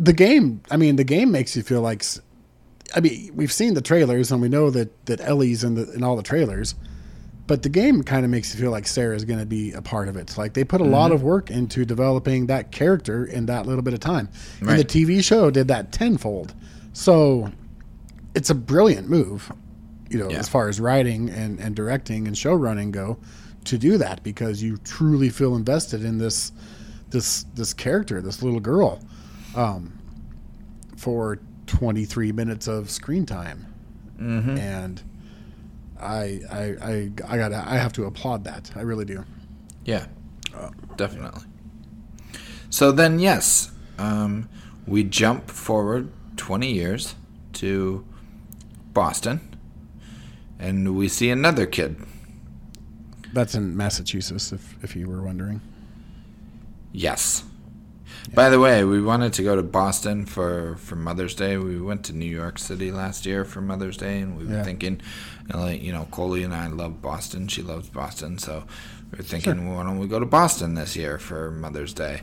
the 0.00 0.12
game, 0.14 0.62
I 0.70 0.76
mean, 0.76 0.96
the 0.96 1.04
game 1.04 1.30
makes 1.30 1.54
you 1.54 1.62
feel 1.62 1.82
like 1.82 2.04
I 2.94 3.00
mean, 3.00 3.30
we've 3.34 3.52
seen 3.52 3.74
the 3.74 3.82
trailers 3.82 4.32
and 4.32 4.40
we 4.40 4.48
know 4.48 4.70
that 4.70 5.06
that 5.06 5.20
Ellie's 5.20 5.62
in 5.62 5.74
the 5.74 5.92
in 5.92 6.02
all 6.02 6.16
the 6.16 6.22
trailers, 6.22 6.74
but 7.46 7.62
the 7.62 7.68
game 7.68 8.02
kind 8.02 8.24
of 8.24 8.30
makes 8.30 8.52
you 8.52 8.60
feel 8.60 8.70
like 8.70 8.86
Sarah's 8.86 9.24
going 9.24 9.38
to 9.38 9.46
be 9.46 9.72
a 9.72 9.82
part 9.82 10.08
of 10.08 10.16
it. 10.16 10.36
Like 10.36 10.54
they 10.54 10.64
put 10.64 10.80
a 10.80 10.84
mm-hmm. 10.84 10.94
lot 10.94 11.12
of 11.12 11.22
work 11.22 11.50
into 11.50 11.84
developing 11.84 12.46
that 12.46 12.72
character 12.72 13.26
in 13.26 13.46
that 13.46 13.66
little 13.66 13.82
bit 13.82 13.92
of 13.94 14.00
time, 14.00 14.28
right. 14.60 14.72
and 14.72 14.80
the 14.80 14.84
TV 14.84 15.22
show 15.22 15.50
did 15.50 15.68
that 15.68 15.92
tenfold. 15.92 16.54
So 16.92 17.52
it's 18.34 18.50
a 18.50 18.54
brilliant 18.54 19.08
move, 19.08 19.52
you 20.08 20.18
know, 20.18 20.30
yeah. 20.30 20.38
as 20.38 20.48
far 20.48 20.68
as 20.68 20.80
writing 20.80 21.28
and, 21.30 21.60
and 21.60 21.76
directing 21.76 22.26
and 22.26 22.36
show 22.36 22.54
running 22.54 22.90
go, 22.90 23.18
to 23.64 23.78
do 23.78 23.98
that 23.98 24.22
because 24.22 24.62
you 24.62 24.76
truly 24.78 25.28
feel 25.28 25.54
invested 25.54 26.04
in 26.04 26.18
this 26.18 26.52
this 27.10 27.44
this 27.54 27.74
character, 27.74 28.20
this 28.20 28.42
little 28.42 28.60
girl, 28.60 29.00
um, 29.54 29.98
for 30.96 31.38
23 31.66 32.32
minutes 32.32 32.66
of 32.66 32.90
screen 32.90 33.26
time, 33.26 33.66
mm-hmm. 34.20 34.56
and 34.56 35.02
I 36.00 36.40
I 36.50 36.62
I 36.82 37.10
I 37.28 37.36
got 37.36 37.52
I 37.52 37.76
have 37.76 37.92
to 37.94 38.04
applaud 38.04 38.44
that. 38.44 38.70
I 38.74 38.80
really 38.82 39.04
do. 39.04 39.24
Yeah, 39.84 40.06
uh, 40.54 40.70
definitely. 40.96 41.42
So 42.70 42.92
then, 42.92 43.18
yes, 43.18 43.72
um, 43.98 44.48
we 44.86 45.02
jump 45.02 45.50
forward 45.50 46.10
20 46.36 46.72
years 46.72 47.16
to 47.54 48.04
Boston, 48.92 49.40
and 50.58 50.96
we 50.96 51.08
see 51.08 51.30
another 51.30 51.66
kid. 51.66 51.96
That's 53.32 53.54
in 53.54 53.76
Massachusetts, 53.76 54.52
if, 54.52 54.76
if 54.82 54.96
you 54.96 55.08
were 55.08 55.22
wondering. 55.22 55.60
Yes. 56.92 57.44
Yeah. 58.28 58.34
By 58.34 58.50
the 58.50 58.60
way, 58.60 58.84
we 58.84 59.00
wanted 59.00 59.32
to 59.34 59.42
go 59.42 59.56
to 59.56 59.62
Boston 59.62 60.26
for, 60.26 60.76
for 60.76 60.96
Mother's 60.96 61.34
Day. 61.34 61.56
We 61.56 61.80
went 61.80 62.04
to 62.06 62.12
New 62.12 62.30
York 62.30 62.58
City 62.58 62.90
last 62.92 63.26
year 63.26 63.44
for 63.44 63.60
Mother's 63.60 63.96
Day, 63.96 64.20
and 64.20 64.36
we 64.36 64.46
were 64.46 64.54
yeah. 64.54 64.62
thinking, 64.62 65.00
you 65.48 65.54
know, 65.54 65.60
like, 65.60 65.82
you 65.82 65.92
know, 65.92 66.06
Coley 66.10 66.42
and 66.42 66.54
I 66.54 66.68
love 66.68 67.02
Boston. 67.02 67.48
She 67.48 67.62
loves 67.62 67.88
Boston, 67.88 68.38
so 68.38 68.64
we 69.10 69.18
were 69.18 69.24
thinking, 69.24 69.56
sure. 69.56 69.64
well, 69.64 69.76
why 69.76 69.82
don't 69.84 69.98
we 69.98 70.06
go 70.06 70.20
to 70.20 70.26
Boston 70.26 70.74
this 70.74 70.96
year 70.96 71.18
for 71.18 71.50
Mother's 71.50 71.94
Day? 71.94 72.22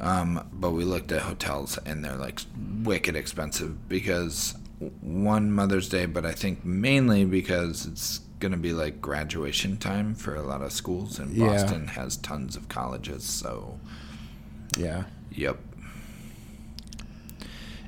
Um, 0.00 0.48
but 0.52 0.70
we 0.72 0.84
looked 0.84 1.12
at 1.12 1.22
hotels 1.22 1.78
and 1.86 2.04
they're 2.04 2.16
like 2.16 2.40
wicked 2.82 3.14
expensive 3.14 3.88
because 3.88 4.56
one 5.00 5.52
Mother's 5.52 5.88
Day, 5.88 6.06
but 6.06 6.26
I 6.26 6.32
think 6.32 6.64
mainly 6.64 7.24
because 7.24 7.86
it's 7.86 8.20
going 8.40 8.52
to 8.52 8.58
be 8.58 8.72
like 8.72 9.00
graduation 9.00 9.76
time 9.76 10.14
for 10.14 10.34
a 10.34 10.42
lot 10.42 10.62
of 10.62 10.72
schools, 10.72 11.18
and 11.18 11.32
yeah. 11.32 11.46
Boston 11.46 11.86
has 11.86 12.16
tons 12.18 12.56
of 12.56 12.68
colleges. 12.68 13.24
So, 13.24 13.78
yeah. 14.76 15.04
Yep. 15.32 15.58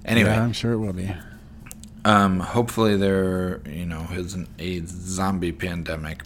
Anyway, 0.04 0.30
yeah, 0.30 0.42
I'm 0.42 0.52
sure 0.52 0.72
it 0.72 0.78
will 0.78 0.92
be. 0.92 1.10
Um, 2.04 2.40
hopefully 2.40 2.96
there, 2.96 3.62
you 3.66 3.86
know, 3.86 4.06
isn't 4.12 4.48
a 4.58 4.82
zombie 4.84 5.52
pandemic 5.52 6.22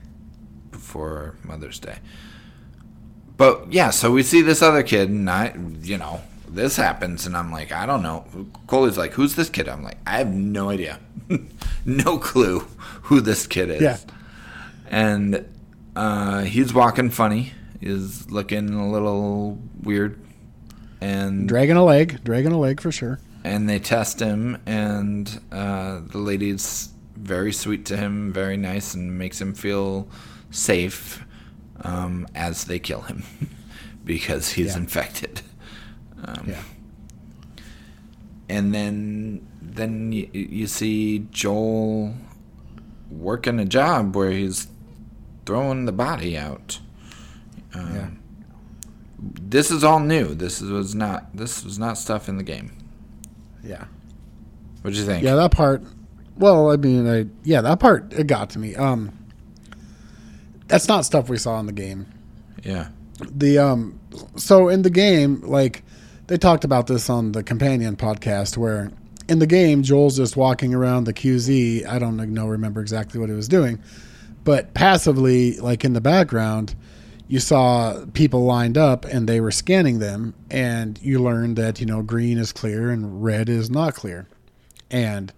before 0.73 1.37
Mother's 1.45 1.79
Day. 1.79 1.99
But 3.37 3.73
yeah, 3.73 3.91
so 3.91 4.11
we 4.11 4.25
see 4.25 4.43
this 4.43 4.63
other 4.63 4.83
kid, 4.83 5.11
and 5.11 5.31
I, 5.31 5.55
you 5.83 5.97
know, 5.97 6.21
this 6.49 6.77
happens, 6.77 7.25
and 7.25 7.37
I'm 7.37 7.53
like, 7.53 7.71
I 7.71 7.87
don't 7.87 8.03
know. 8.03 8.27
Coley's 8.67 8.99
like, 8.99 9.13
who's 9.13 9.37
this 9.37 9.49
kid? 9.49 9.69
I'm 9.69 9.85
like, 9.85 9.99
I 10.07 10.19
have 10.19 10.33
no 10.33 10.71
idea, 10.71 10.99
no 11.85 12.19
clue 12.19 12.67
who 13.03 13.21
this 13.21 13.47
kid 13.47 13.71
is. 13.71 13.81
Yeah. 13.81 13.99
And 14.89 15.47
uh, 15.95 16.43
he's 16.43 16.75
walking 16.75 17.11
funny. 17.11 17.53
He's 17.81 18.29
looking 18.29 18.71
a 18.71 18.91
little 18.91 19.59
weird, 19.83 20.21
and 21.01 21.49
dragging 21.49 21.77
a 21.77 21.85
leg, 21.85 22.23
dragging 22.25 22.53
a 22.53 22.59
leg 22.59 22.81
for 22.81 22.93
sure. 22.93 23.19
And 23.45 23.69
they 23.69 23.79
test 23.79 24.21
him, 24.21 24.61
and 24.67 25.41
uh, 25.53 26.01
the 26.07 26.19
lady's 26.19 26.91
very 27.17 27.53
sweet 27.53 27.85
to 27.87 27.97
him, 27.97 28.33
very 28.33 28.57
nice, 28.57 28.95
and 28.95 29.19
makes 29.19 29.41
him 29.41 29.55
feel 29.55 30.09
safe 30.51 31.25
um, 31.83 32.27
as 32.35 32.65
they 32.65 32.79
kill 32.79 33.03
him 33.03 33.23
because 34.05 34.53
he's 34.53 34.75
yeah. 34.75 34.79
infected. 34.79 35.43
Um, 36.25 36.45
yeah. 36.49 36.63
And 38.49 38.75
then 38.75 39.47
then 39.61 40.11
you, 40.13 40.29
you 40.33 40.67
see 40.67 41.27
Joel 41.31 42.15
working 43.11 43.61
a 43.61 43.65
job 43.65 44.17
where 44.17 44.31
he's 44.31 44.69
throwing 45.47 45.85
the 45.85 45.93
body 45.93 46.37
out. 46.37 46.81
Um, 47.75 47.95
yeah. 47.95 48.09
This 49.19 49.71
is 49.71 49.83
all 49.83 50.01
new. 50.01 50.35
This 50.35 50.61
was 50.61 50.95
not 50.95 51.37
this 51.37 51.65
was 51.65 51.79
not 51.79 51.99
stuff 51.99 52.29
in 52.29 52.37
the 52.37 52.45
game. 52.45 52.73
Yeah. 53.63 53.85
What 54.83 54.93
do 54.95 55.01
you 55.01 55.05
think? 55.05 55.25
Yeah, 55.25 55.35
that 55.35 55.51
part. 55.51 55.83
Well, 56.37 56.71
I 56.71 56.77
mean, 56.77 57.09
I, 57.09 57.27
yeah, 57.43 57.61
that 57.63 57.81
part 57.81 58.13
it 58.13 58.29
got 58.29 58.51
to 58.51 58.59
me. 58.59 58.77
Um, 58.77 59.13
that's 60.69 60.87
not 60.87 61.05
stuff 61.05 61.29
we 61.29 61.37
saw 61.37 61.59
in 61.59 61.67
the 61.67 61.73
game. 61.73 62.07
Yeah. 62.63 62.89
The 63.21 63.59
um 63.59 63.99
so 64.37 64.69
in 64.69 64.83
the 64.83 64.91
game, 64.91 65.41
like 65.41 65.83
they 66.29 66.37
talked 66.37 66.65
about 66.65 66.87
this 66.87 67.11
on 67.11 67.33
the 67.33 67.43
companion 67.43 67.97
podcast 67.97 68.57
where 68.57 68.93
in 69.29 69.41
the 69.41 69.47
game 69.47 69.83
Joel's 69.83 70.17
just 70.17 70.37
walking 70.37 70.75
around 70.75 71.05
the 71.05 71.13
QZ. 71.13 71.87
I 71.87 71.99
don't 71.99 72.17
know 72.17 72.47
remember 72.47 72.81
exactly 72.81 73.19
what 73.19 73.29
he 73.29 73.35
was 73.35 73.49
doing, 73.49 73.83
but 74.45 74.75
passively, 74.75 75.57
like 75.59 75.85
in 75.85 75.93
the 75.93 76.01
background, 76.01 76.75
you 77.29 77.41
saw 77.41 78.05
people 78.15 78.45
lined 78.45 78.77
up 78.77 79.05
and 79.05 79.29
they 79.29 79.41
were 79.41 79.51
scanning 79.51 79.99
them, 79.99 80.35
and 80.51 80.99
you 81.03 81.23
learned 81.23 81.57
that 81.57 81.81
you 81.81 81.87
know 81.87 82.03
green 82.03 82.39
is 82.39 82.53
clear 82.53 82.91
and 82.91 83.23
red 83.23 83.49
is 83.49 83.71
not 83.71 83.95
clear, 83.95 84.27
and 84.91 85.33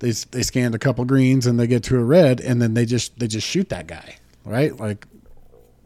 they 0.00 0.10
they 0.10 0.42
scanned 0.42 0.74
a 0.74 0.78
couple 0.78 1.04
greens 1.04 1.46
and 1.46 1.58
they 1.58 1.66
get 1.66 1.82
to 1.84 1.96
a 1.98 2.04
red, 2.04 2.40
and 2.40 2.60
then 2.60 2.74
they 2.74 2.84
just 2.84 3.18
they 3.18 3.26
just 3.26 3.46
shoot 3.46 3.68
that 3.68 3.86
guy 3.86 4.16
right? 4.44 4.78
Like, 4.78 5.06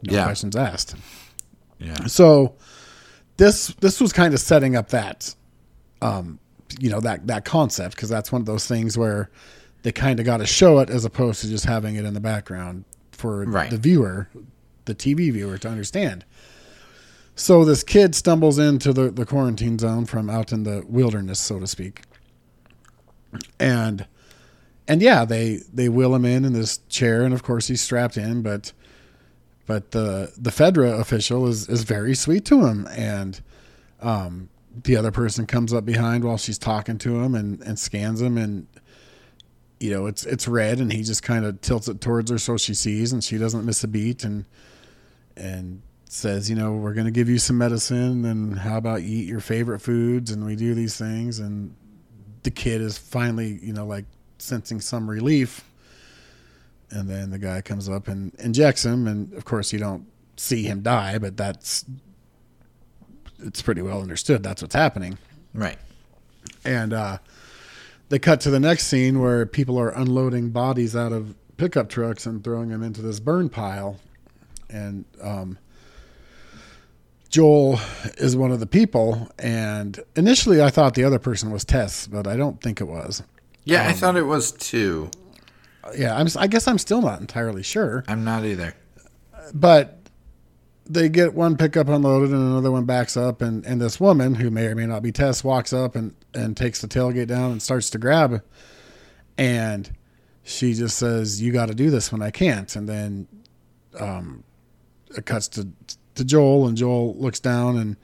no 0.03 0.13
yeah. 0.13 0.23
questions 0.25 0.55
asked. 0.55 0.95
Yeah. 1.79 2.05
So 2.05 2.55
this 3.37 3.67
this 3.79 4.01
was 4.01 4.13
kind 4.13 4.33
of 4.33 4.39
setting 4.39 4.75
up 4.75 4.89
that, 4.89 5.33
um, 6.01 6.39
you 6.79 6.89
know 6.89 6.99
that 7.01 7.27
that 7.27 7.45
concept 7.45 7.95
because 7.95 8.09
that's 8.09 8.31
one 8.31 8.41
of 8.41 8.45
those 8.45 8.67
things 8.67 8.97
where 8.97 9.29
they 9.83 9.91
kind 9.91 10.19
of 10.19 10.25
got 10.25 10.37
to 10.37 10.45
show 10.45 10.79
it 10.79 10.89
as 10.89 11.05
opposed 11.05 11.41
to 11.41 11.49
just 11.49 11.65
having 11.65 11.95
it 11.95 12.05
in 12.05 12.13
the 12.13 12.19
background 12.19 12.83
for 13.11 13.45
right. 13.45 13.69
the 13.69 13.77
viewer, 13.77 14.27
the 14.87 14.95
TV 14.95 15.31
viewer 15.31 15.57
to 15.59 15.69
understand. 15.69 16.25
So 17.35 17.63
this 17.63 17.83
kid 17.83 18.15
stumbles 18.15 18.57
into 18.57 18.91
the, 18.91 19.11
the 19.11 19.25
quarantine 19.25 19.77
zone 19.77 20.05
from 20.05 20.27
out 20.27 20.51
in 20.51 20.63
the 20.63 20.83
wilderness, 20.87 21.39
so 21.39 21.59
to 21.59 21.67
speak. 21.67 22.01
And 23.59 24.07
and 24.87 25.01
yeah, 25.01 25.23
they 25.23 25.61
they 25.71 25.89
wheel 25.89 26.15
him 26.15 26.25
in 26.25 26.45
in 26.45 26.53
this 26.53 26.79
chair, 26.89 27.23
and 27.23 27.33
of 27.33 27.43
course 27.43 27.67
he's 27.67 27.81
strapped 27.81 28.17
in, 28.17 28.41
but 28.41 28.71
but 29.67 29.91
the 29.91 30.33
the 30.37 30.49
Fedra 30.49 30.99
official 30.99 31.45
is 31.45 31.69
is 31.69 31.83
very 31.83 32.15
sweet 32.15 32.45
to 32.45 32.65
him, 32.65 32.87
and 32.91 33.41
um, 34.01 34.49
the 34.83 34.95
other 34.95 35.11
person 35.11 35.45
comes 35.45 35.73
up 35.73 35.85
behind 35.85 36.23
while 36.23 36.37
she's 36.37 36.57
talking 36.57 36.97
to 36.99 37.21
him 37.21 37.35
and 37.35 37.61
and 37.61 37.77
scans 37.77 38.21
him, 38.21 38.37
and 38.37 38.65
you 39.79 39.91
know 39.91 40.07
it's 40.07 40.25
it's 40.25 40.47
red, 40.47 40.79
and 40.79 40.91
he 40.91 41.03
just 41.03 41.21
kind 41.21 41.45
of 41.45 41.59
tilts 41.61 41.87
it 41.87 41.99
towards 41.99 42.31
her 42.31 42.37
so 42.37 42.57
she 42.57 42.73
sees, 42.73 43.11
and 43.11 43.23
she 43.23 43.37
doesn't 43.37 43.65
miss 43.65 43.83
a 43.83 43.87
beat, 43.87 44.23
and 44.23 44.45
and 45.37 45.81
says, 46.09 46.49
you 46.49 46.55
know, 46.55 46.73
we're 46.73 46.93
going 46.93 47.05
to 47.05 47.11
give 47.11 47.29
you 47.29 47.37
some 47.37 47.57
medicine, 47.57 48.25
and 48.25 48.57
how 48.59 48.77
about 48.77 49.03
you 49.03 49.19
eat 49.19 49.27
your 49.27 49.39
favorite 49.39 49.79
foods, 49.79 50.31
and 50.31 50.45
we 50.45 50.55
do 50.55 50.73
these 50.73 50.97
things, 50.97 51.39
and 51.39 51.75
the 52.43 52.51
kid 52.51 52.81
is 52.81 52.97
finally, 52.97 53.59
you 53.61 53.73
know, 53.73 53.85
like 53.85 54.05
sensing 54.37 54.79
some 54.81 55.09
relief. 55.09 55.63
And 56.89 57.09
then 57.09 57.31
the 57.31 57.39
guy 57.39 57.61
comes 57.61 57.89
up 57.89 58.07
and 58.07 58.33
injects 58.39 58.85
him, 58.85 59.07
and 59.07 59.33
of 59.33 59.43
course 59.43 59.73
you 59.73 59.79
don't 59.79 60.07
see 60.37 60.63
him 60.63 60.81
die, 60.81 61.17
but 61.17 61.35
that's 61.35 61.83
it's 63.39 63.61
pretty 63.61 63.81
well 63.81 64.01
understood 64.01 64.41
that's 64.41 64.61
what's 64.61 64.73
happening. 64.73 65.17
Right. 65.53 65.77
And 66.63 66.93
uh, 66.93 67.17
they 68.09 68.19
cut 68.19 68.39
to 68.41 68.49
the 68.49 68.59
next 68.59 68.87
scene 68.87 69.19
where 69.19 69.45
people 69.45 69.77
are 69.77 69.89
unloading 69.89 70.49
bodies 70.51 70.95
out 70.95 71.11
of 71.11 71.35
pickup 71.57 71.89
trucks 71.89 72.25
and 72.25 72.43
throwing 72.43 72.69
them 72.69 72.83
into 72.83 73.01
this 73.01 73.19
burn 73.19 73.49
pile. 73.49 73.97
And 74.69 75.05
um, 75.21 75.57
Joel 77.29 77.79
is 78.17 78.35
one 78.35 78.51
of 78.51 78.59
the 78.59 78.67
people. 78.67 79.29
And 79.39 79.99
initially, 80.15 80.61
I 80.61 80.69
thought 80.69 80.93
the 80.93 81.03
other 81.03 81.19
person 81.19 81.51
was 81.51 81.65
Tess, 81.65 82.07
but 82.07 82.27
I 82.27 82.35
don't 82.35 82.61
think 82.61 82.81
it 82.81 82.85
was. 82.85 83.23
Yeah, 83.63 83.87
I 83.87 83.93
thought 83.93 84.15
it 84.15 84.23
was 84.23 84.51
too. 84.51 85.11
Yeah, 85.95 86.15
I'm, 86.15 86.27
I 86.37 86.47
guess 86.47 86.67
I'm 86.67 86.77
still 86.77 87.01
not 87.01 87.19
entirely 87.19 87.63
sure. 87.63 88.03
I'm 88.07 88.23
not 88.23 88.45
either. 88.45 88.75
But 89.53 89.97
they 90.89 91.09
get 91.09 91.33
one 91.33 91.57
pickup 91.57 91.89
unloaded 91.89 92.31
and 92.31 92.41
another 92.41 92.71
one 92.71 92.85
backs 92.85 93.17
up 93.17 93.41
and, 93.41 93.65
and 93.65 93.81
this 93.81 93.99
woman 93.99 94.35
who 94.35 94.49
may 94.49 94.67
or 94.67 94.75
may 94.75 94.85
not 94.85 95.03
be 95.03 95.11
Tess 95.11 95.43
walks 95.43 95.73
up 95.73 95.95
and, 95.95 96.15
and 96.33 96.55
takes 96.55 96.81
the 96.81 96.87
tailgate 96.87 97.27
down 97.27 97.51
and 97.51 97.61
starts 97.61 97.89
to 97.91 97.97
grab 97.97 98.41
and 99.37 99.91
she 100.43 100.73
just 100.73 100.97
says, 100.97 101.41
You 101.41 101.51
gotta 101.51 101.75
do 101.75 101.89
this 101.89 102.11
when 102.11 102.21
I 102.21 102.31
can't 102.31 102.73
and 102.75 102.87
then 102.87 103.27
um 103.99 104.43
it 105.15 105.25
cuts 105.25 105.47
to 105.49 105.67
to 106.15 106.23
Joel 106.25 106.67
and 106.67 106.75
Joel 106.77 107.15
looks 107.17 107.39
down 107.39 107.77
and 107.77 107.95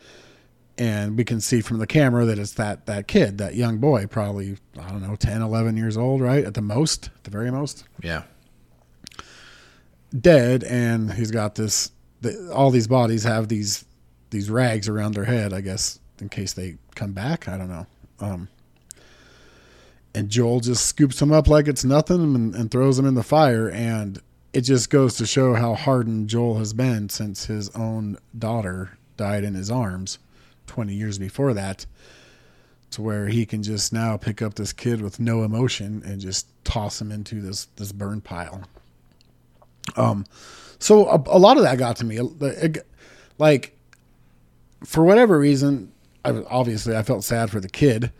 and 0.78 1.16
we 1.18 1.24
can 1.24 1.40
see 1.40 1.62
from 1.62 1.78
the 1.78 1.86
camera 1.88 2.26
that 2.26 2.40
it's 2.40 2.54
that 2.54 2.86
that 2.88 3.08
kid, 3.08 3.38
that 3.38 3.56
young 3.56 3.78
boy, 3.78 4.08
probably 4.08 4.58
I 4.80 4.90
don't 4.90 5.02
know, 5.04 5.16
10, 5.16 5.42
11 5.42 5.78
years 5.78 5.98
old, 5.98 6.22
right? 6.22 6.44
At 6.44 6.54
the 6.56 6.62
most, 6.62 7.10
at 7.16 7.24
the 7.26 7.32
very 7.32 7.52
most 7.52 7.84
Yeah. 8.02 8.24
dead 10.18 10.64
and 10.64 11.12
he's 11.14 11.32
got 11.32 11.56
this 11.56 11.92
the, 12.22 12.52
all 12.54 12.70
these 12.72 12.88
bodies 12.88 13.24
have 13.24 13.48
these 13.50 13.86
these 14.30 14.50
rags 14.50 14.88
around 14.88 15.14
their 15.14 15.26
head 15.26 15.54
i 15.54 15.60
guess 15.62 16.00
in 16.22 16.30
case 16.30 16.54
they 16.54 16.78
come 16.96 17.12
back 17.14 17.48
i 17.48 17.58
don't 17.58 17.70
know 17.70 17.86
um, 18.20 18.48
and 20.14 20.30
joel 20.30 20.60
just 20.60 20.86
scoops 20.86 21.18
them 21.20 21.32
up 21.32 21.48
like 21.48 21.68
it's 21.68 21.84
nothing 21.84 22.22
and, 22.36 22.56
and 22.56 22.70
throws 22.72 22.98
them 22.98 23.06
in 23.08 23.16
the 23.16 23.24
fire 23.24 23.70
and 23.70 24.22
it 24.54 24.62
just 24.62 24.90
goes 24.90 25.16
to 25.16 25.26
show 25.26 25.54
how 25.54 25.74
hardened 25.74 26.30
joel 26.30 26.58
has 26.58 26.74
been 26.74 27.10
since 27.10 27.46
his 27.46 27.70
own 27.76 28.18
daughter 28.38 28.98
died 29.18 29.44
in 29.44 29.54
his 29.54 29.70
arms 29.70 30.20
20 30.68 30.94
years 30.94 31.18
before 31.20 31.54
that 31.54 31.86
to 32.92 33.02
where 33.02 33.28
he 33.28 33.46
can 33.46 33.64
just 33.64 33.92
now 33.92 34.16
pick 34.18 34.42
up 34.42 34.54
this 34.54 34.72
kid 34.72 35.02
with 35.02 35.20
no 35.20 35.44
emotion 35.44 36.04
and 36.06 36.22
just 36.22 36.48
toss 36.64 37.02
him 37.02 37.12
into 37.12 37.42
this 37.42 37.66
this 37.76 37.92
burn 37.92 38.22
pile 38.22 38.64
um, 39.96 40.26
so 40.80 41.08
a, 41.08 41.16
a 41.28 41.40
lot 41.40 41.58
of 41.58 41.64
that 41.64 41.78
got 41.78 41.98
to 41.98 42.06
me. 42.06 42.20
Like, 43.38 43.78
for 44.86 45.04
whatever 45.04 45.40
reason, 45.40 45.92
I 46.26 46.32
obviously 46.50 46.96
I 46.96 47.04
felt 47.04 47.24
sad 47.24 47.50
for 47.50 47.60
the 47.60 47.70
kid, 47.70 48.12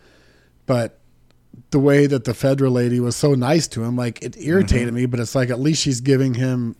but 0.66 0.98
the 1.70 1.78
way 1.78 2.06
that 2.06 2.24
the 2.24 2.32
Fedra 2.32 2.70
lady 2.70 3.00
was 3.00 3.16
so 3.16 3.34
nice 3.34 3.66
to 3.68 3.82
him, 3.82 3.96
like 3.96 4.22
it 4.22 4.36
irritated 4.38 4.92
me. 4.94 5.06
But 5.06 5.20
it's 5.20 5.34
like 5.34 5.50
at 5.50 5.60
least 5.60 5.82
she's 5.82 6.00
giving 6.00 6.34
him, 6.34 6.76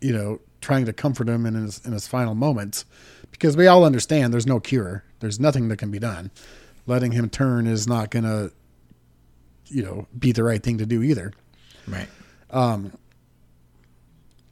you 0.00 0.12
know, 0.12 0.40
trying 0.60 0.86
to 0.86 0.92
comfort 0.92 1.28
him 1.28 1.46
in 1.46 1.54
his 1.54 1.84
in 1.84 1.92
his 1.92 2.06
final 2.06 2.34
moments, 2.34 2.84
because 3.30 3.56
we 3.56 3.66
all 3.66 3.84
understand 3.84 4.32
there's 4.32 4.46
no 4.46 4.60
cure. 4.60 5.04
There's 5.20 5.40
nothing 5.40 5.68
that 5.68 5.78
can 5.78 5.90
be 5.90 5.98
done. 5.98 6.30
Letting 6.86 7.12
him 7.12 7.28
turn 7.28 7.66
is 7.66 7.86
not 7.86 8.10
gonna, 8.10 8.50
you 9.66 9.82
know, 9.82 10.06
be 10.18 10.32
the 10.32 10.42
right 10.42 10.62
thing 10.62 10.78
to 10.78 10.86
do 10.86 11.02
either. 11.02 11.32
Right. 11.86 12.08
Um. 12.50 12.92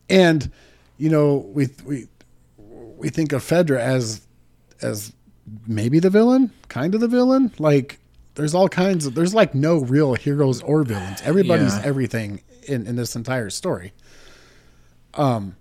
And 0.09 0.51
you 0.99 1.09
know 1.09 1.37
we 1.37 1.69
we 1.85 2.09
we 2.97 3.09
think 3.09 3.33
of 3.33 3.43
Fedra 3.43 3.79
as 3.79 4.21
as 4.83 5.13
maybe 5.67 5.99
the 5.99 6.11
villain, 6.11 6.53
kind 6.69 6.95
of 6.95 7.01
the 7.01 7.09
villain. 7.09 7.53
Like 7.59 7.99
there's 8.41 8.55
all 8.55 8.69
kinds 8.69 9.07
of 9.07 9.15
there's 9.15 9.35
like 9.35 9.55
no 9.55 9.79
real 9.79 10.15
heroes 10.15 10.63
or 10.63 10.83
villains. 10.83 11.21
Everybody's 11.23 11.75
Yeah. 11.77 11.83
everything 11.85 12.41
in 12.67 12.87
in 12.87 12.97
this 12.97 13.15
entire 13.15 13.51
story. 13.51 13.93
Um, 15.15 15.57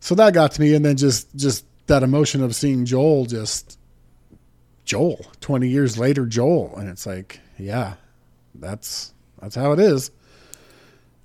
so 0.00 0.14
that 0.14 0.34
got 0.34 0.52
to 0.52 0.60
me, 0.60 0.74
and 0.74 0.84
then 0.84 0.96
just 0.96 1.34
just 1.36 1.64
that 1.86 2.02
emotion 2.02 2.42
of 2.42 2.54
seeing 2.54 2.84
Joel 2.84 3.26
just 3.26 3.78
Joel 4.84 5.24
twenty 5.40 5.68
years 5.68 5.98
later, 5.98 6.26
Joel, 6.26 6.74
and 6.76 6.88
it's 6.88 7.06
like 7.06 7.40
yeah, 7.58 7.94
that's 8.54 9.12
that's 9.40 9.54
how 9.54 9.72
it 9.72 9.78
is 9.80 10.10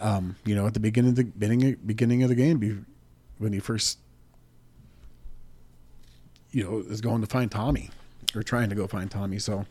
um, 0.02 0.36
you 0.46 0.56
know, 0.56 0.66
at 0.66 0.74
the 0.74 0.80
beginning 0.80 1.10
of 1.10 1.16
the 1.18 1.24
beginning, 1.26 1.76
beginning 1.86 2.24
of 2.24 2.30
the 2.30 2.36
game, 2.36 2.86
when 3.38 3.52
he 3.54 3.60
first, 3.60 4.00
you 6.52 6.64
know, 6.64 6.80
is 6.80 7.02
going 7.02 7.22
to 7.22 7.28
find 7.28 7.52
Tommy 7.52 7.90
or 8.36 8.44
trying 8.44 8.70
to 8.70 8.76
go 8.76 8.88
find 8.88 9.12
Tommy. 9.12 9.40
So 9.40 9.66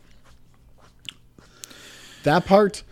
that 2.29 2.45
part 2.45 2.83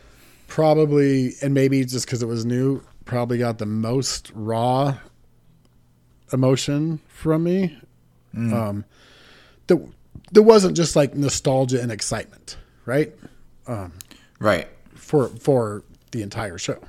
probably, 0.47 1.33
and 1.41 1.53
maybe 1.53 1.83
just 1.85 2.05
because 2.05 2.23
it 2.23 2.25
was 2.25 2.45
new, 2.45 2.81
probably 3.05 3.37
got 3.37 3.57
the 3.57 3.65
most 3.65 4.31
raw 4.33 4.97
emotion 6.33 6.99
from 7.07 7.43
me. 7.43 7.77
Um, 8.53 8.85
that 9.67 9.77
there 10.31 10.43
wasn't 10.43 10.75
just 10.75 10.95
like 10.95 11.15
nostalgia 11.15 11.81
and 11.81 11.91
excitement, 11.91 12.57
right? 12.85 13.13
Right. 14.39 14.67
For 14.95 15.29
for 15.29 15.83
the 16.11 16.21
entire 16.21 16.57
show. 16.57 16.79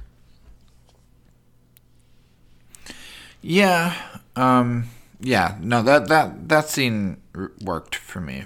Yeah. 3.43 3.95
Um. 4.37 4.89
Yeah. 5.21 5.57
No. 5.61 5.83
That 5.83 6.09
that 6.09 6.49
that 6.49 6.69
scene 6.69 7.19
worked 7.63 7.95
for 7.95 8.21
me. 8.21 8.45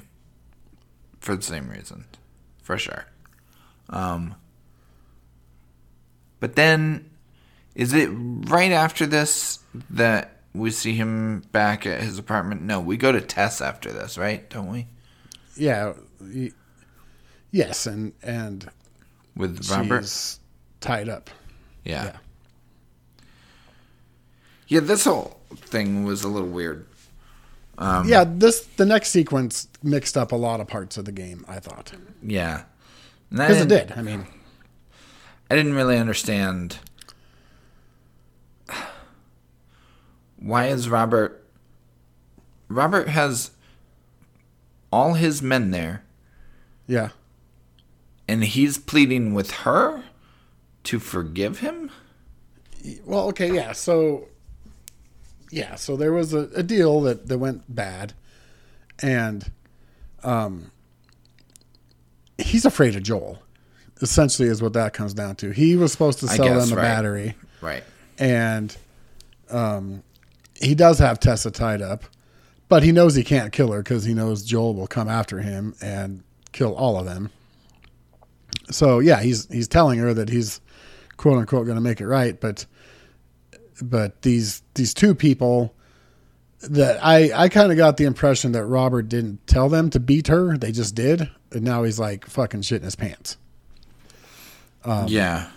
For 1.20 1.36
the 1.36 1.42
same 1.42 1.68
reason, 1.68 2.04
for 2.62 2.76
sure. 2.78 3.06
Um. 3.92 4.34
But 6.40 6.56
then, 6.56 7.08
is 7.76 7.92
it 7.92 8.08
right 8.12 8.72
after 8.72 9.06
this 9.06 9.60
that 9.90 10.38
we 10.54 10.70
see 10.72 10.94
him 10.94 11.44
back 11.52 11.86
at 11.86 12.00
his 12.00 12.18
apartment? 12.18 12.62
No, 12.62 12.80
we 12.80 12.96
go 12.96 13.12
to 13.12 13.20
Tess 13.20 13.60
after 13.60 13.92
this, 13.92 14.18
right? 14.18 14.48
Don't 14.50 14.66
we? 14.72 14.86
Yeah. 15.56 15.92
y- 16.20 16.50
Yes, 17.54 17.86
and 17.86 18.12
and 18.22 18.68
With 19.36 19.70
Robert. 19.70 20.10
tied 20.80 21.08
up. 21.10 21.28
Yeah. 21.84 22.04
yeah. 22.04 22.16
Yeah. 24.68 24.80
This 24.80 25.04
whole 25.04 25.38
thing 25.54 26.04
was 26.04 26.24
a 26.24 26.28
little 26.28 26.48
weird. 26.48 26.86
Um, 27.78 28.08
yeah, 28.08 28.24
this 28.26 28.60
the 28.76 28.86
next 28.86 29.10
sequence 29.10 29.68
mixed 29.82 30.16
up 30.16 30.32
a 30.32 30.36
lot 30.36 30.60
of 30.60 30.66
parts 30.66 30.96
of 30.96 31.04
the 31.04 31.12
game. 31.12 31.44
I 31.46 31.60
thought 31.60 31.92
Yeah. 32.22 32.62
Because 33.32 33.62
it 33.62 33.68
did. 33.68 33.92
I 33.96 34.02
mean, 34.02 34.26
I 35.50 35.56
didn't 35.56 35.74
really 35.74 35.98
understand 35.98 36.78
why 40.38 40.66
is 40.66 40.88
Robert 40.88 41.44
Robert 42.68 43.08
has 43.08 43.50
all 44.92 45.14
his 45.14 45.42
men 45.42 45.70
there 45.70 46.04
yeah, 46.86 47.10
and 48.28 48.44
he's 48.44 48.78
pleading 48.78 49.34
with 49.34 49.50
her 49.50 50.04
to 50.84 50.98
forgive 50.98 51.60
him? 51.60 51.90
well, 53.04 53.28
okay, 53.28 53.54
yeah. 53.54 53.72
So, 53.72 54.28
yeah, 55.50 55.76
so 55.76 55.96
there 55.96 56.12
was 56.12 56.34
a, 56.34 56.50
a 56.54 56.62
deal 56.62 57.00
that 57.02 57.28
that 57.28 57.38
went 57.38 57.74
bad, 57.74 58.14
and 59.00 59.50
um, 60.22 60.70
he's 62.42 62.64
afraid 62.64 62.96
of 62.96 63.02
Joel. 63.02 63.38
Essentially, 64.00 64.48
is 64.48 64.60
what 64.60 64.72
that 64.72 64.92
comes 64.92 65.14
down 65.14 65.36
to. 65.36 65.52
He 65.52 65.76
was 65.76 65.92
supposed 65.92 66.18
to 66.20 66.28
sell 66.28 66.46
guess, 66.46 66.68
them 66.68 66.76
a 66.76 66.80
right. 66.80 66.88
battery. 66.88 67.34
Right. 67.60 67.84
and 68.18 68.76
um, 69.50 70.02
he 70.60 70.74
does 70.74 70.98
have 70.98 71.20
Tessa 71.20 71.50
tied 71.50 71.82
up, 71.82 72.04
but 72.68 72.82
he 72.82 72.92
knows 72.92 73.14
he 73.14 73.24
can't 73.24 73.52
kill 73.52 73.70
her 73.72 73.82
because 73.82 74.04
he 74.04 74.14
knows 74.14 74.44
Joel 74.44 74.74
will 74.74 74.86
come 74.86 75.08
after 75.08 75.40
him 75.40 75.74
and 75.80 76.22
kill 76.52 76.74
all 76.74 76.98
of 76.98 77.04
them. 77.04 77.30
So 78.70 78.98
yeah, 78.98 79.20
he's 79.20 79.46
he's 79.48 79.68
telling 79.68 79.98
her 79.98 80.14
that 80.14 80.28
he's 80.28 80.60
quote 81.16 81.38
unquote 81.38 81.66
going 81.66 81.76
to 81.76 81.82
make 81.82 82.00
it 82.00 82.06
right, 82.06 82.40
but 82.40 82.66
but 83.80 84.22
these 84.22 84.62
these 84.74 84.94
two 84.94 85.14
people 85.14 85.74
that 86.62 87.04
I 87.04 87.30
I 87.34 87.48
kind 87.48 87.72
of 87.72 87.78
got 87.78 87.96
the 87.96 88.04
impression 88.04 88.52
that 88.52 88.64
Robert 88.64 89.08
didn't 89.08 89.46
tell 89.46 89.68
them 89.68 89.90
to 89.90 90.00
beat 90.00 90.28
her; 90.28 90.56
they 90.56 90.72
just 90.72 90.94
did, 90.94 91.28
and 91.54 91.62
now 91.62 91.82
he's 91.82 91.98
like 91.98 92.26
fucking 92.26 92.62
shit 92.62 92.78
in 92.78 92.84
his 92.84 92.96
pants. 92.96 93.36
Um, 94.84 95.06
yeah, 95.08 95.48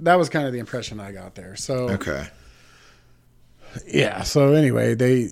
that 0.00 0.16
was 0.16 0.28
kind 0.28 0.46
of 0.46 0.52
the 0.52 0.58
impression 0.58 1.00
I 1.00 1.12
got 1.12 1.34
there. 1.34 1.56
So 1.56 1.90
okay, 1.90 2.28
yeah. 3.86 4.22
So 4.22 4.52
anyway, 4.52 4.94
they 4.94 5.30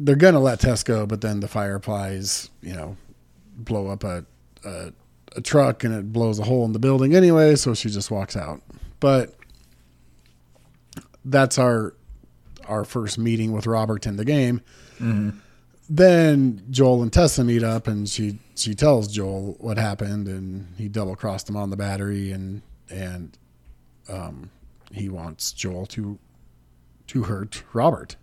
they're 0.00 0.16
gonna 0.16 0.40
let 0.40 0.60
Tess 0.60 0.82
go, 0.82 1.06
but 1.06 1.20
then 1.20 1.40
the 1.40 1.48
fireflies, 1.48 2.50
you 2.62 2.74
know, 2.74 2.96
blow 3.56 3.88
up 3.88 4.04
a, 4.04 4.24
a 4.64 4.92
a 5.36 5.40
truck 5.40 5.84
and 5.84 5.94
it 5.94 6.12
blows 6.12 6.38
a 6.38 6.44
hole 6.44 6.64
in 6.64 6.72
the 6.72 6.78
building 6.78 7.14
anyway, 7.14 7.56
so 7.56 7.74
she 7.74 7.90
just 7.90 8.10
walks 8.10 8.36
out. 8.36 8.60
But 9.00 9.34
that's 11.24 11.58
our 11.58 11.94
our 12.66 12.84
first 12.84 13.18
meeting 13.18 13.52
with 13.52 13.66
Robert 13.66 14.06
in 14.06 14.16
the 14.16 14.24
game. 14.24 14.60
Mm-hmm. 14.94 15.38
Then 15.88 16.64
Joel 16.70 17.02
and 17.02 17.12
Tessa 17.12 17.44
meet 17.44 17.62
up, 17.62 17.86
and 17.86 18.08
she 18.08 18.38
she 18.54 18.74
tells 18.74 19.08
Joel 19.08 19.56
what 19.60 19.76
happened, 19.76 20.26
and 20.28 20.74
he 20.78 20.88
double 20.88 21.14
crossed 21.14 21.48
him 21.48 21.56
on 21.56 21.70
the 21.70 21.76
battery, 21.76 22.30
and 22.30 22.62
and 22.88 23.36
um, 24.08 24.50
he 24.92 25.08
wants 25.08 25.52
Joel 25.52 25.86
to 25.86 26.18
to 27.08 27.24
hurt 27.24 27.62
Robert. 27.72 28.16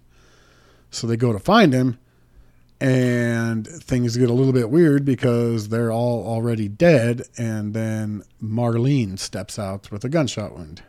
So 0.89 1.05
they 1.07 1.17
go 1.17 1.31
to 1.31 1.39
find 1.39 1.71
him, 1.71 1.99
and 2.79 3.67
things 3.67 4.17
get 4.17 4.29
a 4.29 4.33
little 4.33 4.53
bit 4.53 4.71
weird 4.71 5.05
because 5.05 5.69
they're 5.69 5.91
all 5.91 6.25
already 6.25 6.67
dead, 6.67 7.27
and 7.37 7.75
then 7.75 8.23
Marlene 8.43 9.19
steps 9.19 9.59
out 9.59 9.91
with 9.91 10.03
a 10.03 10.09
gunshot 10.09 10.55
wound. 10.55 10.81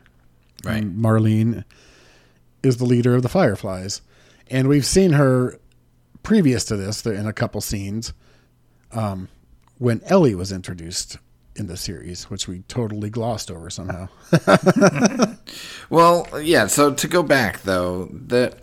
Right, 0.64 0.82
and 0.82 0.96
Marlene 0.96 1.64
is 2.62 2.78
the 2.78 2.84
leader 2.84 3.14
of 3.14 3.22
the 3.22 3.28
Fireflies, 3.28 4.00
and 4.48 4.68
we've 4.68 4.86
seen 4.86 5.12
her 5.12 5.58
previous 6.22 6.64
to 6.64 6.76
this 6.76 7.04
in 7.06 7.26
a 7.26 7.32
couple 7.32 7.60
scenes 7.60 8.12
um, 8.92 9.28
when 9.78 10.00
Ellie 10.06 10.34
was 10.34 10.52
introduced 10.52 11.18
in 11.56 11.66
the 11.66 11.76
series, 11.76 12.30
which 12.30 12.48
we 12.48 12.60
totally 12.68 13.10
glossed 13.10 13.50
over 13.50 13.68
somehow. 13.68 14.08
well, 15.90 16.26
yeah. 16.40 16.66
So 16.66 16.94
to 16.94 17.08
go 17.08 17.22
back 17.22 17.62
though, 17.62 18.08
that 18.12 18.60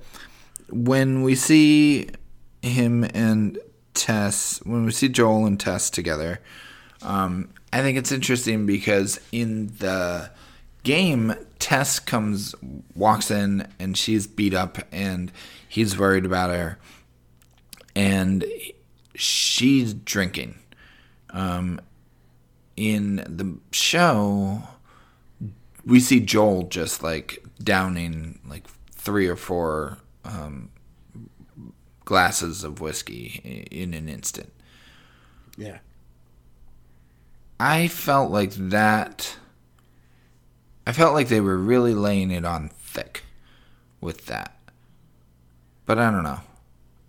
when 0.72 1.24
we 1.24 1.36
see 1.36 2.10
him 2.62 3.06
and 3.14 3.60
Tess, 3.94 4.60
when 4.64 4.86
we 4.86 4.92
see 4.92 5.10
Joel 5.10 5.46
and 5.46 5.60
Tess 5.60 5.90
together, 5.90 6.40
um, 7.02 7.50
I 7.72 7.82
think 7.82 7.98
it's 7.98 8.12
interesting 8.12 8.66
because 8.66 9.20
in 9.32 9.68
the 9.78 10.32
game, 10.84 11.36
Tess 11.60 12.00
comes, 12.00 12.56
walks 12.96 13.30
in, 13.30 13.68
and 13.80 13.98
she's 13.98 14.26
beat 14.28 14.54
up, 14.54 14.80
and 14.92 15.32
he's 15.68 15.98
worried 15.98 16.26
about 16.26 16.50
her, 16.50 16.80
and 17.96 18.46
she's 19.16 19.94
drinking. 19.94 20.60
Um, 21.32 21.80
in 22.76 23.18
the 23.18 23.58
show, 23.72 24.64
we 25.86 26.00
see 26.00 26.20
Joel 26.20 26.64
just 26.64 27.04
like 27.04 27.44
downing 27.62 28.40
like 28.48 28.68
three 28.92 29.28
or 29.28 29.36
four 29.36 29.98
um, 30.24 30.70
glasses 32.06 32.64
of 32.64 32.82
whiskey 32.82 33.68
in 33.70 33.94
an 33.94 34.08
instant. 34.08 34.52
Yeah. 35.58 35.80
I 37.60 37.88
felt 37.90 38.32
like 38.32 38.52
that 38.54 39.36
I 40.90 40.92
felt 40.92 41.14
like 41.14 41.28
they 41.28 41.40
were 41.40 41.56
really 41.56 41.94
laying 41.94 42.32
it 42.32 42.46
on 42.46 42.70
thick 42.70 43.24
with 44.02 44.26
that. 44.26 44.58
But 45.86 46.00
I 46.00 46.10
don't 46.10 46.24
know. 46.24 46.40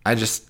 I 0.05 0.15
just 0.15 0.50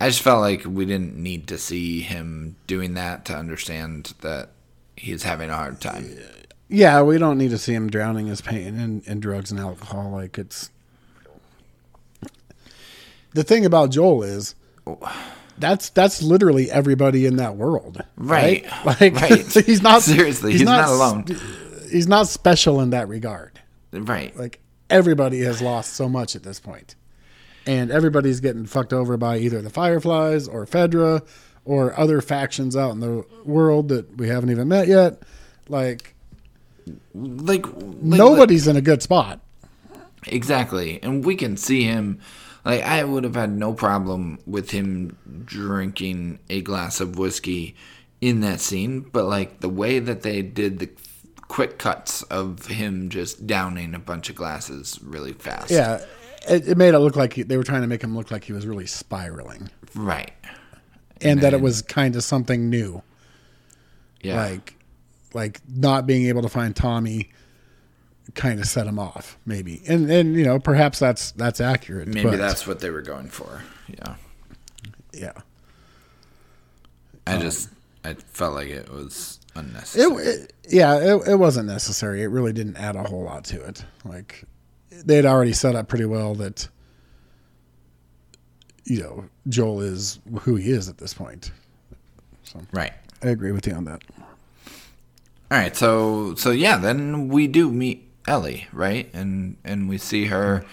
I 0.00 0.08
just 0.08 0.22
felt 0.22 0.40
like 0.40 0.64
we 0.66 0.84
didn't 0.84 1.16
need 1.16 1.46
to 1.48 1.58
see 1.58 2.00
him 2.00 2.56
doing 2.66 2.94
that 2.94 3.24
to 3.26 3.36
understand 3.36 4.14
that 4.20 4.50
he's 4.96 5.22
having 5.22 5.50
a 5.50 5.56
hard 5.56 5.80
time. 5.80 6.18
Yeah, 6.68 7.02
we 7.02 7.18
don't 7.18 7.38
need 7.38 7.50
to 7.50 7.58
see 7.58 7.72
him 7.72 7.88
drowning 7.88 8.26
his 8.26 8.40
pain 8.40 8.78
in, 8.78 9.02
in 9.06 9.20
drugs 9.20 9.50
and 9.50 9.60
alcohol. 9.60 10.10
Like 10.10 10.36
it's 10.36 10.70
the 13.32 13.44
thing 13.44 13.64
about 13.64 13.90
Joel 13.90 14.22
is 14.22 14.54
that's 15.58 15.88
that's 15.90 16.22
literally 16.22 16.70
everybody 16.70 17.24
in 17.24 17.36
that 17.36 17.56
world, 17.56 18.02
right? 18.16 18.64
right? 18.64 19.00
Like 19.00 19.14
right. 19.14 19.52
he's 19.66 19.82
not 19.82 20.02
seriously. 20.02 20.52
He's, 20.52 20.60
he's 20.60 20.68
not, 20.68 20.88
not, 20.88 20.90
alone 20.90 21.24
he's 21.90 22.06
not 22.06 22.28
special 22.28 22.80
in 22.80 22.90
that 22.90 23.08
regard. 23.08 23.60
Right. 23.92 24.36
Like 24.36 24.60
everybody 24.90 25.40
has 25.40 25.62
lost 25.62 25.94
so 25.94 26.08
much 26.08 26.36
at 26.36 26.42
this 26.42 26.60
point. 26.60 26.94
And 27.66 27.90
everybody's 27.90 28.40
getting 28.40 28.64
fucked 28.64 28.92
over 28.92 29.16
by 29.16 29.38
either 29.38 29.60
the 29.60 29.70
Fireflies 29.70 30.46
or 30.46 30.66
Fedra 30.66 31.26
or 31.64 31.98
other 31.98 32.20
factions 32.20 32.76
out 32.76 32.92
in 32.92 33.00
the 33.00 33.24
world 33.44 33.88
that 33.88 34.16
we 34.16 34.28
haven't 34.28 34.50
even 34.50 34.68
met 34.68 34.86
yet. 34.86 35.22
Like 35.68 36.14
like, 37.14 37.66
like 37.66 37.82
nobody's 37.82 38.66
like, 38.66 38.74
in 38.74 38.76
a 38.78 38.82
good 38.82 39.02
spot. 39.02 39.40
Exactly. 40.26 41.02
And 41.02 41.24
we 41.24 41.34
can 41.34 41.56
see 41.56 41.82
him 41.82 42.20
like 42.64 42.82
I 42.82 43.04
would 43.04 43.24
have 43.24 43.34
had 43.34 43.50
no 43.50 43.72
problem 43.72 44.38
with 44.46 44.70
him 44.70 45.16
drinking 45.44 46.40
a 46.50 46.62
glass 46.62 47.00
of 47.00 47.18
whiskey 47.18 47.76
in 48.20 48.40
that 48.40 48.60
scene, 48.60 49.00
but 49.00 49.24
like 49.24 49.60
the 49.60 49.68
way 49.68 49.98
that 49.98 50.22
they 50.22 50.42
did 50.42 50.78
the 50.78 50.90
quick 51.48 51.78
cuts 51.78 52.22
of 52.24 52.66
him 52.66 53.08
just 53.08 53.46
downing 53.46 53.94
a 53.94 54.00
bunch 54.00 54.28
of 54.28 54.36
glasses 54.36 54.98
really 55.02 55.32
fast. 55.32 55.70
Yeah, 55.70 56.04
it, 56.48 56.68
it 56.68 56.76
made 56.76 56.94
it 56.94 56.98
look 56.98 57.16
like 57.16 57.34
he, 57.34 57.42
they 57.42 57.56
were 57.56 57.64
trying 57.64 57.82
to 57.82 57.86
make 57.86 58.02
him 58.02 58.16
look 58.16 58.30
like 58.30 58.44
he 58.44 58.52
was 58.52 58.66
really 58.66 58.86
spiraling. 58.86 59.70
Right. 59.94 60.32
And, 61.20 61.32
and 61.32 61.40
that 61.42 61.54
it 61.54 61.60
was 61.60 61.82
kind 61.82 62.16
of 62.16 62.24
something 62.24 62.68
new. 62.68 63.02
Yeah. 64.22 64.44
Like, 64.44 64.76
like 65.34 65.60
not 65.68 66.06
being 66.06 66.26
able 66.26 66.42
to 66.42 66.48
find 66.48 66.74
Tommy 66.74 67.30
kind 68.34 68.60
of 68.60 68.66
set 68.66 68.86
him 68.86 68.98
off, 68.98 69.38
maybe. 69.46 69.82
And 69.86 70.10
and 70.10 70.34
you 70.34 70.44
know 70.44 70.58
perhaps 70.58 70.98
that's 70.98 71.32
that's 71.32 71.60
accurate. 71.60 72.08
Maybe 72.08 72.30
but, 72.30 72.38
that's 72.38 72.66
what 72.66 72.80
they 72.80 72.90
were 72.90 73.02
going 73.02 73.28
for. 73.28 73.62
Yeah. 73.88 74.16
Yeah. 75.12 75.32
I 77.26 77.34
um, 77.34 77.42
just 77.42 77.70
I 78.04 78.14
felt 78.14 78.54
like 78.54 78.68
it 78.68 78.90
was 78.90 79.40
unnecessary. 79.54 80.24
It, 80.24 80.40
it, 80.40 80.52
yeah, 80.68 81.16
it, 81.16 81.28
it 81.28 81.36
wasn't 81.36 81.68
necessary. 81.68 82.22
It 82.22 82.28
really 82.28 82.52
didn't 82.52 82.76
add 82.76 82.96
a 82.96 83.02
whole 83.02 83.22
lot 83.22 83.44
to 83.46 83.62
it. 83.64 83.84
Like 84.04 84.44
they 85.04 85.16
had 85.16 85.26
already 85.26 85.52
set 85.52 85.74
up 85.74 85.88
pretty 85.88 86.04
well 86.04 86.34
that 86.34 86.68
you 88.84 89.00
know 89.00 89.24
Joel 89.48 89.80
is 89.80 90.18
who 90.40 90.56
he 90.56 90.70
is 90.70 90.88
at 90.88 90.98
this 90.98 91.14
point. 91.14 91.50
So 92.44 92.60
right, 92.72 92.92
I 93.22 93.28
agree 93.28 93.52
with 93.52 93.66
you 93.66 93.74
on 93.74 93.84
that. 93.84 94.02
All 95.50 95.58
right, 95.58 95.76
so 95.76 96.34
so 96.34 96.50
yeah, 96.50 96.76
then 96.76 97.28
we 97.28 97.46
do 97.46 97.70
meet 97.70 98.08
Ellie, 98.26 98.68
right, 98.72 99.12
and 99.14 99.56
and 99.64 99.88
we 99.88 99.98
see 99.98 100.26
her 100.26 100.64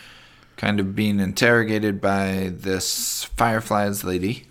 kind 0.58 0.80
of 0.80 0.96
being 0.96 1.20
interrogated 1.20 2.00
by 2.00 2.52
this 2.54 3.24
Fireflies 3.24 4.04
lady. 4.04 4.48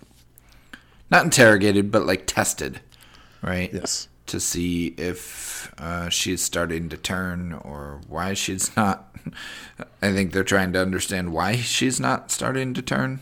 Not 1.09 1.25
interrogated, 1.25 1.91
but 1.91 2.05
like 2.05 2.25
tested, 2.25 2.81
right? 3.41 3.71
Yes 3.73 4.07
to 4.25 4.39
see 4.39 4.87
if 4.97 5.73
uh, 5.77 6.09
she's 6.09 6.41
starting 6.41 6.89
to 6.89 6.97
turn 6.97 7.53
or 7.53 8.01
why 8.07 8.33
she's 8.33 8.75
not. 8.75 9.12
I 10.01 10.11
think 10.11 10.31
they're 10.31 10.43
trying 10.43 10.73
to 10.73 10.81
understand 10.81 11.33
why 11.33 11.55
she's 11.55 11.99
not 11.99 12.31
starting 12.31 12.73
to 12.73 12.81
turn. 12.81 13.19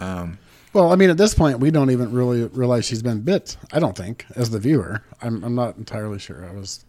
Um, 0.00 0.38
well, 0.72 0.92
I 0.92 0.96
mean, 0.96 1.10
at 1.10 1.16
this 1.16 1.34
point, 1.34 1.60
we 1.60 1.70
don't 1.70 1.90
even 1.90 2.12
really 2.12 2.46
realize 2.46 2.84
she's 2.84 3.02
been 3.02 3.20
bit. 3.20 3.56
I 3.72 3.78
don't 3.78 3.96
think, 3.96 4.26
as 4.34 4.50
the 4.50 4.58
viewer, 4.58 5.04
I'm, 5.22 5.44
I'm 5.44 5.54
not 5.54 5.76
entirely 5.76 6.18
sure. 6.18 6.44
I 6.44 6.52
was 6.52 6.84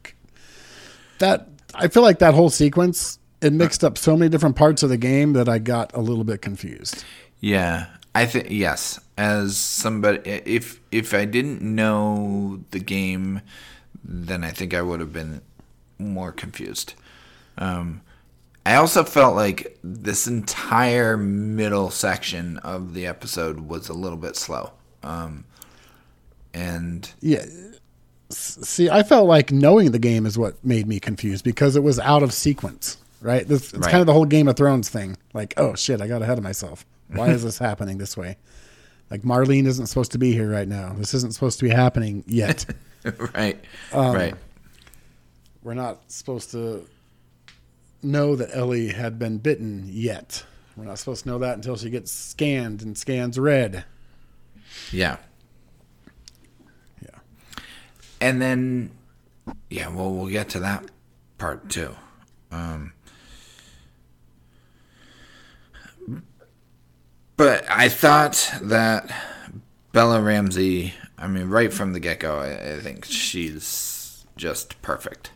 that. 1.20 1.48
I 1.74 1.88
feel 1.88 2.04
like 2.04 2.20
that 2.20 2.34
whole 2.34 2.50
sequence 2.50 3.20
it 3.42 3.54
mixed 3.54 3.84
up 3.84 3.98
so 3.98 4.18
many 4.18 4.30
different 4.30 4.56
parts 4.56 4.82
of 4.82 4.90
the 4.90 4.98
game 4.98 5.34
that 5.34 5.48
I 5.48 5.60
got 5.60 5.94
a 5.94 6.00
little 6.00 6.24
bit 6.24 6.42
confused. 6.42 7.04
Yeah, 7.40 7.88
I 8.14 8.26
think 8.26 8.48
yes. 8.50 9.00
As 9.18 9.56
somebody, 9.56 10.30
if 10.30 10.82
if 10.92 11.14
I 11.14 11.26
didn't 11.26 11.62
know 11.62 12.64
the 12.72 12.80
game, 12.80 13.42
then 14.04 14.44
I 14.44 14.50
think 14.50 14.74
I 14.74 14.82
would 14.82 15.00
have 15.00 15.14
been 15.14 15.42
more 16.00 16.32
confused. 16.32 16.96
Um, 17.58 18.02
I 18.66 18.76
also 18.76 19.04
felt 19.04 19.36
like 19.36 19.78
this 19.84 20.26
entire 20.26 21.18
middle 21.18 21.92
section 21.92 22.58
of 22.60 22.96
the 22.96 23.06
episode 23.06 23.60
was 23.60 23.90
a 23.90 23.94
little 23.94 24.18
bit 24.18 24.36
slow. 24.36 24.72
Um, 25.04 25.46
and 26.54 27.12
yeah, 27.22 27.46
see, 28.30 28.90
I 28.90 29.04
felt 29.04 29.28
like 29.28 29.52
knowing 29.52 29.92
the 29.92 30.00
game 30.00 30.26
is 30.26 30.38
what 30.38 30.64
made 30.66 30.88
me 30.88 31.00
confused 31.00 31.44
because 31.44 31.76
it 31.76 31.84
was 31.84 32.00
out 32.00 32.24
of 32.24 32.34
sequence. 32.34 32.98
Right, 33.22 33.48
this, 33.48 33.74
it's 33.74 33.80
right. 33.80 33.92
kind 33.92 34.02
of 34.02 34.08
the 34.08 34.14
whole 34.14 34.26
Game 34.26 34.48
of 34.48 34.56
Thrones 34.56 34.90
thing. 34.90 35.18
Like, 35.34 35.56
oh 35.58 35.74
shit, 35.74 36.00
I 36.00 36.08
got 36.08 36.22
ahead 36.22 36.38
of 36.38 36.44
myself. 36.44 36.86
Why 37.08 37.30
is 37.30 37.44
this 37.44 37.58
happening 37.60 37.98
this 37.98 38.16
way? 38.16 38.38
Like 39.10 39.22
Marlene 39.22 39.68
isn't 39.68 39.88
supposed 39.88 40.12
to 40.14 40.18
be 40.18 40.32
here 40.32 40.50
right 40.50 40.68
now. 40.68 40.94
This 40.98 41.14
isn't 41.14 41.34
supposed 41.34 41.60
to 41.60 41.66
be 41.66 41.72
happening 41.72 42.24
yet. 42.28 42.66
right. 43.36 43.64
Um, 43.94 44.16
right. 44.16 44.36
We're 45.64 45.76
not 45.76 46.00
supposed 46.12 46.52
to 46.52 46.88
know 48.02 48.36
that 48.36 48.50
Ellie 48.54 48.90
had 48.90 49.18
been 49.18 49.38
bitten 49.38 49.86
yet. 49.88 50.44
We're 50.76 50.86
not 50.86 51.00
supposed 51.00 51.24
to 51.24 51.30
know 51.30 51.40
that 51.40 51.56
until 51.56 51.78
she 51.78 51.90
gets 51.90 52.12
scanned 52.12 52.82
and 52.82 52.98
scans 52.98 53.40
red. 53.40 53.86
Yeah. 54.92 55.18
Yeah. 57.02 57.20
And 58.20 58.42
then, 58.42 58.92
yeah, 59.70 59.88
well, 59.90 60.12
we'll 60.12 60.28
get 60.28 60.50
to 60.50 60.60
that 60.60 60.86
part 61.38 61.70
too. 61.70 61.96
Um, 62.52 62.94
but 67.38 67.66
I 67.70 67.90
thought 67.90 68.54
that 68.62 69.14
Bella 69.92 70.22
Ramsey, 70.22 70.94
I 71.18 71.28
mean, 71.28 71.48
right 71.48 71.72
from 71.72 71.94
the 71.94 72.00
get 72.00 72.20
go, 72.20 72.38
I, 72.38 72.76
I 72.76 72.80
think 72.80 73.06
she's 73.06 74.26
just 74.36 74.82
perfect 74.82 75.32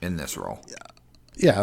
in 0.00 0.16
this 0.16 0.36
role. 0.36 0.60
Yeah, 0.68 0.76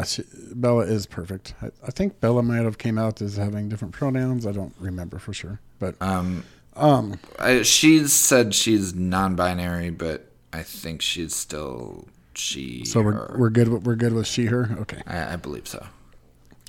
she, 0.06 0.24
Bella 0.54 0.84
is 0.86 1.06
perfect. 1.06 1.54
I, 1.62 1.68
I 1.88 1.92
think 1.92 2.20
Bella 2.20 2.44
might 2.44 2.64
have 2.64 2.78
came 2.78 2.98
out 2.98 3.22
as 3.22 3.38
having 3.38 3.70
different 3.70 3.94
pronouns. 3.94 4.46
I 4.46 4.52
don't 4.52 4.74
remember 4.80 5.20
for 5.20 5.34
sure, 5.34 5.60
but 5.80 5.96
Um, 6.02 6.44
um, 6.76 7.20
I, 7.40 7.62
she's 7.64 8.14
said 8.14 8.54
she's 8.56 8.94
non-binary, 8.94 9.92
but 9.92 10.28
I 10.52 10.64
think 10.64 11.02
she's 11.02 11.36
still 11.36 12.08
she. 12.36 12.84
so 12.86 13.02
we're 13.02 13.12
her. 13.14 13.36
we're 13.38 13.50
good. 13.50 13.68
with- 13.70 13.84
We're 13.84 13.96
good 13.96 14.14
with 14.14 14.28
she 14.28 14.46
her. 14.46 14.76
Okay. 14.82 15.02
I, 15.08 15.34
I 15.34 15.36
believe 15.36 15.68
so. 15.68 15.86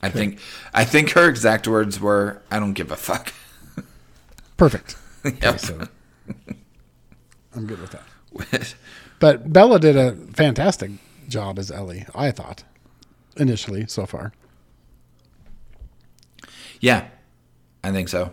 I 0.02 0.10
think 0.10 0.38
I 0.74 0.84
think 0.84 1.10
her 1.12 1.28
exact 1.30 1.66
words 1.66 1.98
were, 1.98 2.42
"I 2.50 2.58
don't 2.58 2.74
give 2.74 2.90
a 2.90 2.96
fuck." 2.96 3.32
Perfect. 4.58 4.96
yep. 5.42 5.58
So 5.58 5.88
I'm 7.56 7.66
good 7.66 7.80
with 7.80 7.92
that. 7.92 8.74
But 9.20 9.52
Bella 9.52 9.78
did 9.78 9.96
a 9.96 10.12
fantastic 10.34 10.90
job 11.28 11.58
as 11.58 11.70
Ellie, 11.70 12.04
I 12.14 12.30
thought, 12.30 12.64
initially 13.36 13.86
so 13.86 14.06
far. 14.06 14.32
yeah, 16.80 17.08
I 17.82 17.90
think 17.92 18.08
so. 18.08 18.32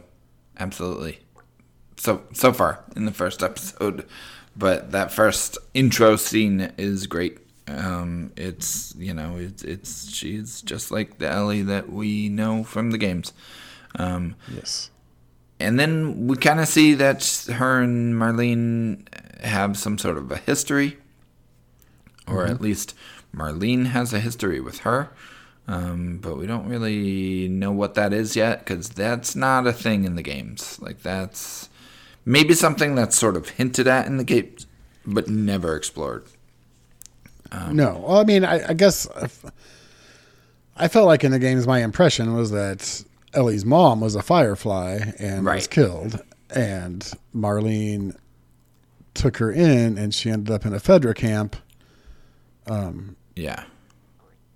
Absolutely. 0.60 1.20
So 1.97 2.24
so 2.34 2.52
far 2.52 2.84
in 2.95 3.06
the 3.06 3.12
first 3.12 3.43
episode, 3.43 4.06
but 4.56 4.91
that 4.91 5.12
first 5.12 5.58
intro 5.74 6.16
scene 6.16 6.72
is 6.78 7.08
great. 7.08 7.38
Um, 7.68 8.32
it's 8.36 8.93
you 8.97 9.14
know 9.14 9.38
it's 9.38 9.64
it's 9.64 10.12
she's 10.12 10.62
just 10.62 10.91
like 10.91 11.20
the 11.20 11.30
Ellie 11.30 11.62
that 11.62 11.91
we 11.91 12.28
know 12.30 12.64
from 12.64 12.91
the 12.91 12.97
games. 12.97 13.34
Um, 13.95 14.36
Yes. 14.54 14.89
and 15.60 15.78
then 15.80 16.28
we 16.28 16.38
kind 16.38 16.60
of 16.62 16.68
see 16.68 16.93
that 16.95 17.24
her 17.54 17.82
and 17.82 18.16
Marlene 18.16 19.06
have 19.43 19.78
some 19.78 19.97
sort 19.97 20.18
of 20.18 20.32
a 20.32 20.38
history, 20.38 20.97
or 22.28 22.45
at 22.45 22.62
least 22.62 22.95
Marlene 23.36 23.88
has 23.88 24.14
a 24.14 24.20
history 24.20 24.60
with 24.60 24.80
her. 24.80 25.10
Um, 25.68 26.18
but 26.18 26.38
we 26.38 26.48
don't 26.48 26.68
really 26.68 27.48
know 27.48 27.72
what 27.72 27.94
that 27.94 28.14
is 28.14 28.36
yet 28.36 28.60
because 28.60 28.90
that's 28.90 29.36
not 29.36 29.68
a 29.68 29.74
thing 29.74 30.04
in 30.04 30.16
the 30.16 30.24
games. 30.24 30.80
Like 30.82 31.02
that's 31.02 31.70
maybe 32.26 32.54
something 32.54 32.96
that's 32.96 33.16
sort 33.16 33.38
of 33.38 33.50
hinted 33.50 33.88
at 33.88 34.08
in 34.08 34.18
the 34.18 34.24
games, 34.24 34.68
but 35.06 35.30
never 35.30 35.76
explored. 35.76 36.26
Um, 37.52 37.76
no. 37.76 38.04
Well, 38.06 38.18
I 38.20 38.24
mean, 38.24 38.44
I, 38.44 38.70
I 38.70 38.74
guess 38.74 39.08
I 40.76 40.88
felt 40.88 41.06
like 41.08 41.24
in 41.24 41.32
the 41.32 41.40
games, 41.40 41.68
my 41.68 41.84
impression 41.84 42.34
was 42.34 42.52
that 42.52 43.04
Ellie's 43.34 43.66
mom 43.66 44.02
was 44.02 44.16
a 44.16 44.22
firefly 44.22 45.00
and 45.20 45.46
was 45.46 45.68
killed, 45.68 46.22
and 46.50 47.10
Marlene 47.36 48.16
took 49.14 49.38
her 49.38 49.52
in, 49.52 49.98
and 49.98 50.14
she 50.14 50.30
ended 50.30 50.54
up 50.54 50.66
in 50.66 50.74
a 50.74 50.80
Fedra 50.80 51.16
camp. 51.16 51.56
Yeah, 53.36 53.64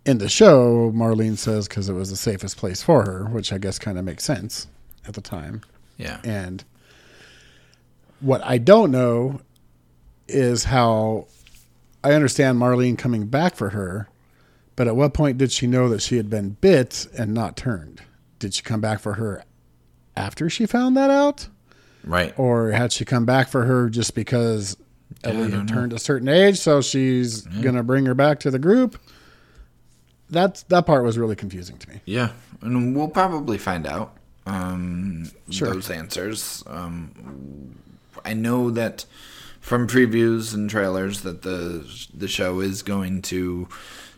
In 0.06 0.18
the 0.18 0.30
show, 0.30 0.92
Marlene 0.94 1.38
says 1.38 1.68
because 1.68 1.90
it 1.90 1.94
was 1.94 2.10
the 2.10 2.16
safest 2.18 2.58
place 2.58 2.84
for 2.84 3.06
her, 3.06 3.26
which 3.26 3.52
I 3.54 3.58
guess 3.58 3.80
kind 3.80 3.98
of 3.98 4.06
makes 4.06 4.24
sense 4.24 4.68
at 5.08 5.14
the 5.14 5.22
time. 5.22 5.62
yeah, 5.98 6.20
And 6.24 6.64
what 8.20 8.44
I 8.44 8.58
don't 8.58 8.92
know 8.92 9.42
is 10.28 10.66
how 10.66 11.28
I 12.04 12.14
understand 12.14 12.60
Marlene 12.60 12.98
coming 12.98 13.28
back 13.28 13.56
for 13.56 13.70
her, 13.70 14.10
but 14.76 14.88
at 14.88 14.96
what 14.96 15.14
point 15.14 15.38
did 15.38 15.52
she 15.52 15.68
know 15.68 15.88
that 15.90 16.02
she 16.02 16.18
had 16.18 16.30
been 16.30 16.52
bit 16.62 17.08
and 17.18 17.34
not 17.34 17.56
turned? 17.56 18.02
Did 18.40 18.54
she 18.54 18.62
come 18.62 18.82
back 18.82 19.00
for 19.00 19.14
her 19.14 19.44
after 20.18 20.50
she 20.50 20.66
found 20.66 20.98
that 20.98 21.10
out? 21.10 21.48
right. 22.04 22.38
Or 22.38 22.72
had 22.72 22.92
she 22.92 23.06
come 23.06 23.26
back 23.26 23.48
for 23.48 23.66
her 23.66 23.90
just 23.90 24.14
because 24.16 24.78
Ellie 25.24 25.52
had 25.52 25.52
know. 25.52 25.66
turned 25.66 25.94
a 25.94 26.00
certain 26.00 26.28
age, 26.28 26.58
so 26.58 26.82
she's 26.82 27.42
gonna 27.42 27.84
bring 27.84 28.06
her 28.06 28.14
back 28.16 28.40
to 28.42 28.52
the 28.52 28.60
group? 28.60 29.00
That's 30.30 30.64
that 30.64 30.86
part 30.86 31.04
was 31.04 31.18
really 31.18 31.36
confusing 31.36 31.78
to 31.78 31.90
me. 31.90 32.02
Yeah, 32.06 32.30
and 32.62 32.96
we'll 32.96 33.08
probably 33.10 33.58
find 33.58 33.86
out 33.86 34.18
um, 34.48 35.30
Sure. 35.50 35.72
those 35.74 35.90
answers. 35.90 36.64
Um, 36.68 37.76
I 38.24 38.34
know 38.34 38.72
that 38.72 39.06
from 39.62 39.88
previews 39.88 40.54
and 40.54 40.70
trailers 40.70 41.22
that 41.22 41.44
the 41.44 41.86
the 42.14 42.28
show 42.28 42.60
is 42.60 42.82
going 42.82 43.22
to 43.24 43.68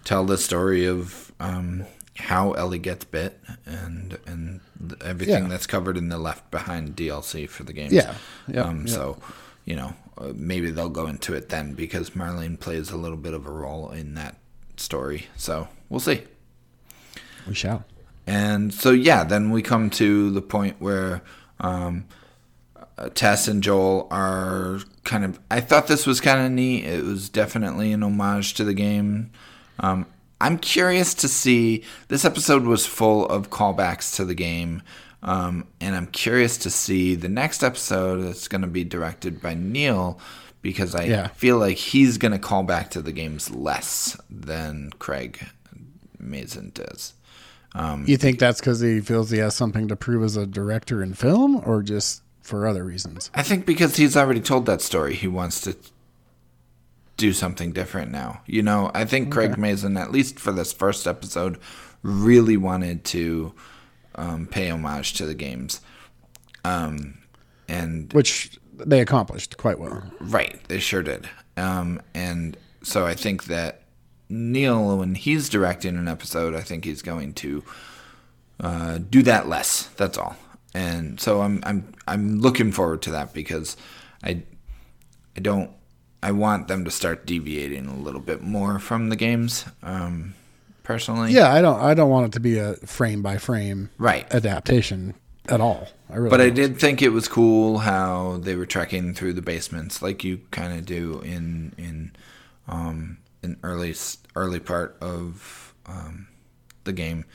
tell 0.06 0.26
the 0.26 0.38
story 0.38 0.86
of 0.86 1.32
um, 1.42 1.86
how 2.16 2.54
Ellie 2.54 2.80
gets 2.80 3.04
bit 3.06 3.40
and 3.66 4.18
and 4.26 4.62
everything 5.04 5.44
Yeah. 5.44 5.50
that's 5.50 5.68
covered 5.68 5.98
in 5.98 6.08
the 6.10 6.18
Left 6.18 6.50
Behind 6.52 6.96
DLC 6.96 7.48
for 7.50 7.64
the 7.64 7.74
game. 7.74 7.90
Yeah, 7.92 8.16
yeah, 8.48 8.62
um, 8.62 8.88
yeah. 8.88 8.94
So 8.94 9.18
you 9.66 9.76
know 9.76 9.94
maybe 10.36 10.72
they'll 10.72 10.90
go 10.90 11.08
into 11.08 11.34
it 11.34 11.50
then 11.50 11.74
because 11.74 12.12
Marlene 12.12 12.60
plays 12.60 12.92
a 12.92 12.98
little 12.98 13.18
bit 13.18 13.34
of 13.34 13.46
a 13.46 13.52
role 13.52 13.92
in 13.92 14.16
that 14.16 14.38
story. 14.78 15.28
So 15.36 15.68
we'll 15.90 16.00
see. 16.00 16.24
We 17.48 17.54
shall. 17.54 17.86
And 18.26 18.74
so, 18.74 18.92
yeah, 18.92 19.24
then 19.24 19.52
we 19.52 19.62
come 19.62 19.90
to 19.92 20.30
the 20.32 20.42
point 20.42 20.76
where 20.80 21.22
um, 21.62 22.06
Tess 23.14 23.48
and 23.48 23.64
Joel 23.64 24.08
are 24.12 24.80
kind 25.04 25.24
of. 25.24 25.40
I 25.50 25.62
thought 25.62 25.88
this 25.88 26.06
was 26.06 26.20
kind 26.20 26.46
of 26.46 26.52
neat. 26.52 26.84
It 26.84 27.04
was 27.04 27.30
definitely 27.30 27.94
an 27.94 28.04
homage 28.04 28.54
to 28.56 28.64
the 28.64 28.74
game. 28.74 29.32
Um, 29.80 30.06
I'm 30.42 30.58
curious 30.58 31.14
to 31.16 31.28
see. 31.28 31.84
This 32.10 32.26
episode 32.26 32.64
was 32.64 32.86
full 32.86 33.26
of 33.28 33.50
callbacks 33.50 34.16
to 34.18 34.26
the 34.26 34.36
game. 34.36 34.82
Um, 35.24 35.68
and 35.82 35.96
I'm 35.96 36.08
curious 36.08 36.58
to 36.60 36.70
see 36.70 37.16
the 37.16 37.30
next 37.30 37.64
episode 37.64 38.22
that's 38.22 38.48
going 38.48 38.62
to 38.62 38.68
be 38.68 38.84
directed 38.84 39.42
by 39.42 39.54
Neil 39.56 40.20
because 40.62 40.94
I 40.96 41.06
Yeah. 41.06 41.28
feel 41.30 41.58
like 41.58 41.78
he's 41.78 42.18
going 42.18 42.32
to 42.34 42.40
call 42.40 42.64
back 42.64 42.92
to 42.92 43.02
the 43.02 43.12
games 43.12 43.50
less 43.50 44.16
than 44.30 44.92
Craig 45.00 45.46
Mazin 46.20 46.72
does. 46.74 47.14
You 48.06 48.18
think 48.18 48.40
that's 48.40 48.60
because 48.60 48.80
he 48.80 49.02
feels 49.02 49.30
he 49.30 49.38
has 49.38 49.54
something 49.56 49.88
to 49.90 49.96
prove 49.96 50.24
as 50.24 50.36
a 50.36 50.48
director 50.48 51.04
in 51.04 51.14
film, 51.14 51.62
or 51.64 51.84
just 51.84 52.24
for 52.42 52.66
other 52.66 52.84
reasons? 52.84 53.30
I 53.36 53.44
think 53.44 53.68
because 53.68 53.98
he's 53.98 54.18
already 54.18 54.40
told 54.40 54.66
that 54.66 54.82
story, 54.82 55.14
he 55.14 55.28
wants 55.28 55.62
to 55.62 55.76
do 57.18 57.34
something 57.34 57.72
different 57.74 58.12
now. 58.12 58.42
You 58.48 58.64
know, 58.64 58.90
I 58.96 59.06
think 59.06 59.32
Craig 59.32 59.58
Mazin, 59.60 59.96
at 59.96 60.12
least 60.12 60.40
for 60.40 60.52
this 60.52 60.74
first 60.74 61.06
episode, 61.06 61.60
really 62.02 62.58
wanted 62.58 63.04
to 63.06 63.54
um, 64.18 64.48
pay 64.48 64.70
homage 64.70 65.14
to 65.14 65.26
the 65.26 65.34
games. 65.34 65.82
Um, 66.66 67.20
and 67.68 68.12
Which 68.14 68.58
they 68.74 69.00
accomplished 69.00 69.58
quite 69.58 69.80
well. 69.80 70.04
Right, 70.20 70.60
they 70.68 70.80
sure 70.80 71.04
did. 71.04 71.30
Um, 71.56 72.02
and 72.14 72.58
so 72.84 73.06
I 73.06 73.14
think 73.14 73.46
that 73.46 73.84
Neil, 74.30 74.98
when 74.98 75.16
he's 75.16 75.50
directing 75.50 75.98
an 75.98 76.08
episode, 76.08 76.54
I 76.54 76.62
think 76.62 76.86
he's 76.86 77.02
going 77.02 77.34
to 77.36 77.64
uh, 78.60 78.98
do 78.98 79.22
that 79.24 79.48
less. 79.48 79.88
That's 79.98 80.18
all. 80.18 80.36
And 80.74 81.20
so 81.20 81.42
I'm 81.42 81.62
I'm 81.64 81.94
I'm 82.08 82.40
looking 82.40 82.72
forward 82.72 83.02
to 83.04 83.12
that 83.12 83.34
because 83.34 83.78
I 84.24 84.44
I 85.36 85.40
don't 85.40 85.72
I 86.22 86.32
want 86.32 86.68
them 86.68 86.84
to 86.86 86.92
start 86.92 87.26
deviating 87.26 87.88
a 87.88 87.96
little 87.96 88.20
bit 88.22 88.42
more 88.42 88.80
from 88.80 89.10
the 89.10 89.16
games. 89.16 89.66
Um, 89.82 90.34
personally, 90.88 91.34
Yeah, 91.34 91.54
I 91.54 91.62
don't. 91.62 91.80
I 91.80 91.94
don't 91.94 92.10
want 92.10 92.28
it 92.28 92.32
to 92.34 92.40
be 92.40 92.58
a 92.58 92.76
frame 92.76 93.22
by 93.22 93.38
frame 93.38 93.90
right. 93.98 94.26
adaptation 94.34 95.14
at 95.50 95.60
all. 95.60 95.90
I 96.10 96.16
really. 96.16 96.30
But 96.30 96.42
I 96.42 96.46
don't. 96.46 96.56
did 96.56 96.80
think 96.80 97.02
it 97.02 97.10
was 97.10 97.28
cool 97.28 97.80
how 97.80 98.38
they 98.38 98.56
were 98.56 98.66
trekking 98.66 99.14
through 99.14 99.34
the 99.34 99.42
basements, 99.42 100.02
like 100.02 100.24
you 100.24 100.40
kind 100.50 100.74
of 100.80 100.86
do 100.86 101.20
in 101.20 101.76
in 101.78 102.14
um, 102.70 103.18
an 103.44 103.60
early 103.64 103.94
early 104.36 104.62
part 104.62 104.98
of 105.02 105.74
um, 105.86 106.28
the 106.86 106.94
game, 106.94 107.26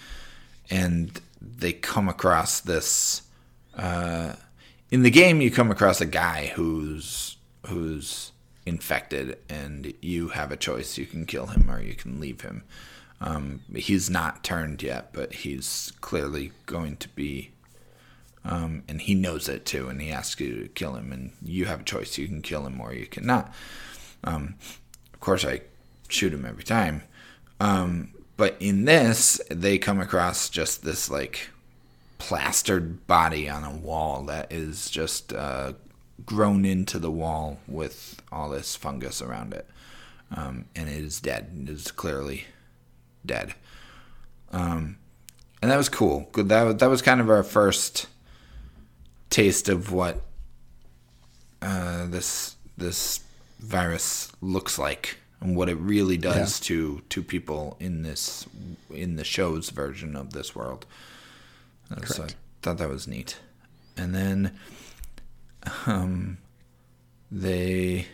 and 0.71 1.21
they 1.41 1.73
come 1.73 2.09
across 2.09 2.59
this. 2.59 3.23
Uh, 3.77 4.35
in 4.91 5.03
the 5.03 5.11
game, 5.11 5.41
you 5.41 5.51
come 5.51 5.71
across 5.71 6.01
a 6.01 6.07
guy 6.07 6.47
who's 6.55 7.37
who's 7.67 8.33
infected, 8.65 9.39
and 9.51 9.93
you 10.01 10.29
have 10.29 10.51
a 10.51 10.57
choice: 10.57 10.97
you 10.97 11.05
can 11.05 11.27
kill 11.27 11.49
him 11.49 11.71
or 11.71 11.83
you 11.83 11.95
can 11.95 12.19
leave 12.19 12.41
him. 12.41 12.65
Um, 13.25 13.61
he's 13.75 14.11
not 14.11 14.43
turned 14.43 14.83
yet, 14.83 15.13
but 15.13 15.33
he's 15.33 15.93
clearly 16.01 16.53
going 16.67 16.97
to 16.99 17.09
be 17.11 17.51
Um, 18.45 18.83
and 18.89 19.01
he 19.01 19.15
knows 19.15 19.49
it 19.49 19.65
too, 19.65 19.89
and 19.89 20.01
he 20.03 20.11
asks 20.11 20.41
you 20.41 20.63
to 20.63 20.69
kill 20.69 20.95
him, 20.97 21.13
and 21.13 21.31
you 21.43 21.67
have 21.67 21.81
a 21.81 21.85
choice. 21.85 22.19
You 22.19 22.27
can 22.27 22.43
kill 22.43 22.67
him 22.67 22.81
or 22.81 22.93
you 22.93 23.07
cannot. 23.07 23.55
Um, 24.25 24.57
of 25.15 25.21
course, 25.21 25.45
I 25.45 25.61
shoot 26.09 26.35
him 26.35 26.45
every 26.45 26.65
time. 26.65 27.03
Um, 27.61 28.13
but 28.37 28.57
in 28.59 28.85
this, 28.85 29.41
they 29.49 29.79
come 29.79 30.01
across 30.01 30.51
just 30.51 30.83
this 30.85 31.09
like 31.09 31.51
plastered 32.19 33.07
body 33.07 33.49
on 33.49 33.63
a 33.63 33.71
wall 33.77 34.25
that 34.25 34.53
is 34.53 34.91
just 34.91 35.33
uh, 35.33 35.75
grown 36.27 36.65
into 36.65 36.99
the 36.99 37.11
wall 37.11 37.59
with 37.69 38.21
all 38.33 38.51
this 38.51 38.75
fungus 38.75 39.23
around 39.23 39.55
it. 39.55 39.69
Um, 40.35 40.65
and 40.75 40.89
it 40.89 41.05
is 41.05 41.21
dead. 41.21 41.51
It 41.63 41.69
is 41.69 41.93
clearly 41.93 42.47
dead. 43.25 43.55
Um, 44.53 44.97
and 45.61 45.71
that 45.71 45.77
was 45.77 45.89
cool. 45.89 46.29
Good. 46.33 46.49
That 46.49 46.63
was, 46.63 46.77
that 46.77 46.91
was 46.91 47.03
kind 47.03 47.21
of 47.21 47.31
our 47.31 47.43
first 47.43 48.07
taste 49.31 49.69
of 49.69 49.93
what 49.93 50.21
uh, 51.63 52.07
this 52.07 52.57
this 52.77 53.21
virus 53.61 54.31
looks 54.41 54.79
like 54.79 55.19
and 55.41 55.55
what 55.57 55.69
it 55.69 55.77
really 55.77 56.17
does 56.17 56.61
Yeah. 56.61 56.65
to 56.67 57.03
to 57.09 57.23
people 57.23 57.77
in 57.81 58.03
this 58.03 58.47
in 58.91 59.17
the 59.17 59.25
show's 59.25 59.71
version 59.71 60.17
of 60.17 60.33
this 60.33 60.55
world. 60.55 60.85
Uh, 61.91 62.05
so 62.05 62.25
I 62.25 62.29
thought 62.63 62.79
that 62.79 62.89
was 62.89 63.07
neat. 63.07 63.39
And 63.97 64.15
then 64.15 64.59
um 65.87 66.39
they 67.31 68.07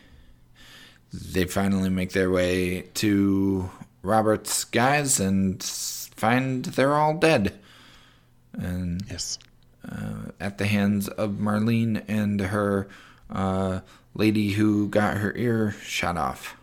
they 1.13 1.45
finally 1.47 1.89
make 1.89 2.13
their 2.13 2.31
way 2.31 2.83
to 2.95 3.71
Robert's 4.03 4.65
guys 4.65 5.19
and 5.21 5.63
find 5.63 6.65
they're 6.65 6.95
all 6.95 7.15
dead. 7.15 7.59
And 8.53 9.03
Yes. 9.11 9.39
uh, 9.89 10.31
at 10.41 10.59
the 10.59 10.67
hands 10.67 11.09
of 11.09 11.33
Marlene 11.33 12.03
and 12.09 12.41
her 12.41 12.89
uh, 13.31 13.81
lady 14.15 14.53
who 14.53 14.89
got 14.89 15.19
her 15.19 15.35
ear 15.37 15.73
shot 15.83 16.17
off 16.17 16.57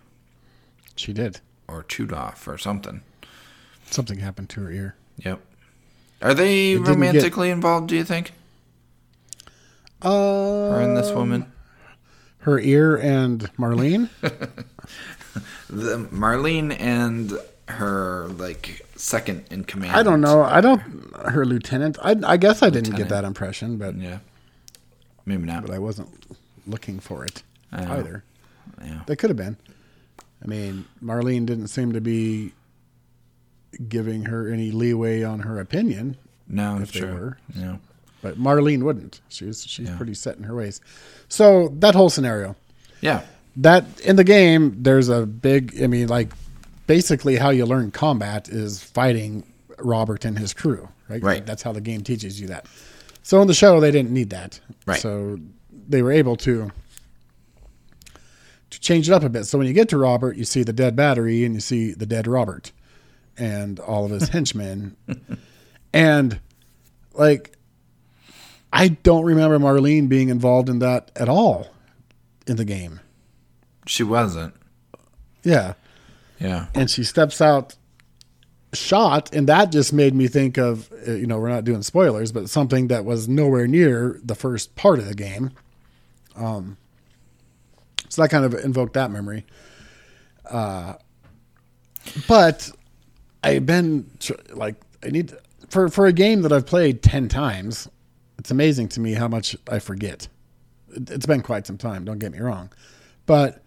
She 0.96 1.14
did. 1.14 1.40
or 1.68 1.84
chewed 1.84 2.12
off 2.14 2.48
or 2.48 2.58
something. 2.58 3.02
Something 3.90 4.20
happened 4.20 4.50
to 4.50 4.62
her 4.62 4.72
ear. 4.72 4.96
Yep. 5.18 5.40
Are 6.22 6.34
they 6.34 6.74
didn't 6.74 6.84
get- 6.86 6.92
romantically 6.92 7.50
involved? 7.52 7.88
Do 7.90 7.96
you 7.96 8.04
think? 8.04 8.32
Uh, 10.02 10.72
Her 10.72 10.82
and 10.82 10.98
this 10.98 11.12
woman, 11.12 11.52
her 12.40 12.60
ear 12.60 12.96
and 12.98 13.42
Marlene. 13.58 14.10
the 15.70 15.98
Marlene 16.12 16.80
and 16.80 17.34
her 17.68 18.28
like 18.38 18.86
second 18.96 19.46
in 19.50 19.64
command. 19.64 19.96
I 19.96 20.04
don't 20.04 20.22
know. 20.22 20.44
I 20.44 20.62
don't. 20.62 20.80
Her 21.28 21.46
lieutenant. 21.46 21.98
I, 22.02 22.16
I 22.24 22.38
guess 22.38 22.62
I 22.64 22.70
didn't 22.70 22.96
get 22.96 23.10
that 23.10 23.24
impression, 23.24 23.78
but 23.78 23.96
Yeah, 23.96 24.20
maybe 25.26 25.44
not. 25.44 25.66
but 25.66 25.72
I 25.74 25.80
wasn't 25.80 26.10
looking 26.68 27.00
for 27.00 27.24
it 27.26 27.44
either. 27.72 28.24
yeah. 28.84 29.02
They 29.08 29.16
could 29.16 29.30
have 29.30 29.38
been. 29.38 29.58
I 30.44 30.48
mean, 30.48 30.86
Marlene 31.04 31.46
didn't 31.46 31.68
seem 31.68 31.94
to 31.94 32.02
be 32.02 32.54
giving 33.90 34.26
her 34.26 34.48
any 34.52 34.72
leeway 34.72 35.24
on 35.24 35.40
her 35.40 35.60
opinion, 35.60 36.18
No, 36.48 36.78
if 36.80 36.92
they 36.94 37.02
were. 37.04 37.38
Yeah. 37.56 37.78
but 38.22 38.38
Marlene 38.40 38.84
wouldn't. 38.84 39.22
She's 39.30 39.66
she's 39.66 39.90
Yeah. 39.90 39.98
pretty 39.98 40.14
set 40.14 40.38
in 40.38 40.44
her 40.44 40.56
ways. 40.56 40.80
So 41.28 41.70
that 41.80 41.96
whole 41.96 42.10
scenario, 42.10 42.56
Yeah. 43.02 43.24
That 43.58 43.86
in 44.02 44.16
the 44.16 44.24
game, 44.24 44.84
there's 44.84 45.10
a 45.10 45.26
big. 45.26 45.82
I 45.82 45.88
mean, 45.88 46.08
like 46.08 46.30
basically 46.88 47.36
how 47.36 47.50
you 47.50 47.66
learn 47.66 47.92
combat 47.92 48.48
is 48.50 48.84
fighting 48.84 49.44
Robert 49.80 50.26
and 50.26 50.38
his 50.38 50.54
crew. 50.54 50.90
Right. 51.08 51.22
Right. 51.22 51.46
That's 51.46 51.64
how 51.64 51.72
the 51.72 51.82
game 51.82 52.02
teaches 52.02 52.40
you 52.40 52.48
that. 52.48 52.66
So 53.24 53.42
in 53.42 53.48
the 53.48 53.54
show, 53.54 53.80
they 53.80 53.92
didn't 53.92 54.12
need 54.12 54.32
that. 54.32 54.60
Right. 54.86 55.00
So 55.00 55.38
they 55.88 56.02
were 56.02 56.12
able 56.12 56.36
to 56.38 56.72
to 58.72 58.80
change 58.80 59.08
it 59.08 59.14
up 59.14 59.24
a 59.24 59.30
bit. 59.30 59.46
So 59.46 59.58
when 59.58 59.68
you 59.68 59.74
get 59.74 59.90
to 59.90 59.98
Robert, 59.98 60.36
you 60.36 60.46
see 60.46 60.64
the 60.64 60.74
dead 60.74 60.96
battery 60.96 61.46
and 61.46 61.54
you 61.56 61.62
see 61.62 61.94
the 61.94 62.06
dead 62.06 62.28
Robert 62.28 62.72
and 63.38 63.80
all 63.80 64.06
of 64.06 64.12
his 64.12 64.30
henchmen. 64.30 64.96
And 65.94 66.40
like 67.14 67.56
I 68.74 68.90
don't 68.90 69.24
remember 69.24 69.58
Marlene 69.58 70.10
being 70.10 70.30
involved 70.30 70.70
in 70.70 70.80
that 70.80 71.12
at 71.16 71.30
all 71.30 71.68
in 72.48 72.58
the 72.58 72.66
game. 72.66 73.00
She 73.86 74.04
wasn't. 74.04 74.54
Yeah. 75.44 75.74
Yeah. 76.40 76.68
And 76.74 76.90
she 76.90 77.04
steps 77.04 77.40
out 77.42 77.76
shot 78.74 79.34
and 79.34 79.48
that 79.48 79.72
just 79.72 79.94
made 79.94 80.14
me 80.14 80.28
think 80.28 80.58
of 80.58 80.92
uh, 81.08 81.12
you 81.14 81.26
know, 81.26 81.40
we're 81.40 81.48
not 81.50 81.64
doing 81.64 81.82
spoilers, 81.82 82.32
but 82.34 82.50
something 82.50 82.88
that 82.90 83.06
was 83.06 83.28
nowhere 83.30 83.68
near 83.68 84.20
the 84.24 84.36
first 84.36 84.76
part 84.76 85.00
of 85.00 85.08
the 85.08 85.16
game. 85.16 85.52
Um 86.36 86.78
so 88.10 88.22
that 88.22 88.30
kind 88.30 88.44
of 88.46 88.54
invoked 88.54 88.94
that 88.94 89.12
memory. 89.12 89.46
Uh 90.50 90.96
but 92.28 92.70
I've 93.44 93.66
been 93.66 94.10
tr- 94.20 94.34
like 94.54 94.76
I 95.04 95.10
need 95.10 95.34
for 95.70 95.90
for 95.90 96.06
a 96.06 96.14
game 96.14 96.42
that 96.42 96.52
I've 96.52 96.66
played 96.66 97.02
10 97.02 97.30
times. 97.30 97.88
It's 98.40 98.52
amazing 98.52 98.90
to 98.90 99.00
me 99.00 99.14
how 99.14 99.28
much 99.28 99.56
I 99.70 99.80
forget. 99.80 100.28
It- 100.90 101.10
It's 101.12 101.26
been 101.26 101.42
quite 101.42 101.66
some 101.66 101.78
time, 101.78 102.04
don't 102.06 102.20
get 102.20 102.32
me 102.34 102.40
wrong. 102.40 102.72
But 103.26 103.64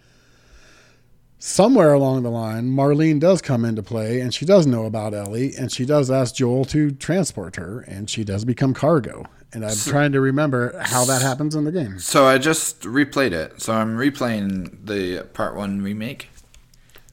somewhere 1.38 1.92
along 1.92 2.22
the 2.22 2.30
line, 2.30 2.70
Marlene 2.70 3.20
does 3.20 3.40
come 3.42 3.64
into 3.64 3.82
play 3.82 4.20
and 4.20 4.32
she 4.34 4.44
does 4.44 4.66
know 4.66 4.84
about 4.86 5.14
Ellie 5.14 5.54
and 5.56 5.70
she 5.72 5.84
does 5.84 6.10
ask 6.10 6.34
Joel 6.34 6.64
to 6.66 6.90
transport 6.92 7.56
her 7.56 7.80
and 7.80 8.08
she 8.10 8.24
does 8.24 8.44
become 8.44 8.74
cargo. 8.74 9.24
And 9.52 9.64
I'm 9.64 9.76
trying 9.76 10.12
to 10.12 10.20
remember 10.20 10.78
how 10.78 11.04
that 11.06 11.22
happens 11.22 11.54
in 11.54 11.64
the 11.64 11.72
game. 11.72 11.98
So 12.00 12.26
I 12.26 12.36
just 12.38 12.82
replayed 12.82 13.32
it. 13.32 13.62
So 13.62 13.72
I'm 13.72 13.96
replaying 13.96 14.84
the 14.86 15.22
part 15.32 15.56
one 15.56 15.80
remake. 15.80 16.28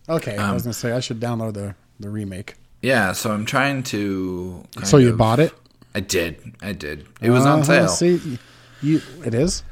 Okay, 0.09 0.36
I 0.38 0.51
was 0.51 0.63
Um, 0.63 0.65
going 0.67 0.73
to 0.73 0.80
say 0.80 0.91
I 0.91 0.99
should 0.99 1.19
download 1.21 1.53
the, 1.53 1.76
the 1.99 2.09
remake. 2.09 2.55
Yeah, 2.82 3.13
so 3.13 3.32
I'm 3.32 3.45
trying 3.45 3.84
to. 3.84 4.63
So 4.84 4.97
you 4.97 5.09
of- 5.11 5.17
bought 5.17 5.39
it? 5.39 5.53
I 5.95 6.01
did. 6.01 6.53
I 6.61 6.73
did. 6.73 7.07
It 7.21 7.30
was 7.30 7.45
on 7.45 7.61
Uh-huh, 7.61 7.88
sale. 7.88 7.88
See, 7.88 8.38
you, 8.82 9.01
it 9.26 9.34
is? 9.34 9.63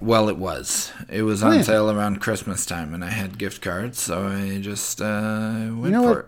Well, 0.00 0.28
it 0.28 0.36
was. 0.38 0.92
It 1.08 1.22
was 1.22 1.42
on 1.42 1.50
When? 1.50 1.64
sale 1.64 1.90
around 1.90 2.20
Christmas 2.20 2.64
time, 2.66 2.94
and 2.94 3.04
I 3.04 3.10
had 3.10 3.38
gift 3.38 3.62
cards, 3.62 3.98
so 3.98 4.26
I 4.26 4.58
just 4.60 5.00
uh, 5.00 5.70
went 5.74 5.92
know 5.92 6.02
for 6.02 6.08
what? 6.08 6.18
it. 6.18 6.26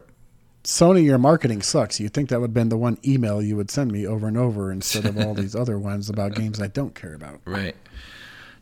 Sony, 0.64 1.04
your 1.04 1.18
marketing 1.18 1.60
sucks. 1.62 2.00
You'd 2.00 2.14
think 2.14 2.30
that 2.30 2.40
would 2.40 2.48
have 2.48 2.54
been 2.54 2.70
the 2.70 2.76
one 2.78 2.96
email 3.04 3.42
you 3.42 3.54
would 3.56 3.70
send 3.70 3.92
me 3.92 4.06
over 4.06 4.26
and 4.26 4.38
over 4.38 4.72
instead 4.72 5.04
of 5.04 5.18
all 5.18 5.34
these 5.34 5.54
other 5.54 5.78
ones 5.78 6.08
about 6.08 6.34
games 6.34 6.60
I 6.60 6.68
don't 6.68 6.94
care 6.94 7.14
about. 7.14 7.40
Right. 7.44 7.76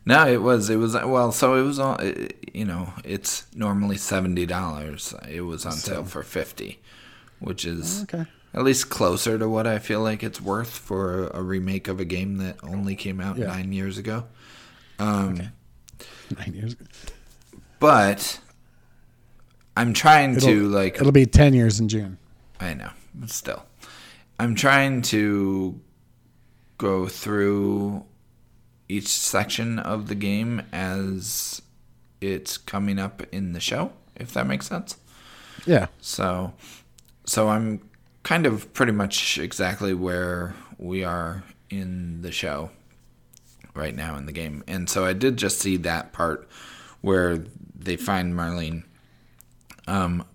No, 0.05 0.27
it 0.27 0.41
was. 0.41 0.69
It 0.69 0.75
was. 0.75 0.93
Well, 0.95 1.31
so 1.31 1.55
it 1.55 1.63
was 1.63 1.79
all. 1.79 1.97
You 2.53 2.65
know, 2.65 2.91
it's 3.05 3.45
normally 3.55 3.95
seventy 3.97 4.45
dollars. 4.45 5.13
It 5.29 5.41
was 5.41 5.65
on 5.65 5.71
sale 5.71 6.03
for 6.03 6.23
fifty, 6.23 6.79
which 7.39 7.63
is 7.63 8.03
Okay. 8.03 8.25
at 8.53 8.63
least 8.63 8.89
closer 8.89 9.37
to 9.39 9.47
what 9.47 9.65
I 9.65 9.79
feel 9.79 10.01
like 10.01 10.21
it's 10.21 10.41
worth 10.41 10.77
for 10.77 11.27
a 11.27 11.41
remake 11.41 11.87
of 11.87 12.01
a 12.01 12.05
game 12.05 12.35
that 12.39 12.57
only 12.63 12.97
came 12.97 13.21
out 13.21 13.37
Yeah. 13.37 13.45
nine 13.47 13.71
years 13.71 13.97
ago. 13.97 14.25
Um, 14.99 15.51
Nine 16.37 16.53
years. 16.53 16.75
But 17.79 18.39
I'm 19.75 19.93
trying 19.93 20.39
to 20.39 20.49
It'll- 20.49 20.69
like 20.69 20.95
It'll 20.95 21.11
be 21.11 21.25
10 21.25 21.53
years 21.53 21.79
in 21.79 21.87
June. 21.89 22.17
I 22.59 22.73
know, 22.73 22.91
but 23.13 23.29
still. 23.29 23.65
I'm 24.39 24.55
trying 24.55 25.01
to 25.03 25.79
go 26.77 27.07
through 27.07 28.05
each 28.89 29.07
section 29.07 29.79
of 29.79 30.07
the 30.07 30.15
game 30.15 30.61
as 30.71 31.61
it's 32.21 32.57
coming 32.57 32.99
up 32.99 33.21
in 33.31 33.53
the 33.53 33.59
show, 33.59 33.91
if 34.15 34.33
that 34.33 34.47
makes 34.47 34.67
sense. 34.67 34.97
Yeah. 35.65 35.87
So 36.01 36.53
so 37.25 37.49
I'm 37.49 37.81
kind 38.23 38.45
of 38.45 38.71
pretty 38.73 38.91
much 38.91 39.37
exactly 39.37 39.93
where 39.93 40.55
we 40.77 41.03
are 41.03 41.43
in 41.69 42.21
the 42.21 42.31
show 42.31 42.69
right 43.73 43.95
now 43.95 44.15
in 44.17 44.25
the 44.25 44.31
game. 44.31 44.63
And 44.67 44.89
so 44.89 45.05
I 45.05 45.13
did 45.13 45.37
just 45.37 45.59
see 45.59 45.77
that 45.77 46.13
part 46.13 46.47
where 47.01 47.45
they 47.75 47.97
find 47.97 48.33
Marlene. 48.33 48.83
Um 49.87 50.25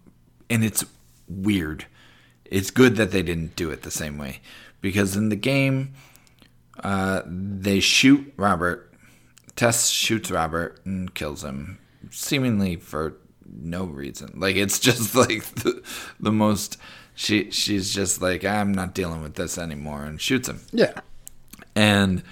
and 0.51 0.65
it's 0.65 0.85
weird. 1.29 1.87
It's 2.45 2.71
good 2.71 2.97
that 2.97 3.11
they 3.11 3.23
didn't 3.23 3.57
do 3.57 3.71
it 3.71 3.83
the 3.83 3.91
same 3.91 4.19
way 4.19 4.41
because 4.81 5.17
in 5.17 5.29
the 5.29 5.37
game 5.37 5.95
uh, 6.83 7.23
they 7.27 7.81
shoot 7.81 8.33
Robert. 8.37 8.93
Tess 9.57 9.89
shoots 9.89 10.31
Robert 10.31 10.81
and 10.85 11.13
kills 11.15 11.43
him, 11.43 11.79
seemingly 12.11 12.77
for 12.77 13.17
no 13.45 13.85
reason. 13.85 14.33
Like 14.37 14.57
it's 14.57 14.79
just 14.89 15.15
like 15.15 15.45
the, 15.57 15.83
the 16.21 16.33
most. 16.33 16.79
She 17.15 17.51
she's 17.51 17.93
just 17.93 18.23
like 18.23 18.45
I'm 18.45 18.73
not 18.73 18.95
dealing 18.95 19.23
with 19.23 19.35
this 19.35 19.59
anymore 19.59 20.05
and 20.05 20.21
shoots 20.21 20.49
him. 20.49 20.61
Yeah. 20.73 21.01
And 21.75 22.23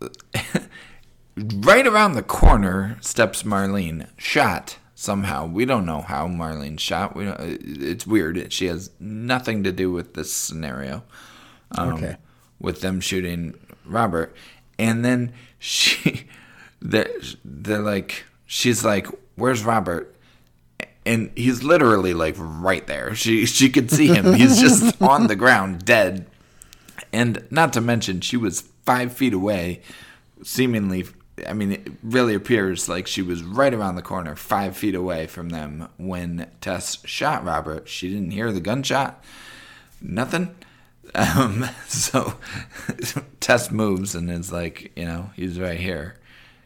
right 1.36 1.86
around 1.86 2.12
the 2.14 2.22
corner 2.22 2.98
steps 3.00 3.42
Marlene, 3.42 4.08
shot 4.16 4.78
somehow. 4.94 5.46
We 5.46 5.64
don't 5.64 5.86
know 5.86 6.00
how 6.02 6.28
Marlene 6.28 6.78
shot. 6.78 7.16
We 7.16 7.24
don't, 7.24 7.36
it's 7.40 8.06
weird. 8.06 8.52
She 8.52 8.66
has 8.66 8.90
nothing 9.00 9.64
to 9.64 9.72
do 9.72 9.90
with 9.90 10.14
this 10.14 10.32
scenario. 10.32 11.02
Um, 11.72 11.94
Okay. 11.94 12.16
With 12.60 12.80
them 12.80 13.00
shooting 13.00 13.54
Robert, 13.84 14.34
and 14.78 15.04
then 15.04 15.32
she, 15.58 16.26
they're, 16.80 17.10
they're 17.44 17.80
like, 17.80 18.24
she's 18.46 18.84
like, 18.84 19.06
"Where's 19.34 19.64
Robert?" 19.64 20.14
And 21.04 21.30
he's 21.36 21.62
literally 21.62 22.14
like 22.14 22.36
right 22.38 22.86
there. 22.86 23.14
She 23.14 23.44
she 23.44 23.68
could 23.68 23.90
see 23.90 24.06
him. 24.06 24.32
He's 24.34 24.60
just 24.60 25.02
on 25.02 25.26
the 25.26 25.36
ground, 25.36 25.84
dead. 25.84 26.26
And 27.12 27.46
not 27.50 27.72
to 27.74 27.80
mention, 27.82 28.20
she 28.20 28.36
was 28.36 28.62
five 28.84 29.12
feet 29.12 29.32
away, 29.32 29.80
seemingly. 30.42 31.06
I 31.48 31.52
mean, 31.52 31.72
it 31.72 31.88
really 32.02 32.34
appears 32.34 32.88
like 32.88 33.06
she 33.08 33.20
was 33.22 33.42
right 33.42 33.74
around 33.74 33.96
the 33.96 34.02
corner, 34.02 34.36
five 34.36 34.76
feet 34.76 34.94
away 34.94 35.26
from 35.26 35.48
them 35.48 35.88
when 35.96 36.48
Tess 36.60 37.04
shot 37.04 37.44
Robert. 37.44 37.88
She 37.88 38.08
didn't 38.08 38.30
hear 38.30 38.52
the 38.52 38.60
gunshot, 38.60 39.22
nothing. 40.00 40.54
Um, 41.14 41.66
so 41.86 42.34
Tess 43.40 43.70
moves 43.70 44.14
and 44.16 44.28
is 44.30 44.50
like, 44.50 44.90
you 44.96 45.04
know, 45.04 45.30
he's 45.36 45.60
right 45.60 45.78
here. 45.78 46.16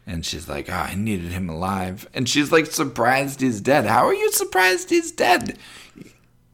And 0.07 0.25
she's 0.25 0.47
like, 0.49 0.69
oh, 0.69 0.73
I 0.73 0.95
needed 0.95 1.31
him 1.33 1.49
alive. 1.49 2.09
And 2.15 2.27
she's 2.27 2.51
like, 2.51 2.65
surprised 2.67 3.41
he's 3.41 3.61
dead. 3.61 3.85
How 3.85 4.05
are 4.07 4.13
you 4.13 4.31
surprised 4.31 4.89
he's 4.89 5.11
dead? 5.11 5.59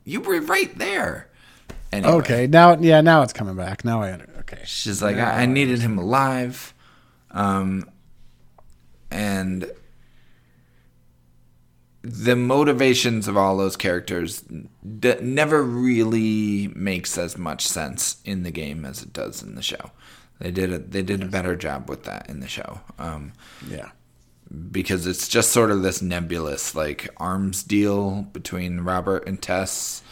You 0.04 0.20
were 0.20 0.42
right 0.42 0.76
there. 0.78 1.30
Anyway, 1.94 2.14
Okay, 2.16 2.48
now 2.48 2.76
yeah, 2.78 3.00
now 3.02 3.22
it's 3.22 3.32
coming 3.34 3.56
back. 3.56 3.86
Now 3.86 4.02
I 4.02 4.12
under- 4.14 4.35
okay. 4.52 4.62
She's 4.66 5.02
like, 5.02 5.18
I, 5.18 5.44
I 5.44 5.46
needed 5.46 5.80
him 5.80 5.98
alive. 5.98 6.74
Um, 7.32 7.90
and 9.12 9.70
the 12.02 12.36
motivations 12.36 13.28
of 13.28 13.36
all 13.36 13.58
those 13.58 13.76
characters 13.76 14.42
d- 15.00 15.16
never 15.22 15.64
really 15.64 16.68
makes 16.76 17.18
as 17.18 17.38
much 17.38 17.68
sense 17.68 18.18
in 18.26 18.44
the 18.44 18.52
game 18.52 18.86
as 18.86 19.02
it 19.02 19.12
does 19.12 19.42
in 19.42 19.56
the 19.56 19.62
show. 19.62 19.92
They 20.40 20.52
did 20.52 20.72
a 20.72 20.78
they 20.80 21.02
did 21.02 21.24
a 21.24 21.28
better 21.28 21.56
job 21.56 21.90
with 21.90 22.04
that 22.04 22.30
in 22.30 22.42
the 22.42 22.48
show. 22.48 22.82
Um, 23.00 23.32
Yeah. 23.68 23.90
because 24.72 25.08
it's 25.08 25.28
just 25.28 25.52
sort 25.52 25.72
of 25.72 25.82
this 25.82 26.02
nebulous 26.02 26.76
like 26.76 27.10
arms 27.18 27.64
deal 27.64 28.24
between 28.34 28.82
Robert 28.82 29.28
and 29.28 29.42
Tess 29.42 30.04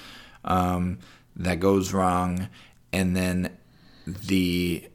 um, 0.46 0.98
that 1.36 1.60
goes 1.60 1.94
wrong, 1.94 2.48
and 2.92 3.16
then 3.16 3.56
the 4.06 4.88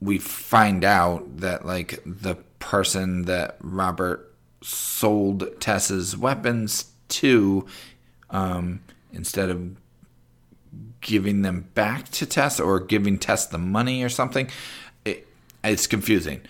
we 0.00 0.18
find 0.18 0.84
out 0.84 1.38
that 1.38 1.64
like 1.64 2.00
the 2.04 2.36
person 2.58 3.22
that 3.22 3.56
Robert 3.60 4.34
sold 4.62 5.60
Tess's 5.60 6.16
weapons 6.16 6.92
to, 7.08 7.66
um, 8.30 8.80
instead 9.12 9.50
of 9.50 9.76
giving 11.00 11.42
them 11.42 11.68
back 11.74 12.08
to 12.10 12.26
Tess 12.26 12.58
or 12.58 12.80
giving 12.80 13.18
Tess 13.18 13.46
the 13.46 13.58
money 13.58 14.02
or 14.02 14.08
something, 14.08 14.48
it, 15.04 15.26
it's 15.62 15.86
confusing 15.86 16.40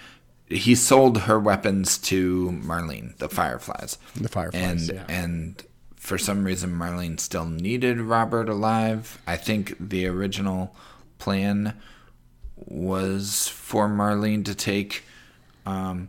he 0.49 0.74
sold 0.74 1.22
her 1.22 1.38
weapons 1.38 1.99
to 1.99 2.51
Marlene, 2.62 3.16
the 3.16 3.28
Fireflies. 3.28 3.99
The 4.14 4.28
Fireflies, 4.28 4.88
and 4.88 4.97
yeah. 4.97 5.05
and 5.09 5.62
for 5.97 6.18
some 6.18 6.45
reason 6.45 6.70
Marlene 6.70 7.18
still 7.18 7.47
needed 7.47 8.01
Robert 8.01 8.49
alive. 8.49 9.20
I 9.26 9.36
think 9.36 9.74
the 9.80 10.07
original 10.07 10.74
plan 11.25 11.72
was 12.57 13.49
for 13.49 13.89
Marlene 13.89 14.45
to 14.45 14.55
take 14.55 15.05
um, 15.64 16.09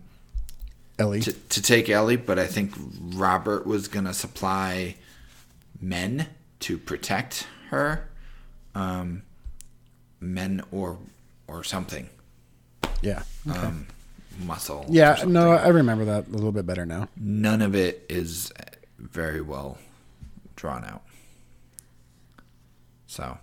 Ellie. 0.99 1.21
to, 1.21 1.31
to 1.31 1.61
take 1.61 1.89
Ellie, 1.89 2.17
but 2.17 2.37
I 2.37 2.45
think 2.47 2.73
Robert 2.99 3.65
was 3.65 3.87
gonna 3.87 4.13
supply 4.13 4.95
men 5.81 6.27
to 6.59 6.77
protect 6.77 7.47
her, 7.69 8.09
um, 8.75 9.23
men 10.19 10.61
or 10.69 10.97
or 11.47 11.63
something, 11.63 12.09
yeah. 13.01 13.23
um, 13.49 13.87
muscle. 14.39 14.85
Yeah, 14.89 15.23
no, 15.25 15.51
I 15.51 15.69
remember 15.69 16.03
that 16.05 16.27
a 16.27 16.29
little 16.29 16.51
bit 16.51 16.65
better 16.65 16.85
now. 16.85 17.07
none 17.15 17.61
of 17.61 17.73
it 17.73 18.05
is 18.09 18.51
very 18.97 19.39
well 19.39 19.77
drawn 20.57 20.83
out. 20.83 21.03
So 23.07 23.37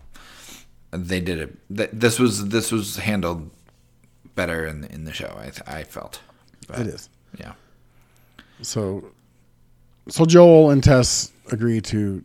they 0.92 1.20
did 1.20 1.38
it. 1.38 1.58
th- 1.76 1.90
This 1.92 2.18
was 2.18 2.48
this 2.48 2.70
was 2.70 2.96
handled 2.96 3.50
better 4.34 4.66
in 4.66 4.84
in 4.84 5.04
the 5.04 5.12
show. 5.12 5.34
I 5.38 5.44
th- 5.50 5.62
I 5.66 5.82
felt. 5.84 6.20
But, 6.68 6.80
It 6.80 6.86
is. 6.88 7.08
Yeah. 7.38 7.52
So, 8.62 9.04
so 10.08 10.24
Joel 10.24 10.70
and 10.70 10.82
Tess 10.84 11.32
agree 11.50 11.80
to 11.82 12.22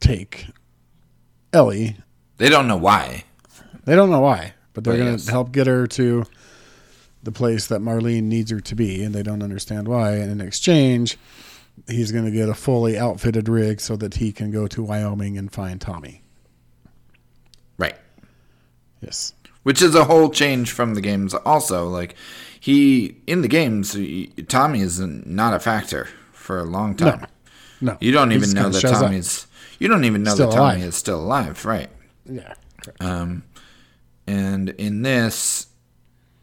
take 0.00 0.46
Ellie. 1.52 1.96
They 2.38 2.48
don't 2.48 2.68
know 2.68 2.76
why. 2.76 3.24
They 3.84 3.96
don't 3.96 4.10
know 4.10 4.20
why, 4.20 4.54
but 4.74 4.84
they're 4.84 4.96
going 4.96 5.16
to 5.16 5.30
help 5.30 5.50
get 5.52 5.66
her 5.66 5.86
to 5.88 6.24
the 7.24 7.32
place 7.32 7.66
that 7.68 7.80
Marlene 7.80 8.24
needs 8.24 8.50
her 8.52 8.60
to 8.60 8.74
be, 8.74 9.02
and 9.02 9.14
they 9.14 9.22
don't 9.22 9.42
understand 9.42 9.88
why. 9.88 10.12
And 10.14 10.30
in 10.30 10.40
exchange, 10.40 11.18
he's 11.88 12.12
going 12.12 12.24
to 12.24 12.30
get 12.30 12.48
a 12.48 12.54
fully 12.54 12.96
outfitted 12.98 13.48
rig 13.48 13.80
so 13.80 13.96
that 13.96 14.14
he 14.14 14.30
can 14.32 14.50
go 14.52 14.66
to 14.68 14.82
Wyoming 14.82 15.36
and 15.36 15.50
find 15.52 15.80
Tommy. 15.80 16.21
Yes. 19.02 19.34
Which 19.62 19.82
is 19.82 19.94
a 19.94 20.04
whole 20.04 20.30
change 20.30 20.70
from 20.72 20.94
the 20.94 21.00
games. 21.00 21.34
Also, 21.34 21.86
like 21.88 22.14
he 22.58 23.16
in 23.26 23.42
the 23.42 23.48
games, 23.48 23.92
he- 23.92 24.28
Tommy 24.48 24.80
is 24.80 24.98
not 25.00 25.54
a 25.54 25.60
factor 25.60 26.08
for 26.32 26.58
a 26.58 26.64
long 26.64 26.94
time. 26.96 27.26
No. 27.80 27.96
You 28.00 28.12
don't 28.12 28.30
He 28.30 28.36
even 28.36 28.50
know 28.52 28.68
that 28.68 28.80
shows 28.80 28.92
up. 28.92 29.02
Tommy's. 29.02 29.46
You 29.80 29.88
don't 29.88 30.04
even 30.04 30.22
know 30.22 30.34
Still 30.34 30.50
that 30.50 30.56
Tommy 30.56 30.74
alive. 30.76 30.88
is 30.88 30.94
still 30.96 31.20
alive, 31.20 31.64
right? 31.64 31.90
Yeah. 32.24 32.54
Um, 33.00 33.42
and 34.28 34.68
in 34.70 35.02
this, 35.02 35.66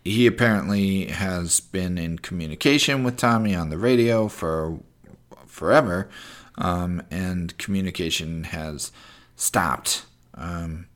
he 0.03 0.27
apparently 0.27 1.05
has 1.05 1.61
been 1.61 1.97
in 1.97 2.19
communication 2.19 3.05
with 3.05 3.15
Tommy 3.15 3.55
on 3.55 3.69
the 3.69 3.77
radio 3.77 4.27
for 4.27 4.79
forever, 5.47 6.09
um, 6.57 7.01
and 7.09 7.57
communication 7.57 8.43
has 8.45 8.91
stopped. 9.37 10.03
Um, 10.35 10.87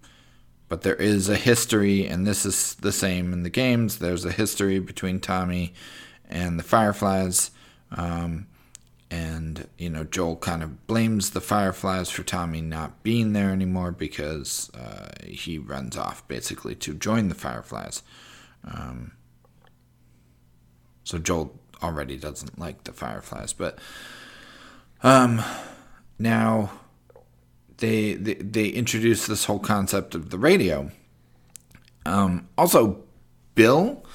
but 0.73 0.81
there 0.81 0.95
is 0.95 1.29
a 1.29 1.35
history, 1.35 2.07
and 2.07 2.25
this 2.25 2.47
is 2.47 2.73
the 2.81 2.91
same 2.91 3.31
in 3.31 3.43
the 3.43 3.49
games. 3.51 3.99
There's 3.99 4.25
a 4.25 4.31
history 4.31 4.79
between 4.79 5.19
Tommy 5.19 5.71
and 6.27 6.57
the 6.57 6.63
Fireflies. 6.63 7.51
Um, 7.91 8.47
and 9.11 9.67
you 9.77 9.91
know 9.91 10.03
Joel 10.03 10.37
kind 10.37 10.63
of 10.63 10.87
blames 10.87 11.29
the 11.29 11.41
Fireflies 11.41 12.09
for 12.09 12.23
Tommy 12.23 12.59
not 12.59 13.03
being 13.03 13.33
there 13.33 13.51
anymore 13.51 13.91
because 13.91 14.71
uh, 14.73 15.09
he 15.23 15.59
runs 15.59 15.95
off 15.95 16.27
basically 16.27 16.73
to 16.77 16.95
join 16.95 17.29
the 17.29 17.35
Fireflies. 17.35 18.01
Um, 18.65 19.11
so 21.03 21.19
Joel 21.19 21.53
already 21.83 22.17
doesn't 22.17 22.57
like 22.57 22.85
the 22.85 22.93
Fireflies, 22.93 23.53
but 23.53 23.77
um, 25.03 25.39
now 26.17 26.71
they, 27.83 28.13
they 28.13 28.35
they 28.35 28.67
introduce 28.69 29.27
this 29.27 29.43
whole 29.45 29.59
concept 29.59 30.15
of 30.15 30.29
the 30.29 30.37
radio. 30.37 30.89
Um, 32.05 32.47
also, 32.57 33.03
Bill 33.55 34.05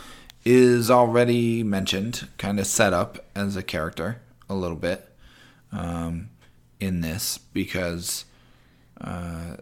is 0.44 0.90
already 0.90 1.62
mentioned, 1.62 2.28
kind 2.38 2.58
of 2.58 2.66
set 2.66 2.94
up 2.94 3.18
as 3.34 3.56
a 3.56 3.62
character 3.62 4.22
a 4.48 4.54
little 4.54 4.76
bit 4.76 5.14
um, 5.70 6.30
in 6.80 7.02
this 7.02 7.36
because 7.36 8.24
uh, 9.02 9.56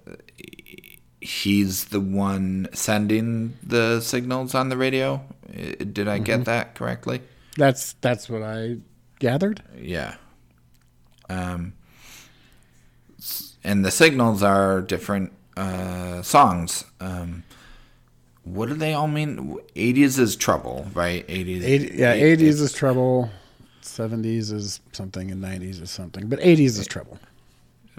he's 1.20 1.86
the 1.86 2.00
one 2.00 2.68
sending 2.72 3.56
the 3.60 4.00
signals 4.00 4.54
on 4.54 4.68
the 4.68 4.76
radio. 4.76 5.20
Did 5.52 6.06
I 6.06 6.18
get 6.18 6.44
that 6.44 6.76
correctly? 6.76 7.22
That's 7.56 7.94
that's 7.94 8.28
what 8.28 8.42
I 8.42 8.76
gathered. 9.18 9.64
Yeah. 9.76 10.14
Um, 11.28 11.72
and 13.66 13.84
the 13.84 13.90
signals 13.90 14.42
are 14.42 14.80
different 14.80 15.32
uh, 15.56 16.22
songs. 16.22 16.84
Um, 17.00 17.42
what 18.44 18.68
do 18.68 18.74
they 18.74 18.94
all 18.94 19.08
mean? 19.08 19.58
80s 19.74 20.18
is 20.18 20.36
trouble, 20.36 20.86
right? 20.94 21.26
80s. 21.26 21.62
80, 21.62 21.94
yeah, 21.96 22.12
eight- 22.12 22.22
eighties 22.22 22.60
is 22.60 22.72
trouble. 22.72 23.28
Seventies 23.82 24.50
is 24.50 24.80
something, 24.92 25.30
and 25.30 25.40
nineties 25.40 25.80
is 25.80 25.90
something. 25.90 26.28
But 26.28 26.38
eighties 26.42 26.78
is 26.78 26.86
trouble. 26.86 27.18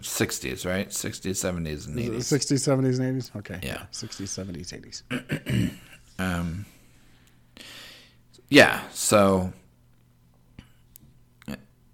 60s, 0.02 0.66
right? 0.66 0.90
60s, 0.90 1.32
70s, 1.32 1.88
and 1.88 1.98
80s. 1.98 2.24
Sixties, 2.24 2.62
seventies, 2.64 3.00
and 3.00 3.10
eighties. 3.10 3.32
Okay. 3.36 3.60
Yeah. 3.64 3.84
Sixties, 3.92 4.30
seventies, 4.32 4.74
eighties. 4.74 5.04
Um, 6.20 6.66
yeah, 8.50 8.82
so 8.92 9.54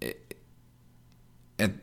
it, 0.00 0.34
it, 1.58 1.74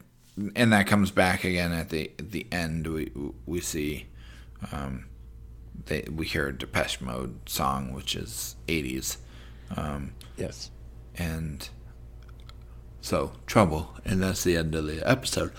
and 0.56 0.72
that 0.74 0.88
comes 0.88 1.12
back 1.12 1.44
again 1.44 1.72
at 1.72 1.90
the 1.90 2.12
at 2.20 2.32
the 2.32 2.48
end. 2.52 2.88
We 2.88 3.12
we 3.46 3.60
see 3.62 4.08
um, 4.72 5.06
they 5.86 6.06
we 6.12 6.26
hear 6.26 6.48
a 6.48 6.58
Depeche 6.58 7.02
Mode 7.02 7.48
song, 7.50 7.94
which 7.94 8.16
is 8.16 8.56
'80s, 8.68 9.18
um, 9.76 10.14
Yes. 10.38 10.72
and 11.16 11.68
so 13.02 13.34
trouble, 13.46 13.96
and 14.06 14.22
that's 14.24 14.44
the 14.44 14.56
end 14.58 14.76
of 14.76 14.86
the 14.86 15.08
episode. 15.10 15.52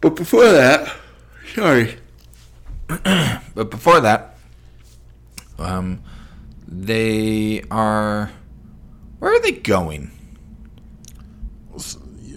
But 0.00 0.14
before 0.16 0.50
that, 0.52 0.94
sorry, 1.54 1.96
but 2.88 3.70
before 3.70 4.00
that, 4.00 4.36
um, 5.58 6.02
they 6.66 7.62
are. 7.70 8.30
Where 9.18 9.32
are 9.32 9.40
they 9.40 9.52
going? 9.52 10.10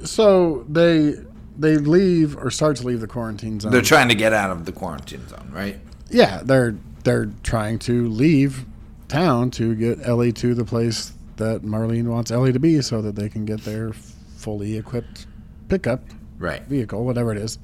So 0.06 0.66
they 0.70 1.16
they 1.60 1.78
leave 1.78 2.38
or 2.38 2.50
start 2.50 2.78
to 2.78 2.88
leave 2.88 3.02
the 3.02 3.08
quarantine 3.08 3.60
zone. 3.60 3.72
They're 3.72 3.82
trying 3.82 4.08
to 4.10 4.16
get 4.16 4.34
out 4.34 4.50
of 4.52 4.66
the 4.66 4.72
quarantine 4.72 5.28
zone, 5.28 5.50
right? 5.52 5.78
yeah, 6.10 6.42
they're 6.44 6.76
they're 7.04 7.30
trying 7.44 7.80
to 7.80 8.08
leave 8.10 8.66
town 9.08 9.52
to 9.52 9.76
get 9.76 10.00
Ellie 10.08 10.34
to 10.34 10.54
the 10.54 10.66
place 10.66 11.14
that 11.38 11.62
Marlene 11.62 12.08
wants 12.08 12.32
Ellie 12.32 12.52
to 12.54 12.60
be, 12.60 12.82
so 12.82 13.02
that 13.02 13.16
they 13.16 13.30
can 13.30 13.46
get 13.46 13.62
their 13.64 13.94
fully 14.38 14.78
equipped 14.78 15.26
pickup 15.70 16.02
Right. 16.38 16.62
vehicle, 16.68 17.06
whatever 17.06 17.32
it 17.32 17.38
is. 17.38 17.58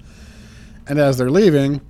And 0.88 1.00
as 1.00 1.18
they're 1.18 1.30
leaving, 1.32 1.82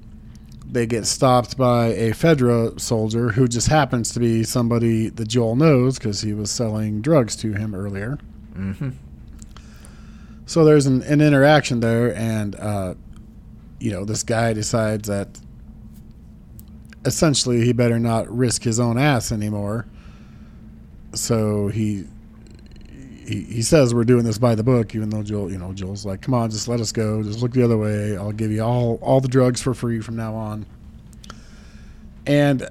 they 0.66 0.86
get 0.88 1.06
stopped 1.06 1.58
by 1.58 1.88
a 1.88 2.12
Fedra 2.12 2.80
soldier 2.80 3.30
who 3.30 3.47
just 3.47 3.68
happens 3.68 4.12
to 4.14 4.20
be 4.20 4.43
somebody 4.43 5.10
that 5.10 5.28
Joel 5.28 5.56
knows 5.56 5.97
because 5.99 6.22
he 6.22 6.34
was 6.34 6.49
selling 6.49 7.01
drugs 7.01 7.36
to 7.38 7.53
him 7.53 7.76
earlier. 7.76 8.18
Mm-hmm. 8.58 8.89
So 10.46 10.64
there's 10.64 10.86
an, 10.86 11.02
an 11.04 11.22
interaction 11.22 11.80
there, 11.80 12.16
and 12.16 12.56
uh, 12.56 12.96
you 13.80 13.91
know 13.91 14.06
this 14.06 14.24
guy 14.24 14.54
decides 14.54 15.08
that 15.08 15.39
essentially 17.06 17.66
he 17.66 17.74
better 17.74 18.00
not 18.00 18.30
risk 18.30 18.64
his 18.64 18.80
own 18.80 18.98
ass 18.98 19.32
anymore. 19.32 19.88
So 21.14 21.68
he 21.70 22.06
he, 23.26 23.41
he 23.43 23.62
says 23.62 23.93
we're 23.93 24.04
doing 24.04 24.24
this 24.24 24.38
by 24.38 24.54
the 24.56 24.64
book, 24.64 24.93
even 24.93 25.10
though 25.10 25.24
Joel, 25.24 25.52
you 25.52 25.58
know, 25.58 25.74
Joel's 25.74 26.06
like, 26.06 26.22
"Come 26.22 26.34
on, 26.34 26.52
just 26.52 26.68
let 26.68 26.80
us 26.80 26.91
go. 26.91 27.24
Just 27.24 27.39
look 27.41 27.52
the 27.52 27.64
other 27.64 27.78
way. 27.78 28.16
I'll 28.16 28.32
give 28.32 28.52
you 28.52 28.62
all 28.62 29.00
all 29.02 29.22
the 29.22 29.28
drugs 29.28 29.62
for 29.62 29.74
free 29.74 30.00
from 30.00 30.16
now 30.16 30.36
on." 30.36 30.66
And 32.28 32.68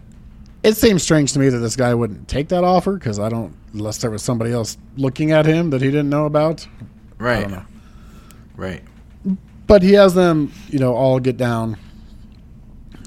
it 0.62 0.77
seems 0.77 1.03
strange 1.03 1.33
to 1.33 1.39
me 1.39 1.49
that 1.49 1.59
this 1.59 1.77
guy 1.77 1.95
wouldn't 1.95 2.29
take 2.29 2.49
that 2.49 2.64
offer 2.64 2.95
because 2.95 3.18
I 3.18 3.29
don't, 3.29 3.55
unless 3.72 3.99
there 3.99 4.11
was 4.11 4.22
somebody 4.22 4.53
else 4.53 4.79
looking 4.97 5.31
at 5.31 5.45
him 5.47 5.70
that 5.70 5.83
he 5.83 5.89
didn't 5.89 6.11
know 6.11 6.25
about. 6.27 6.66
I 7.20 7.22
Right. 7.24 7.40
don't 7.42 7.52
know. 7.52 7.62
Right. 8.56 8.82
But 9.66 9.82
he 9.82 9.92
has 9.94 10.14
them, 10.14 10.52
you 10.68 10.78
know, 10.78 10.94
all 10.94 11.18
get 11.20 11.36
down. 11.36 11.76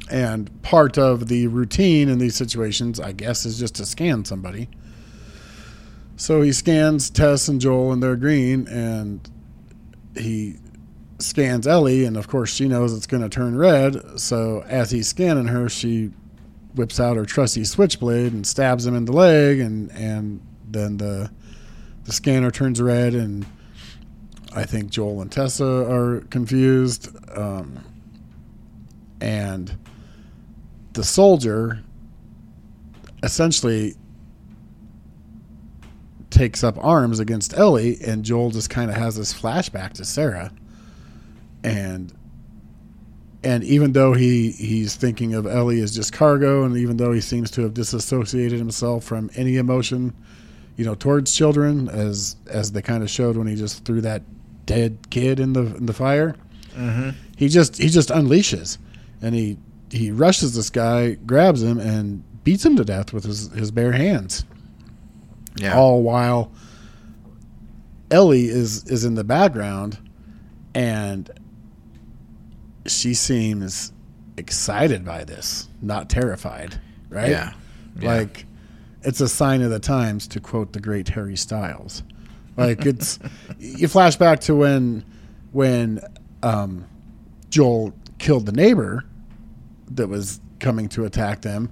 And 0.09 0.49
part 0.63 0.97
of 0.97 1.27
the 1.27 1.47
routine 1.47 2.09
in 2.09 2.17
these 2.17 2.35
situations, 2.35 2.99
I 2.99 3.11
guess, 3.11 3.45
is 3.45 3.59
just 3.59 3.75
to 3.75 3.85
scan 3.85 4.25
somebody. 4.25 4.69
So 6.15 6.41
he 6.41 6.51
scans 6.51 7.09
Tess 7.09 7.47
and 7.47 7.61
Joel, 7.61 7.91
and 7.91 8.01
they're 8.01 8.15
green, 8.15 8.67
and 8.67 9.19
he 10.15 10.55
scans 11.19 11.67
Ellie, 11.67 12.05
and 12.05 12.17
of 12.17 12.27
course 12.27 12.51
she 12.51 12.67
knows 12.67 12.93
it's 12.93 13.05
going 13.07 13.21
to 13.23 13.29
turn 13.29 13.55
red. 13.57 14.19
So 14.19 14.63
as 14.67 14.89
he's 14.91 15.07
scanning 15.07 15.47
her, 15.47 15.69
she 15.69 16.11
whips 16.75 16.99
out 16.99 17.17
her 17.17 17.25
trusty 17.25 17.63
switchblade 17.63 18.33
and 18.33 18.45
stabs 18.47 18.85
him 18.85 18.95
in 18.95 19.05
the 19.05 19.11
leg, 19.11 19.59
and 19.59 19.91
and 19.91 20.41
then 20.69 20.97
the 20.97 21.29
the 22.05 22.13
scanner 22.13 22.49
turns 22.51 22.81
red, 22.81 23.13
and 23.13 23.45
I 24.57 24.65
think 24.65 24.89
Joel 24.89 25.21
and 25.21 25.31
Tessa 25.31 25.87
are 25.87 26.21
confused, 26.31 27.15
um, 27.37 27.83
and 29.21 29.77
the 30.93 31.03
soldier 31.03 31.83
essentially 33.21 33.93
takes 36.31 36.63
up 36.63 36.75
arms 36.83 37.19
against 37.19 37.55
Ellie, 37.55 37.97
and 38.03 38.25
Joel 38.25 38.49
just 38.49 38.71
kind 38.71 38.89
of 38.89 38.97
has 38.97 39.15
this 39.15 39.31
flashback 39.31 39.93
to 39.93 40.05
Sarah, 40.05 40.51
and 41.63 42.11
and 43.43 43.63
even 43.63 43.91
though 43.91 44.13
he 44.13 44.49
he's 44.49 44.95
thinking 44.95 45.35
of 45.35 45.45
Ellie 45.45 45.81
as 45.81 45.95
just 45.95 46.13
cargo, 46.13 46.63
and 46.63 46.75
even 46.77 46.97
though 46.97 47.11
he 47.11 47.21
seems 47.21 47.51
to 47.51 47.61
have 47.61 47.75
disassociated 47.75 48.57
himself 48.57 49.03
from 49.03 49.29
any 49.35 49.57
emotion, 49.57 50.15
you 50.77 50.83
know, 50.83 50.95
towards 50.95 51.31
children, 51.31 51.89
as 51.89 52.37
as 52.47 52.71
they 52.71 52.81
kind 52.81 53.03
of 53.03 53.09
showed 53.11 53.37
when 53.37 53.45
he 53.45 53.55
just 53.55 53.85
threw 53.85 54.01
that 54.01 54.23
dead 54.67 55.09
kid 55.09 55.39
in 55.39 55.53
the 55.53 55.61
in 55.77 55.87
the 55.87 55.93
fire, 55.93 56.35
Mm-hmm. 56.75 57.09
he 57.35 57.47
just 57.49 57.77
he 57.77 57.89
just 57.89 58.09
unleashes, 58.09 58.77
and 59.21 59.33
he 59.33 59.57
he 59.91 60.11
rushes 60.11 60.53
this 60.55 60.69
guy, 60.69 61.13
grabs 61.15 61.63
him, 61.63 61.79
and 61.79 62.23
beats 62.43 62.63
him 62.63 62.75
to 62.75 62.85
death 62.85 63.11
with 63.13 63.23
his 63.23 63.51
his 63.53 63.71
bare 63.71 63.93
hands 63.93 64.45
Yeah. 65.57 65.75
all 65.75 66.03
while 66.03 66.51
Ellie 68.11 68.45
is 68.47 68.83
is 68.85 69.03
in 69.05 69.15
the 69.15 69.23
background 69.23 69.97
and 70.75 71.29
she 72.85 73.13
seems 73.13 73.91
excited 74.37 75.03
by 75.03 75.23
this, 75.23 75.67
not 75.81 76.09
terrified, 76.09 76.79
right? 77.09 77.29
Yeah. 77.31 77.53
Yeah. 77.99 78.13
Like 78.13 78.45
it's 79.03 79.19
a 79.21 79.27
sign 79.27 79.61
of 79.61 79.71
the 79.71 79.79
times 79.79 80.27
to 80.29 80.39
quote 80.39 80.73
the 80.73 80.79
great 80.79 81.09
Harry 81.09 81.35
Styles. 81.35 82.03
Like 82.57 82.85
it's 82.85 83.19
you 83.59 83.87
flash 83.87 84.15
back 84.15 84.39
to 84.41 84.55
when 84.55 85.05
when 85.51 85.99
um, 86.43 86.85
Joel 87.49 87.93
killed 88.17 88.45
the 88.45 88.51
neighbor 88.51 89.05
that 89.91 90.07
was 90.07 90.41
coming 90.59 90.89
to 90.89 91.05
attack 91.05 91.41
them 91.41 91.69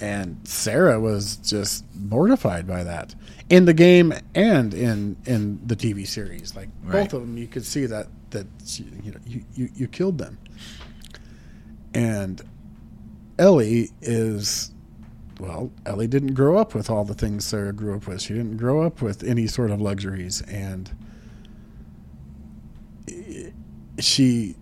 and 0.00 0.36
Sarah 0.44 0.98
was 0.98 1.36
just 1.36 1.84
mortified 1.94 2.66
by 2.66 2.82
that 2.82 3.14
in 3.48 3.64
the 3.66 3.74
game 3.74 4.12
and 4.34 4.74
in 4.74 5.16
in 5.26 5.60
the 5.64 5.76
TV 5.76 6.06
series. 6.06 6.56
Like 6.56 6.68
Right. 6.82 7.04
both 7.04 7.12
of 7.14 7.20
them, 7.20 7.36
you 7.38 7.46
could 7.46 7.64
see 7.64 7.86
that 7.86 8.08
that 8.30 8.46
you 8.78 9.12
know 9.12 9.20
you, 9.26 9.44
you 9.54 9.68
you 9.74 9.88
killed 9.88 10.18
them. 10.18 10.38
And 11.92 12.42
Ellie 13.38 13.90
is 14.02 14.72
well, 15.40 15.72
Ellie 15.86 16.06
didn't 16.06 16.34
grow 16.34 16.56
up 16.58 16.74
with 16.74 16.88
all 16.90 17.04
the 17.04 17.14
things 17.14 17.46
Sarah 17.46 17.72
grew 17.72 17.96
up 17.96 18.06
with. 18.06 18.22
She 18.22 18.34
didn't 18.34 18.56
grow 18.56 18.82
up 18.82 19.02
with 19.02 19.22
any 19.22 19.46
sort 19.46 19.70
of 19.70 19.80
luxuries, 19.80 20.42
and 20.42 20.90
she, 23.98 24.54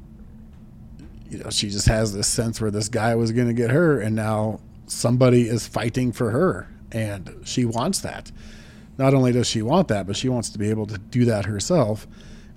you 1.30 1.38
know, 1.38 1.50
she 1.50 1.70
just 1.70 1.86
has 1.88 2.12
this 2.12 2.28
sense 2.28 2.60
where 2.60 2.70
this 2.70 2.88
guy 2.88 3.14
was 3.14 3.32
going 3.32 3.48
to 3.48 3.54
get 3.54 3.70
her, 3.70 4.00
and 4.00 4.16
now 4.16 4.60
somebody 4.86 5.48
is 5.48 5.66
fighting 5.66 6.12
for 6.12 6.30
her, 6.30 6.68
and 6.90 7.34
she 7.44 7.64
wants 7.64 8.00
that. 8.00 8.30
Not 8.98 9.14
only 9.14 9.32
does 9.32 9.46
she 9.46 9.62
want 9.62 9.88
that, 9.88 10.06
but 10.06 10.16
she 10.16 10.28
wants 10.28 10.50
to 10.50 10.58
be 10.58 10.70
able 10.70 10.86
to 10.86 10.98
do 10.98 11.24
that 11.24 11.46
herself. 11.46 12.06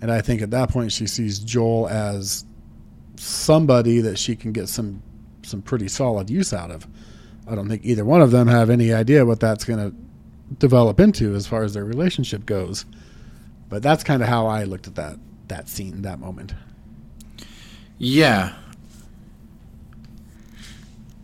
And 0.02 0.12
I 0.12 0.22
think 0.22 0.42
at 0.42 0.52
that 0.52 0.70
point 0.70 0.92
she 0.92 1.08
sees 1.08 1.40
Joel 1.40 1.88
as 1.88 2.46
somebody 3.16 4.02
that 4.02 4.20
she 4.20 4.36
can 4.36 4.52
get 4.52 4.68
some 4.68 5.02
some 5.44 5.62
pretty 5.62 5.88
solid 5.88 6.30
use 6.30 6.54
out 6.54 6.72
of. 6.72 6.88
I 7.48 7.56
don't 7.56 7.68
think 7.70 7.86
either 7.86 8.04
one 8.04 8.22
of 8.22 8.32
them 8.32 8.48
have 8.48 8.70
any 8.70 8.94
idea 8.94 9.26
what 9.26 9.40
that's 9.40 9.66
going 9.66 9.80
to 9.92 9.96
develop 10.58 11.00
into 11.00 11.36
as 11.36 11.48
far 11.48 11.64
as 11.64 11.74
their 11.74 11.86
relationship 11.86 12.46
goes. 12.46 12.86
But 13.70 13.84
that's 13.84 14.04
kind 14.04 14.22
of 14.22 14.30
how 14.30 14.48
I 14.48 14.64
looked 14.64 14.88
at 14.88 14.96
that 14.96 15.18
that 15.48 15.70
scene, 15.70 16.02
that 16.02 16.20
moment. 16.20 16.54
Yeah. 17.98 18.54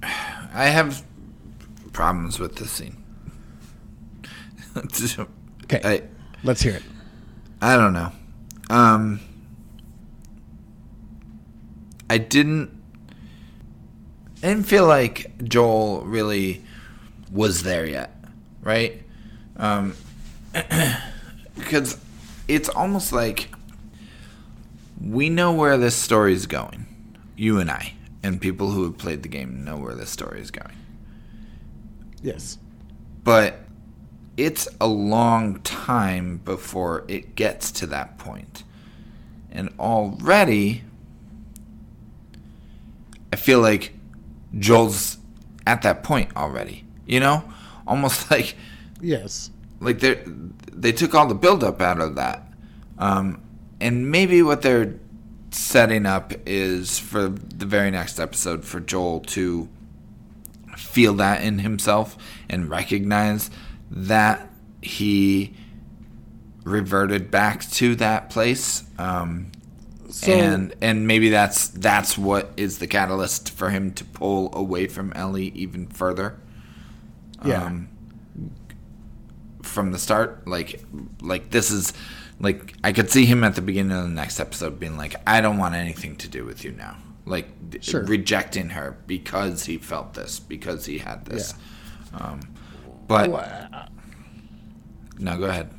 I 0.04 0.66
have 0.66 1.04
problems 1.94 2.40
with 2.40 2.56
this 2.58 2.72
scene. 2.72 2.98
Okay, 5.64 5.82
I 5.86 6.04
let's 6.44 6.62
hear 6.62 6.74
it. 6.76 6.84
I 7.62 7.78
don't 7.78 7.94
know. 7.94 8.12
Um 8.70 9.22
I 12.10 12.18
didn't 12.18 12.81
I 14.44 14.48
didn't 14.48 14.66
feel 14.66 14.88
like 14.88 15.44
Joel 15.44 16.02
really 16.02 16.64
was 17.32 17.64
there 17.64 17.86
yet, 17.86 18.16
right? 18.62 19.02
Um 19.58 19.96
because 21.56 21.98
it's 22.48 22.70
almost 22.70 23.14
like 23.14 23.50
we 25.00 25.30
know 25.30 25.54
where 25.54 25.78
this 25.78 25.96
story 25.96 26.34
is 26.34 26.46
going. 26.46 26.86
You 27.36 27.60
and 27.60 27.72
I 27.72 27.94
and 28.24 28.40
people 28.42 28.72
who 28.72 28.84
have 28.84 28.98
played 28.98 29.24
the 29.24 29.30
game 29.30 29.64
know 29.64 29.78
where 29.78 29.96
this 29.96 30.10
story 30.10 30.42
is 30.42 30.52
going. 30.52 30.76
Yes. 32.22 32.58
But 33.24 33.60
it's 34.38 34.68
a 34.80 34.88
long 34.88 35.60
time 35.62 36.38
before 36.38 37.06
it 37.08 37.36
gets 37.36 37.72
to 37.74 37.88
that 37.88 38.18
point. 38.18 38.64
And 39.52 39.70
already 39.80 40.84
I 43.34 43.36
feel 43.38 43.62
like 43.62 43.94
Joel's 44.58 45.18
at 45.66 45.82
that 45.84 46.04
point 46.04 46.36
already. 46.36 46.86
You 47.06 47.20
know? 47.20 47.44
Almost 47.88 48.30
like 48.32 48.56
Yes. 49.02 49.50
like 49.80 50.00
they 50.00 50.22
they 50.72 50.92
took 50.92 51.16
all 51.16 51.28
the 51.28 51.36
buildup 51.36 51.82
out 51.82 52.00
of 52.00 52.16
that, 52.16 52.48
um, 52.98 53.42
and 53.80 54.10
maybe 54.12 54.42
what 54.44 54.62
they're 54.62 54.96
setting 55.50 56.06
up 56.06 56.34
is 56.46 57.00
for 57.00 57.28
the 57.30 57.66
very 57.66 57.92
next 57.92 58.20
episode 58.20 58.64
for 58.64 58.80
Joel 58.80 59.20
to 59.22 59.68
feel 60.78 61.14
that 61.16 61.42
in 61.44 61.60
himself 61.60 62.16
and 62.50 62.70
recognize 62.70 63.50
that 63.90 64.48
he 64.82 65.54
reverted 66.64 67.32
back 67.32 67.68
to 67.72 67.96
that 67.96 68.30
place. 68.30 68.84
Um, 68.98 69.52
So 70.12 70.32
and 70.32 70.74
and 70.82 71.08
maybe 71.08 71.30
that's 71.30 71.70
that's 71.70 72.18
what 72.18 72.52
is 72.58 72.80
the 72.80 72.88
catalyst 72.88 73.50
for 73.50 73.70
him 73.70 73.92
to 73.94 74.06
pull 74.06 74.54
away 74.56 74.88
from 74.88 75.14
Ellie 75.14 75.50
even 75.56 75.88
further. 75.88 76.38
Yeah. 77.46 77.64
Um, 77.64 77.90
from 79.64 79.92
the 79.92 80.00
start. 80.00 80.48
Like, 80.48 80.84
like 81.22 81.50
this 81.52 81.72
is 81.72 81.94
like 82.40 82.74
I 82.84 82.92
could 82.92 83.10
see 83.10 83.26
him 83.26 83.44
at 83.44 83.56
the 83.56 83.62
beginning 83.62 83.96
of 83.98 84.04
the 84.04 84.10
next 84.10 84.40
episode 84.40 84.80
being 84.80 84.98
like, 84.98 85.16
I 85.26 85.42
don't 85.42 85.58
want 85.58 85.76
anything 85.76 86.16
to 86.18 86.28
do 86.28 86.46
with 86.46 86.64
you 86.64 86.72
now. 86.72 86.98
Like 87.26 87.48
Sure. 87.82 88.04
rejecting 88.04 88.70
her 88.72 88.98
because 89.08 89.66
he 89.66 89.78
felt 89.78 90.14
this, 90.16 90.40
because 90.40 90.86
he 90.86 90.98
had 90.98 91.26
this. 91.26 91.54
Um, 92.14 92.42
but 93.08 93.30
no, 95.20 95.38
go 95.38 95.46
ahead. 95.46 95.70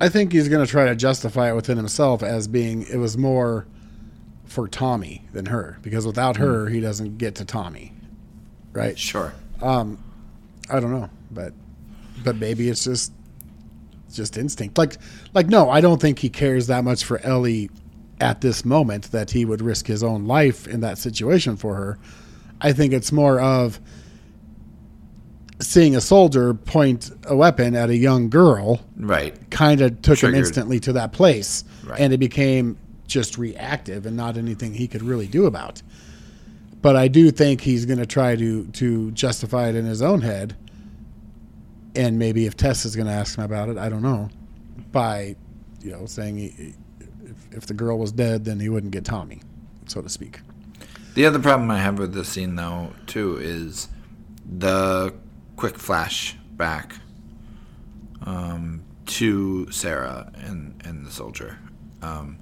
I 0.00 0.08
think 0.08 0.32
he's 0.32 0.48
going 0.48 0.64
to 0.64 0.70
try 0.70 0.86
to 0.86 0.96
justify 0.96 1.50
it 1.50 1.54
within 1.54 1.76
himself 1.76 2.22
as 2.22 2.48
being 2.48 2.86
it 2.86 2.96
was 2.96 3.18
more 3.18 3.66
for 4.46 4.66
Tommy 4.66 5.26
than 5.32 5.46
her 5.46 5.78
because 5.82 6.06
without 6.06 6.38
her 6.38 6.68
he 6.68 6.80
doesn't 6.80 7.18
get 7.18 7.36
to 7.36 7.44
Tommy, 7.44 7.92
right? 8.72 8.98
Sure. 8.98 9.34
Um, 9.62 10.02
I 10.70 10.80
don't 10.80 10.90
know, 10.90 11.10
but 11.30 11.52
but 12.24 12.36
maybe 12.36 12.68
it's 12.68 12.84
just 12.84 13.12
just 14.12 14.38
instinct. 14.38 14.78
Like 14.78 14.96
like 15.34 15.48
no, 15.48 15.68
I 15.68 15.80
don't 15.80 16.00
think 16.00 16.18
he 16.18 16.30
cares 16.30 16.66
that 16.68 16.82
much 16.82 17.04
for 17.04 17.18
Ellie 17.20 17.70
at 18.20 18.40
this 18.40 18.64
moment 18.64 19.12
that 19.12 19.30
he 19.30 19.44
would 19.44 19.62
risk 19.62 19.86
his 19.86 20.02
own 20.02 20.26
life 20.26 20.66
in 20.66 20.80
that 20.80 20.98
situation 20.98 21.56
for 21.56 21.74
her. 21.74 21.98
I 22.60 22.72
think 22.72 22.92
it's 22.92 23.12
more 23.12 23.40
of 23.40 23.80
seeing 25.60 25.94
a 25.94 26.00
soldier 26.00 26.54
point 26.54 27.10
a 27.26 27.36
weapon 27.36 27.76
at 27.76 27.90
a 27.90 27.96
young 27.96 28.28
girl 28.30 28.80
Right. 28.96 29.34
kind 29.50 29.80
of 29.80 30.00
took 30.02 30.18
him 30.20 30.34
instantly 30.34 30.80
to 30.80 30.92
that 30.94 31.12
place 31.12 31.64
Right. 31.84 32.00
and 32.00 32.12
it 32.12 32.18
became 32.18 32.76
just 33.06 33.36
reactive 33.38 34.06
and 34.06 34.16
not 34.16 34.36
anything 34.36 34.72
he 34.74 34.86
could 34.88 35.02
really 35.02 35.26
do 35.26 35.46
about 35.46 35.82
but 36.80 36.96
i 36.96 37.08
do 37.08 37.30
think 37.30 37.60
he's 37.60 37.84
going 37.84 37.98
to 37.98 38.06
try 38.06 38.36
to 38.36 38.64
to 38.68 39.10
justify 39.10 39.68
it 39.68 39.74
in 39.74 39.84
his 39.84 40.00
own 40.00 40.20
head 40.22 40.56
and 41.96 42.18
maybe 42.18 42.46
if 42.46 42.56
tess 42.56 42.84
is 42.84 42.94
going 42.94 43.06
to 43.06 43.12
ask 43.12 43.36
him 43.36 43.44
about 43.44 43.68
it 43.68 43.76
i 43.76 43.88
don't 43.88 44.02
know 44.02 44.28
by 44.92 45.34
you 45.82 45.90
know 45.90 46.06
saying 46.06 46.36
he, 46.38 46.74
if, 47.24 47.56
if 47.56 47.66
the 47.66 47.74
girl 47.74 47.98
was 47.98 48.12
dead 48.12 48.44
then 48.44 48.60
he 48.60 48.68
wouldn't 48.68 48.92
get 48.92 49.04
tommy 49.04 49.40
so 49.86 50.00
to 50.00 50.08
speak 50.08 50.40
The 51.14 51.26
other 51.26 51.40
problem 51.40 51.70
I 51.72 51.78
have 51.80 51.98
with 51.98 52.14
this 52.14 52.28
scene, 52.28 52.54
though, 52.54 52.92
too, 53.08 53.36
is 53.42 53.88
the 54.58 55.12
quick 55.60 55.76
flashback 55.76 56.92
um, 58.24 58.82
to 59.04 59.70
Sarah 59.70 60.32
and, 60.36 60.80
and 60.86 61.04
the 61.04 61.10
soldier. 61.10 61.58
Um, 62.00 62.38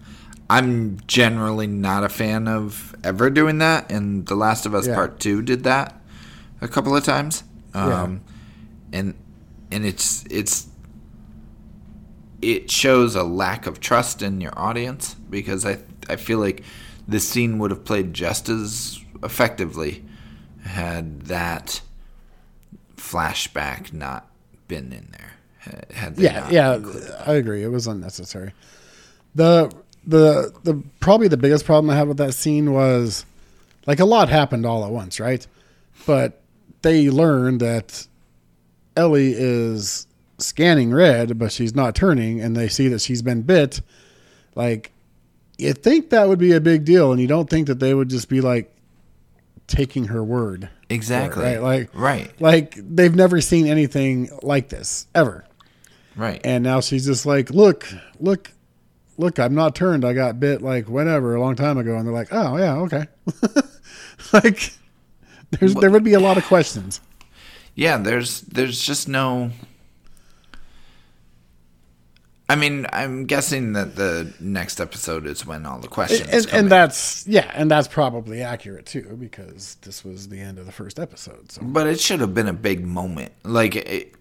I'm 0.49 1.01
generally 1.09 1.67
not 1.67 2.05
a 2.05 2.09
fan 2.09 2.47
of 2.47 2.95
ever 3.03 3.29
doing 3.29 3.59
that, 3.59 3.91
and 3.91 4.25
The 4.25 4.37
Last 4.37 4.67
of 4.67 4.75
Us 4.75 4.87
Yeah. 4.87 4.95
Part 4.95 5.19
Two 5.19 5.43
did 5.43 5.65
that 5.65 6.01
a 6.61 6.69
couple 6.69 6.95
of 6.95 7.03
times. 7.03 7.43
Yeah. 7.75 8.03
Um, 8.03 8.21
and 8.93 9.15
and 9.73 9.85
it's 9.85 10.25
it's 10.31 10.69
it 12.41 12.71
shows 12.71 13.17
a 13.17 13.25
lack 13.25 13.67
of 13.67 13.81
trust 13.81 14.23
in 14.23 14.41
your 14.41 14.57
audience 14.57 15.15
because 15.29 15.67
I 15.67 15.79
I 16.09 16.15
feel 16.15 16.39
like 16.39 16.63
this 17.09 17.29
scene 17.29 17.59
would 17.59 17.73
have 17.73 17.85
played 17.85 18.15
just 18.15 18.49
as 18.49 19.01
effectively 19.25 20.05
had 20.63 21.23
that 21.23 21.81
flashback 22.99 23.93
not 23.93 24.29
been 24.67 24.93
in 24.93 25.09
there. 25.13 25.33
Had- 25.95 26.19
yeah 26.19 26.49
yeah 26.51 26.79
i 27.27 27.35
agree. 27.35 27.63
It 27.63 27.69
was 27.69 27.87
unnecessary. 27.87 28.53
The 29.35 29.73
the 30.07 30.53
the 30.65 30.83
probably 31.01 31.29
the 31.29 31.37
biggest 31.37 31.65
problem 31.67 31.91
i 31.91 31.97
had 31.97 32.09
with 32.09 32.17
that 32.17 32.33
scene 32.33 32.73
was 32.73 33.27
like 33.87 34.01
a 34.01 34.05
lot 34.05 34.29
happened 34.29 34.65
all 34.67 34.85
at 34.85 34.91
once 34.91 35.21
right? 35.21 35.47
But 36.07 36.41
they 36.83 37.11
learned 37.11 37.61
that 37.61 38.07
ellie 38.97 39.33
is 39.37 40.07
scanning 40.39 40.93
red 40.93 41.39
but 41.39 41.53
she's 41.53 41.75
not 41.75 41.95
turning 41.95 42.41
and 42.41 42.57
they 42.57 42.69
see 42.69 42.89
that 42.89 43.01
she's 43.01 43.23
been 43.23 43.43
bit. 43.43 43.81
Like 44.55 44.93
you 45.59 45.73
think 45.73 46.11
that 46.11 46.29
would 46.29 46.39
be 46.39 46.53
a 46.53 46.61
big 46.61 46.85
deal 46.85 47.13
and 47.13 47.21
you 47.21 47.27
don't 47.27 47.51
think 47.51 47.67
that 47.67 47.81
they 47.81 47.93
would 47.93 48.09
just 48.09 48.29
be 48.29 48.41
like 48.41 48.75
taking 49.67 50.07
her 50.07 50.25
word 50.25 50.71
exactly 50.91 51.43
right 51.45 51.63
like 51.63 51.91
right 51.93 52.41
like 52.41 52.75
they've 52.77 53.15
never 53.15 53.41
seen 53.41 53.67
anything 53.67 54.31
like 54.43 54.69
this 54.71 55.07
ever 55.15 55.45
right 56.17 56.41
and 56.45 56.65
now 56.65 56.81
she's 56.81 57.07
just 57.07 57.25
like, 57.27 57.51
look, 57.51 57.89
look, 58.19 58.51
look, 59.17 59.39
I'm 59.39 59.55
not 59.55 59.75
turned. 59.77 60.05
I 60.05 60.13
got 60.13 60.41
bit 60.41 60.63
like 60.63 60.89
whenever 60.89 61.35
a 61.35 61.41
long 61.41 61.55
time 61.55 61.79
ago. 61.79 61.97
And 61.97 62.07
they're 62.07 62.15
like, 62.15 62.29
oh, 62.33 62.57
yeah, 62.57 62.77
okay. 62.79 63.07
like, 64.33 64.73
there's, 65.53 65.75
there 65.75 65.91
would 65.91 66.05
be 66.05 66.15
a 66.15 66.21
lot 66.21 66.37
of 66.37 66.45
questions. 66.45 67.01
yeah 67.75 67.97
there's 67.97 68.41
there's 68.43 68.81
just 68.83 69.09
no 69.09 69.51
I 72.51 72.57
mean, 72.57 72.87
I'm 72.93 73.27
guessing 73.27 73.75
that 73.75 73.97
the 73.97 74.33
next 74.41 74.81
episode 74.81 75.27
is 75.27 75.45
when 75.45 75.67
all 75.67 75.81
the 75.81 75.89
questions 75.89 76.47
And, 76.47 76.55
and 76.55 76.71
that's, 76.71 77.27
yeah, 77.27 77.51
and 77.55 77.71
that's 77.71 77.89
probably 77.89 78.43
accurate 78.43 78.87
too, 78.87 79.17
because 79.21 79.77
this 79.83 80.03
was 80.03 80.29
the 80.29 80.41
end 80.41 80.59
of 80.59 80.65
the 80.65 80.73
first 80.73 80.99
episode. 80.99 81.53
So, 81.53 81.61
But 81.63 81.87
it 81.87 82.01
should 82.01 82.21
have 82.21 82.33
been 82.33 82.49
a 82.49 82.55
big 82.55 82.87
moment. 82.87 83.33
Like, 83.45 83.77
it, 83.77 84.15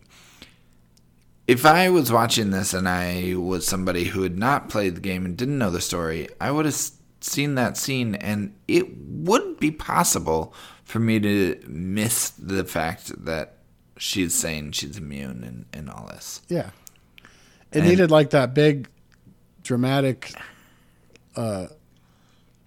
if 1.48 1.66
I 1.66 1.90
was 1.90 2.12
watching 2.12 2.52
this 2.52 2.74
and 2.74 2.90
I 2.90 3.36
was 3.38 3.66
somebody 3.66 4.04
who 4.04 4.24
had 4.24 4.38
not 4.38 4.68
played 4.68 4.96
the 4.96 5.02
game 5.02 5.26
and 5.26 5.38
didn't 5.38 5.58
know 5.58 5.72
the 5.72 5.80
story, 5.80 6.28
I 6.42 6.52
would 6.52 6.66
have 6.66 6.76
seen 7.22 7.56
that 7.56 7.78
scene, 7.78 8.16
and 8.16 8.54
it 8.68 8.88
would 8.98 9.58
be 9.58 9.72
possible 9.72 10.54
for 10.84 11.00
me 11.00 11.22
to 11.22 11.62
miss 11.66 12.30
the 12.32 12.66
fact 12.66 13.24
that 13.24 13.54
she's 13.98 14.36
saying 14.36 14.74
she's 14.74 14.98
immune 14.98 15.46
and, 15.46 15.66
and 15.72 15.90
all 15.90 16.08
this. 16.08 16.42
yeah. 16.50 16.72
It 17.72 17.80
And- 17.80 17.88
needed 17.88 18.12
like 18.12 18.30
that 18.32 18.54
big 18.54 18.88
dramatic 19.64 20.34
uh, 21.36 21.68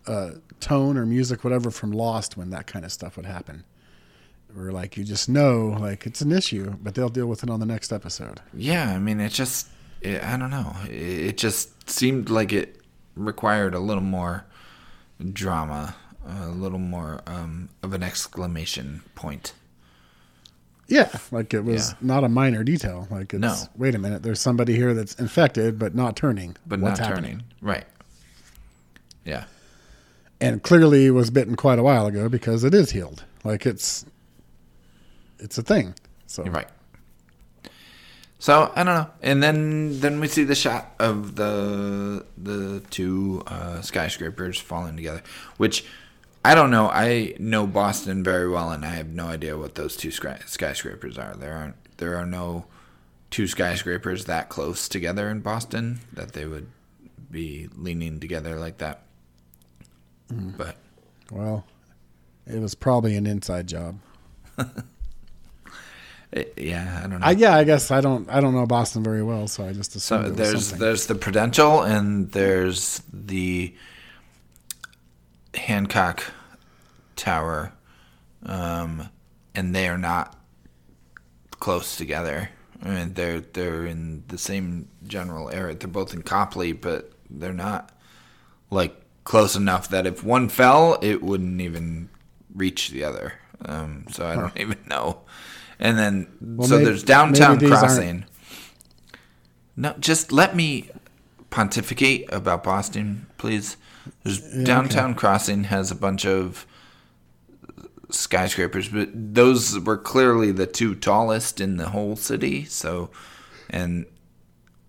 uh, 0.07 0.31
tone 0.61 0.97
or 0.97 1.07
music, 1.07 1.43
whatever, 1.45 1.71
from 1.71 1.93
Lost 1.93 2.37
when 2.37 2.51
that 2.51 2.67
kind 2.67 2.85
of 2.85 2.93
stuff 2.93 3.17
would 3.17 3.27
happen. 3.27 3.65
Where 4.53 4.73
like 4.73 4.97
you 4.97 5.05
just 5.05 5.29
know, 5.29 5.77
like 5.79 6.07
it's 6.07 6.21
an 6.21 6.33
issue, 6.33 6.75
but 6.83 6.95
they'll 6.95 7.09
deal 7.09 7.27
with 7.27 7.43
it 7.45 7.51
on 7.51 7.61
the 7.61 7.67
next 7.67 7.93
episode. 7.93 8.41
Yeah, 8.53 8.93
I 8.95 8.99
mean, 8.99 9.21
it 9.21 9.31
just, 9.33 9.69
it, 10.01 10.23
I 10.25 10.37
don't 10.37 10.51
know. 10.51 10.75
It, 10.87 10.93
it 10.93 11.37
just 11.39 11.89
seemed 11.89 12.31
like 12.31 12.53
it 12.53 12.81
required 13.15 13.75
a 13.75 13.79
little 13.79 14.03
more 14.03 14.45
drama, 15.33 15.95
a 16.27 16.49
little 16.49 16.79
more 16.81 17.21
um, 17.29 17.69
of 17.83 17.93
an 17.93 18.03
exclamation 18.03 19.03
point. 19.15 19.53
Yeah, 20.91 21.09
like 21.31 21.55
it 21.55 21.65
was 21.65 21.91
Yeah. 21.91 21.95
not 22.01 22.25
a 22.25 22.29
minor 22.29 22.65
detail. 22.65 23.07
Like 23.11 23.33
it's 23.33 23.41
No. 23.41 23.55
wait 23.77 23.95
a 23.95 23.99
minute, 23.99 24.23
there's 24.23 24.41
somebody 24.41 24.75
here 24.75 24.93
that's 24.93 25.15
infected 25.15 25.79
but 25.79 25.95
not 25.95 26.17
turning. 26.17 26.57
but 26.67 26.81
What's 26.81 26.99
not 27.01 27.09
happening? 27.09 27.31
turning. 27.39 27.45
Right. 27.63 27.85
Yeah. 29.25 29.45
And 30.41 30.63
clearly 30.63 31.11
was 31.11 31.31
bitten 31.31 31.55
quite 31.55 31.79
a 31.79 31.83
while 31.83 32.07
ago 32.07 32.29
because 32.29 32.65
it 32.65 32.75
is 32.75 32.91
healed. 32.91 33.25
Like 33.45 33.67
it's 33.67 34.05
it's 35.39 35.57
a 35.59 35.63
thing. 35.63 35.95
So 36.27 36.45
You're 36.45 36.53
right. 36.53 36.69
So 38.39 38.73
I 38.75 38.83
don't 38.85 38.95
know, 38.95 39.11
and 39.23 39.43
then 39.43 40.01
then 40.01 40.19
we 40.19 40.27
see 40.27 40.45
the 40.45 40.55
shot 40.55 40.95
of 40.99 41.37
the 41.37 42.25
the 42.39 42.81
two 42.91 43.43
uh, 43.47 43.83
skyscrapers 43.83 44.59
falling 44.59 44.97
together, 44.97 45.23
which 45.59 45.85
I 46.45 46.55
don't 46.55 46.71
know. 46.71 46.89
I 46.89 47.35
know 47.39 47.67
Boston 47.67 48.25
very 48.25 48.49
well, 48.49 48.71
and 48.71 48.85
I 48.85 48.91
have 48.91 49.09
no 49.09 49.27
idea 49.27 49.59
what 49.59 49.75
those 49.75 49.97
two 49.97 50.11
sky- 50.11 50.41
skyscrapers 50.47 51.19
are. 51.19 51.35
There 51.35 51.55
aren't 51.55 51.99
there 51.99 52.17
are 52.17 52.25
no 52.25 52.65
two 53.31 53.47
skyscrapers 53.47 54.25
that 54.25 54.49
close 54.49 54.89
together 54.89 55.29
in 55.29 55.41
Boston 55.41 56.01
that 56.13 56.33
they 56.33 56.47
would 56.47 56.69
be 57.31 57.69
leaning 57.77 58.21
together 58.21 58.59
like 58.59 58.79
that. 58.79 59.03
Mm. 60.33 60.57
But 60.57 60.77
well, 61.31 61.67
it 62.47 62.59
was 62.59 62.75
probably 62.75 63.17
an 63.17 63.27
inside 63.27 63.67
job. 63.67 63.99
it, 66.33 66.55
yeah, 66.57 67.03
I 67.05 67.07
don't 67.07 67.21
know. 67.21 67.27
I 67.27 67.33
yeah, 67.33 67.55
I 67.55 67.65
guess 67.65 67.91
I 67.91 68.01
don't 68.01 68.31
I 68.31 68.41
don't 68.41 68.55
know 68.55 68.67
Boston 68.67 69.03
very 69.03 69.23
well, 69.23 69.47
so 69.47 69.67
I 69.67 69.75
just 69.75 69.93
So 70.01 70.21
it 70.21 70.29
was 70.29 70.37
there's 70.37 70.73
there's 70.73 71.07
the 71.07 71.15
Prudential 71.15 71.83
and 71.83 72.33
there's 72.33 73.03
the 73.13 73.75
Hancock 75.55 76.25
Tower, 77.17 77.73
um, 78.45 79.09
and 79.55 79.75
they 79.75 79.89
are 79.89 79.99
not 79.99 80.37
close 81.59 81.97
together. 81.97 82.51
I 82.83 82.89
mean, 82.89 83.15
they're 83.15 83.41
they're 83.41 83.85
in 83.85 84.25
the 84.29 84.39
same 84.39 84.89
general 85.07 85.51
area. 85.51 85.75
They're 85.75 85.89
both 85.89 86.15
in 86.15 86.23
Copley, 86.23 86.73
but 86.73 87.13
they're 87.29 87.53
not 87.53 87.93
like 88.71 88.97
close 89.25 89.55
enough 89.57 89.89
that 89.91 90.07
if 90.07 90.25
one 90.25 90.49
fell, 90.49 90.99
it 91.03 91.23
wouldn't 91.23 91.61
even 91.61 92.09
reach 92.55 92.91
the 92.91 93.05
other. 93.05 93.35
Um, 93.65 94.07
so 94.11 94.27
I 94.27 94.35
don't 94.37 94.57
even 94.59 94.79
know. 94.89 95.21
And 95.79 95.99
then 95.99 96.27
so 96.63 96.77
maybe- 96.77 96.85
there's 96.85 97.03
downtown 97.03 97.57
aren't- 97.59 97.67
crossing. 97.67 98.25
No, 99.77 99.95
just 99.99 100.33
let 100.33 100.55
me 100.57 100.91
pontificate 101.51 102.33
about 102.33 102.65
Boston, 102.65 103.27
please. 103.39 103.77
There's 104.23 104.41
downtown 104.65 105.15
crossing 105.15 105.65
has 105.65 105.91
a 105.91 105.95
bunch 105.95 106.25
of 106.25 106.67
skyscrapers, 108.11 108.89
but 108.89 109.09
those 109.13 109.79
were 109.79 109.99
clearly 109.99 110.53
the 110.53 110.67
two 110.67 110.95
tallest 110.95 111.61
in 111.61 111.77
the 111.77 111.91
whole 111.91 112.17
city. 112.17 112.65
So 112.65 113.11
and 113.69 114.07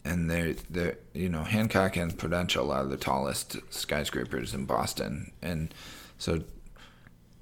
and 0.04 0.30
they're 0.30 0.56
they're 0.70 0.98
you 1.14 1.30
know 1.30 1.44
Hancock 1.44 1.96
and 1.98 2.18
Prudential 2.18 2.72
are 2.72 2.86
the 2.86 2.98
tallest 2.98 3.58
skyscrapers 3.70 4.54
in 4.54 4.66
Boston, 4.66 5.32
and 5.42 5.74
so 6.18 6.44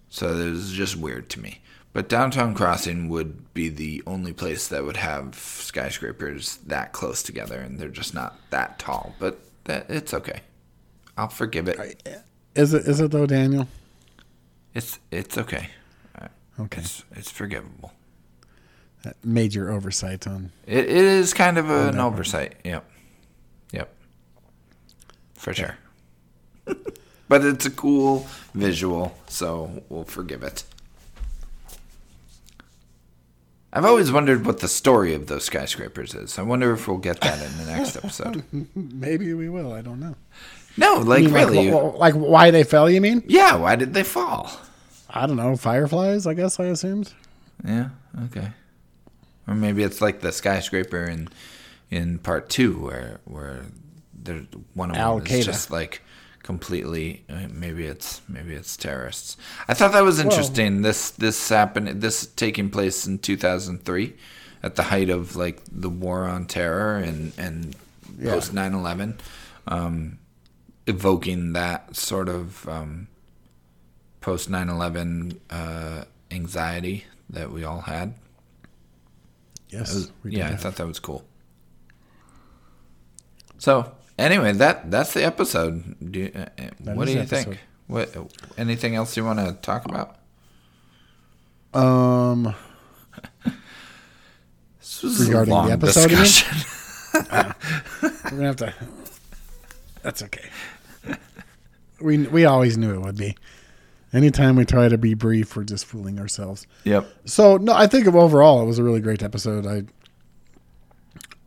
so 0.10 0.36
it 0.36 0.50
was 0.50 0.74
just 0.74 0.96
weird 0.96 1.30
to 1.32 1.40
me. 1.40 1.62
But 1.92 2.08
downtown 2.08 2.54
crossing 2.54 3.10
would 3.10 3.54
be 3.54 3.70
the 3.70 4.04
only 4.06 4.32
place 4.32 4.68
that 4.68 4.84
would 4.84 4.98
have 4.98 5.36
skyscrapers 5.36 6.58
that 6.68 6.92
close 6.92 7.24
together, 7.24 7.60
and 7.60 7.80
they're 7.80 7.90
just 7.90 8.14
not 8.14 8.38
that 8.52 8.78
tall. 8.78 9.16
But 9.20 9.40
that 9.64 9.90
it's 9.90 10.14
okay. 10.14 10.42
I'll 11.18 11.30
forgive 11.30 11.68
it. 11.68 12.04
Is 12.56 12.74
it? 12.74 12.88
Is 12.88 13.00
it 13.00 13.12
though, 13.12 13.26
Daniel? 13.26 13.68
It's 14.74 15.00
it's 15.12 15.38
okay. 15.38 15.70
Okay. 16.60 16.82
It's 16.82 17.04
it's 17.12 17.32
forgivable. 17.32 17.94
That 19.04 19.16
major 19.24 19.72
oversight 19.72 20.28
on. 20.28 20.52
It, 20.68 20.86
it 20.86 20.90
is 20.90 21.34
kind 21.34 21.58
of 21.58 21.70
an 21.70 21.78
that 21.78 21.96
one. 21.96 22.00
oversight. 22.00 22.56
Yep. 22.66 22.90
Yep. 23.72 23.96
For 25.36 25.54
sure. 25.54 25.78
but 27.30 27.46
it's 27.46 27.66
a 27.66 27.72
cool 27.72 28.28
visual, 28.54 29.16
so 29.28 29.84
we'll 29.88 30.04
forgive 30.04 30.44
it. 30.44 30.66
I've 33.72 33.86
always 33.86 34.12
wondered 34.12 34.46
what 34.46 34.60
the 34.60 34.68
story 34.68 35.14
of 35.14 35.28
those 35.28 35.44
skyscrapers 35.44 36.16
is. 36.16 36.40
I 36.40 36.42
wonder 36.42 36.74
if 36.74 36.88
we'll 36.88 36.98
get 36.98 37.22
that 37.22 37.40
in 37.40 37.58
the 37.58 37.72
next 37.72 37.96
episode. 37.98 38.44
Maybe 38.76 39.34
we 39.34 39.48
will. 39.48 39.72
I 39.72 39.82
don't 39.82 40.00
know. 40.00 40.16
No, 40.76 40.96
like 40.96 41.24
mean, 41.24 41.34
really. 41.34 41.72
Like, 41.72 41.94
like 41.96 42.14
why 42.16 42.52
they 42.52 42.64
fell? 42.64 42.90
You 42.90 43.02
mean? 43.02 43.24
yeah, 43.28 43.56
why 43.56 43.76
did 43.76 43.94
they 43.94 44.04
fall? 44.04 44.50
I 45.10 45.28
don't 45.28 45.38
know. 45.38 45.56
Fireflies. 45.56 46.26
I 46.26 46.34
guess 46.34 46.60
I 46.60 46.66
assumed. 46.66 47.14
Yeah, 47.66 47.90
okay. 48.26 48.50
Or 49.48 49.56
maybe 49.56 49.84
it's 49.84 50.02
like 50.02 50.22
the 50.22 50.32
skyscraper 50.32 51.06
in 51.06 51.30
in 51.92 52.20
part 52.20 52.50
two, 52.50 52.74
where 52.80 53.20
where 53.26 53.66
there's 54.14 54.46
one 54.74 54.90
of 54.90 54.96
them 54.96 55.04
Al 55.04 55.20
is 55.20 55.46
just 55.46 55.72
like 55.72 56.02
completely. 56.50 57.24
uh, 57.30 57.48
Maybe 57.54 57.86
it's 57.86 58.22
maybe 58.28 58.56
it's 58.56 58.76
terrorists. 58.76 59.38
I 59.68 59.76
thought 59.76 59.92
that 59.92 60.04
was 60.04 60.20
interesting. 60.20 60.82
this 60.82 61.12
this 61.12 61.38
happened. 61.50 62.02
This 62.02 62.26
taking 62.26 62.72
place 62.72 63.06
in 63.06 63.20
two 63.20 63.38
thousand 63.38 63.86
three, 63.86 64.16
at 64.64 64.74
the 64.76 64.82
height 64.84 65.12
of 65.12 65.36
like 65.36 65.62
the 65.72 65.90
war 65.90 66.26
on 66.26 66.48
terror 66.48 66.96
and 66.98 67.34
and 67.38 67.76
Yeah. 68.18 68.34
post 68.34 68.52
9-11, 68.54 69.20
um, 69.68 70.18
evoking 70.88 71.54
that 71.54 71.96
sort 71.96 72.28
of. 72.30 72.68
Um, 72.68 73.08
post 74.22 74.50
9-11 74.52 75.38
uh, 75.50 76.04
anxiety 76.30 77.06
that 77.30 77.50
we 77.52 77.64
all 77.64 77.82
had 77.82 78.14
Yes. 79.70 79.94
did 79.94 80.34
yeah 80.34 80.50
i 80.50 80.58
thought 80.58 80.76
that 80.76 80.86
was 80.88 81.00
cool 81.00 81.24
so 83.58 83.90
anyway 84.20 84.52
that 84.54 84.90
that's 84.92 85.14
the 85.14 85.24
episode 85.24 85.96
do 86.12 86.20
you, 86.20 86.32
uh, 86.36 86.40
uh, 86.40 86.70
That 86.82 86.96
what 86.98 87.08
is 87.08 87.14
do 87.14 87.18
you 87.20 87.24
episode. 87.24 87.44
think 87.46 87.60
what 87.88 88.16
anything 88.58 88.96
else 88.96 89.16
you 89.18 89.24
want 89.26 89.40
to 89.40 89.54
talk 89.62 89.86
about 89.86 90.18
Um. 91.74 92.54
this 94.80 95.04
was 95.04 95.26
Regarding 95.28 95.54
a 95.54 95.68
the 95.68 95.72
episode, 95.74 96.12
you 96.12 96.18
mean? 96.18 96.24
discussion 96.26 96.76
We're 98.02 98.30
gonna 98.32 98.46
have 98.46 98.56
to. 98.58 98.74
That's 100.04 100.22
okay. 100.24 100.50
We 102.02 102.20
we 102.28 102.46
always 102.46 102.78
knew 102.78 102.94
it 102.94 103.02
would 103.02 103.18
be. 103.18 103.36
Anytime 104.14 104.56
we 104.56 104.66
try 104.66 104.88
to 104.90 104.98
be 104.98 105.14
brief, 105.14 105.56
we're 105.56 105.64
just 105.64 105.86
fooling 105.86 106.20
ourselves. 106.20 106.66
yep 106.84 107.08
So 107.26 107.58
no, 107.58 107.74
I 107.74 107.86
think 107.88 108.08
of 108.08 108.16
overall 108.16 108.62
it 108.62 108.66
was 108.66 108.80
a 108.80 108.84
really 108.84 109.02
great 109.02 109.22
episode. 109.24 109.66
I 109.68 109.84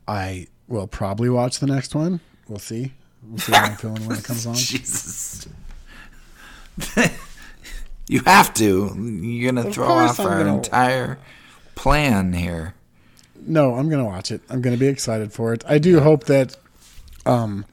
I 0.06 0.46
will 0.68 0.86
probably 0.86 1.28
watch 1.30 1.58
the 1.60 1.66
next 1.66 1.94
one. 1.94 2.20
We'll 2.52 2.58
see. 2.58 2.92
We'll 3.26 3.38
see 3.38 3.52
how 3.52 3.64
I'm 3.64 3.76
feeling 3.76 4.06
when 4.06 4.18
it 4.18 4.24
comes 4.24 4.44
on. 4.46 4.54
jesus 4.56 5.48
you 8.08 8.20
have 8.26 8.52
to 8.54 8.94
you're 9.22 9.50
gonna 9.52 9.66
Of 9.68 9.74
throw 9.74 9.86
off 9.88 10.20
I'm 10.20 10.26
our 10.26 10.38
gonna- 10.44 10.56
entire 10.56 11.18
plan 11.74 12.34
here 12.34 12.74
No, 13.46 13.74
I'm 13.76 13.88
gonna 13.88 14.04
watch 14.04 14.30
it. 14.30 14.42
I'm 14.50 14.60
gonna 14.60 14.76
be 14.76 14.86
excited 14.86 15.32
for 15.32 15.54
it. 15.54 15.64
I 15.66 15.78
do 15.78 16.00
hope 16.00 16.24
that 16.24 16.56
um 17.24 17.64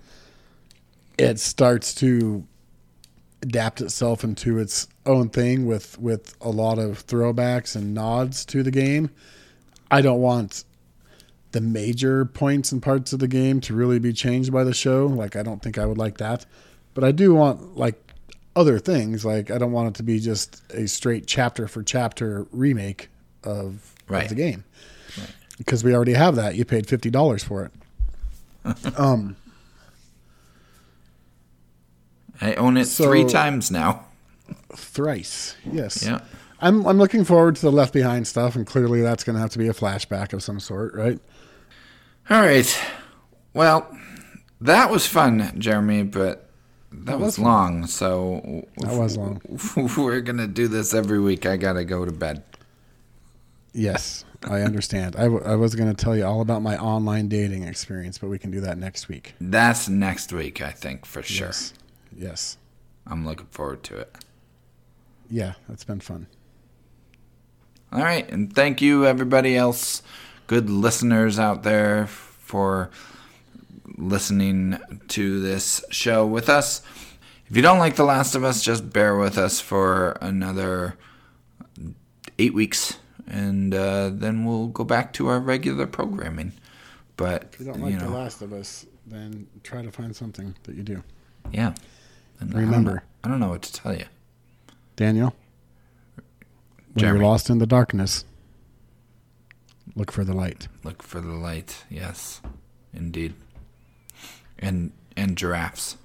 it 1.18 1.40
starts 1.40 1.94
to 1.96 2.46
adapt 3.42 3.82
itself 3.82 4.24
into 4.24 4.58
its 4.60 4.88
own 5.06 5.28
thing 5.30 5.66
with 5.66 6.00
with 6.00 6.38
a 6.40 6.50
lot 6.50 6.80
of 6.80 7.06
throwbacks 7.06 7.76
and 7.76 7.94
nods 7.94 8.46
to 8.46 8.64
the 8.64 8.72
game. 8.72 9.10
I 9.92 10.00
don't 10.02 10.22
want 10.22 10.64
the 11.52 11.62
major 11.62 12.26
points 12.26 12.72
and 12.72 12.82
parts 12.82 13.12
of 13.14 13.20
the 13.20 13.28
game 13.28 13.60
to 13.62 13.74
really 13.74 13.98
be 14.00 14.14
changed 14.14 14.52
by 14.52 14.64
the 14.64 14.74
show. 14.74 15.08
Like 15.08 15.36
I 15.36 15.44
don't 15.44 15.62
think 15.64 15.78
I 15.78 15.86
would 15.86 15.98
like 15.98 16.18
that. 16.18 16.46
But 16.94 17.04
I 17.04 17.12
do 17.12 17.34
want 17.34 17.78
like 17.78 18.14
other 18.56 18.78
things. 18.80 19.26
Like 19.26 19.50
I 19.52 19.58
don't 19.58 19.72
want 19.72 19.90
it 19.90 19.96
to 19.96 20.04
be 20.04 20.20
just 20.20 20.62
a 20.72 20.88
straight 20.88 21.26
chapter 21.28 21.68
for 21.68 21.82
chapter 21.84 22.46
remake 22.52 23.10
of, 23.44 23.96
Right. 24.08 24.24
of 24.24 24.30
the 24.30 24.36
game. 24.36 24.64
Because 25.58 25.84
we 25.84 25.94
already 25.96 26.14
have 26.14 26.36
that. 26.36 26.56
You 26.56 26.66
paid 26.66 26.88
fifty 26.88 27.10
dollars 27.10 27.44
for 27.44 27.66
it. 27.66 27.72
um 29.00 29.36
i 32.42 32.54
own 32.56 32.78
it 32.78 32.86
So- 32.86 33.06
three 33.06 33.26
times 33.26 33.72
now 33.72 34.06
thrice. 34.76 35.56
Yes. 35.72 36.04
yeah 36.04 36.22
I'm 36.62 36.86
I'm 36.86 36.98
looking 36.98 37.24
forward 37.24 37.56
to 37.56 37.62
the 37.62 37.72
Left 37.72 37.94
Behind 37.94 38.28
stuff, 38.28 38.56
and 38.58 38.68
clearly 38.68 39.02
that's 39.02 39.24
going 39.24 39.36
to 39.36 39.40
have 39.40 39.52
to 39.52 39.60
be 39.60 39.70
a 39.70 39.74
flashback 39.74 40.34
of 40.34 40.44
some 40.44 40.60
sort, 40.60 40.94
right? 40.94 41.18
All 42.30 42.42
right. 42.42 42.80
Well, 43.54 43.88
that 44.62 44.92
was 44.92 45.06
fun, 45.08 45.54
Jeremy, 45.58 46.04
but 46.04 46.50
that, 46.92 47.20
was, 47.20 47.38
was 47.38 47.40
long. 47.40 47.88
So 47.88 48.66
That 48.78 48.94
was 48.94 49.18
long. 49.18 49.42
we're 49.98 50.22
gonna 50.22 50.48
do 50.48 50.68
this 50.68 50.94
every 50.94 51.20
week. 51.20 51.46
I 51.46 51.58
gotta 51.58 51.84
go 51.86 52.06
to 52.06 52.12
bed. 52.12 52.44
Yes, 53.74 54.26
I 54.44 54.62
understand. 54.62 55.16
I, 55.16 55.24
w- 55.24 55.44
I 55.44 55.56
was 55.56 55.76
going 55.76 55.94
to 55.94 55.96
tell 55.96 56.16
you 56.16 56.26
all 56.26 56.42
about 56.42 56.64
my 56.64 56.76
online 56.78 57.28
dating 57.30 57.64
experience, 57.64 58.18
but 58.18 58.28
we 58.28 58.40
can 58.40 58.50
do 58.50 58.62
that 58.62 58.80
next 58.80 59.08
week. 59.08 59.36
That's 59.40 59.88
next 59.88 60.34
week, 60.34 60.60
I 60.60 60.72
think 60.72 61.06
for 61.06 61.22
sure. 61.22 61.48
Yes. 61.48 61.74
Yes. 62.18 62.58
I'm 63.06 63.26
looking 63.28 63.46
forward 63.48 63.84
to 63.84 63.98
it. 63.98 64.16
Yeah, 65.30 65.54
that's 65.68 65.84
been 65.84 66.00
fun. 66.00 66.26
All 67.92 68.02
right, 68.02 68.30
and 68.32 68.52
thank 68.54 68.82
you 68.82 69.06
everybody 69.06 69.56
else, 69.56 70.02
good 70.50 70.68
listeners 70.68 71.38
out 71.38 71.62
there 71.62 72.08
for 72.08 72.90
listening 73.98 74.80
to 75.08 75.40
this 75.42 75.84
show 75.92 76.26
with 76.26 76.50
us. 76.50 76.82
If 77.48 77.56
you 77.56 77.62
don't 77.62 77.78
like 77.78 77.96
The 77.96 78.04
Last 78.04 78.34
of 78.34 78.44
Us, 78.44 78.64
just 78.64 78.92
bear 78.92 79.16
with 79.16 79.38
us 79.38 79.60
for 79.60 80.14
another 80.22 80.96
eight 82.40 82.56
weeks, 82.56 82.98
and 83.28 83.76
uh, 83.76 84.10
then 84.12 84.44
we'll 84.44 84.68
go 84.70 84.84
back 84.84 85.14
to 85.14 85.28
our 85.28 85.40
regular 85.40 85.86
programming. 85.86 86.54
But 87.16 87.50
If 87.54 87.60
you 87.60 87.66
don't 87.68 87.78
you 87.80 87.86
like 87.86 87.94
know, 88.00 88.08
The 88.10 88.16
Last 88.18 88.42
of 88.42 88.52
Us, 88.52 88.88
then 89.06 89.46
try 89.62 89.84
to 89.84 89.92
find 89.92 90.16
something 90.16 90.56
that 90.64 90.76
you 90.76 90.82
do. 90.84 91.04
yeah. 91.52 91.76
And 92.40 92.50
I 92.50 92.54
don't 92.54 92.62
Remember. 92.66 93.04
I 93.24 93.28
don't 93.28 93.40
know 93.40 93.50
what 93.50 93.62
to 93.64 93.74
tell 93.74 93.94
you. 93.94 94.06
Daniel, 94.96 95.36
when 96.94 97.02
Jeremy. 97.02 97.20
you're 97.20 97.28
lost 97.28 97.50
in 97.52 97.60
the 97.60 97.68
darkness, 97.68 98.26
look 100.00 100.12
for 100.12 100.24
the 100.24 100.34
light. 100.34 100.68
Look 100.84 101.04
for 101.04 101.22
the 101.22 101.34
light. 101.34 101.84
Yes, 101.90 102.42
indeed. 102.94 103.36
And 104.58 104.92
and 105.16 105.38
giraffes. 105.38 105.98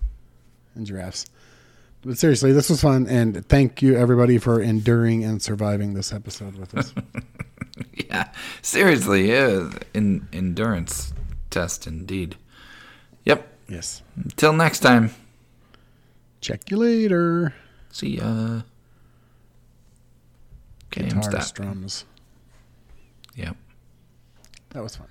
and 0.75 0.87
giraffes. 0.87 1.25
But 2.03 2.19
seriously, 2.19 2.53
this 2.53 2.69
was 2.69 2.83
fun, 2.83 3.07
and 3.07 3.47
thank 3.49 3.81
you 3.81 3.97
everybody 3.97 4.37
for 4.37 4.61
enduring 4.61 5.25
and 5.25 5.41
surviving 5.41 5.95
this 5.95 6.13
episode 6.13 6.57
with 6.57 6.75
us. 6.77 6.93
Yeah, 7.97 8.31
seriously, 8.63 9.31
yeah, 9.33 9.69
in 9.95 10.29
endurance 10.33 11.13
test 11.51 11.89
indeed. 11.89 12.37
Yep. 13.25 13.49
yes. 13.69 14.03
Until 14.15 14.53
next 14.53 14.79
time. 14.79 15.11
Check 16.41 16.71
you 16.71 16.77
later. 16.77 17.53
See 17.91 18.19
ya. 18.19 18.61
Okay, 20.93 21.09
Guitar 21.09 21.41
strums. 21.41 22.05
Yep. 23.35 23.57
That 24.75 24.83
was 24.83 24.97
fun. 24.97 25.07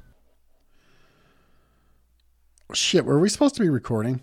Shit, 2.74 3.06
were 3.06 3.20
we 3.20 3.30
supposed 3.30 3.56
to 3.56 3.62
be 3.62 3.70
recording? 3.70 4.22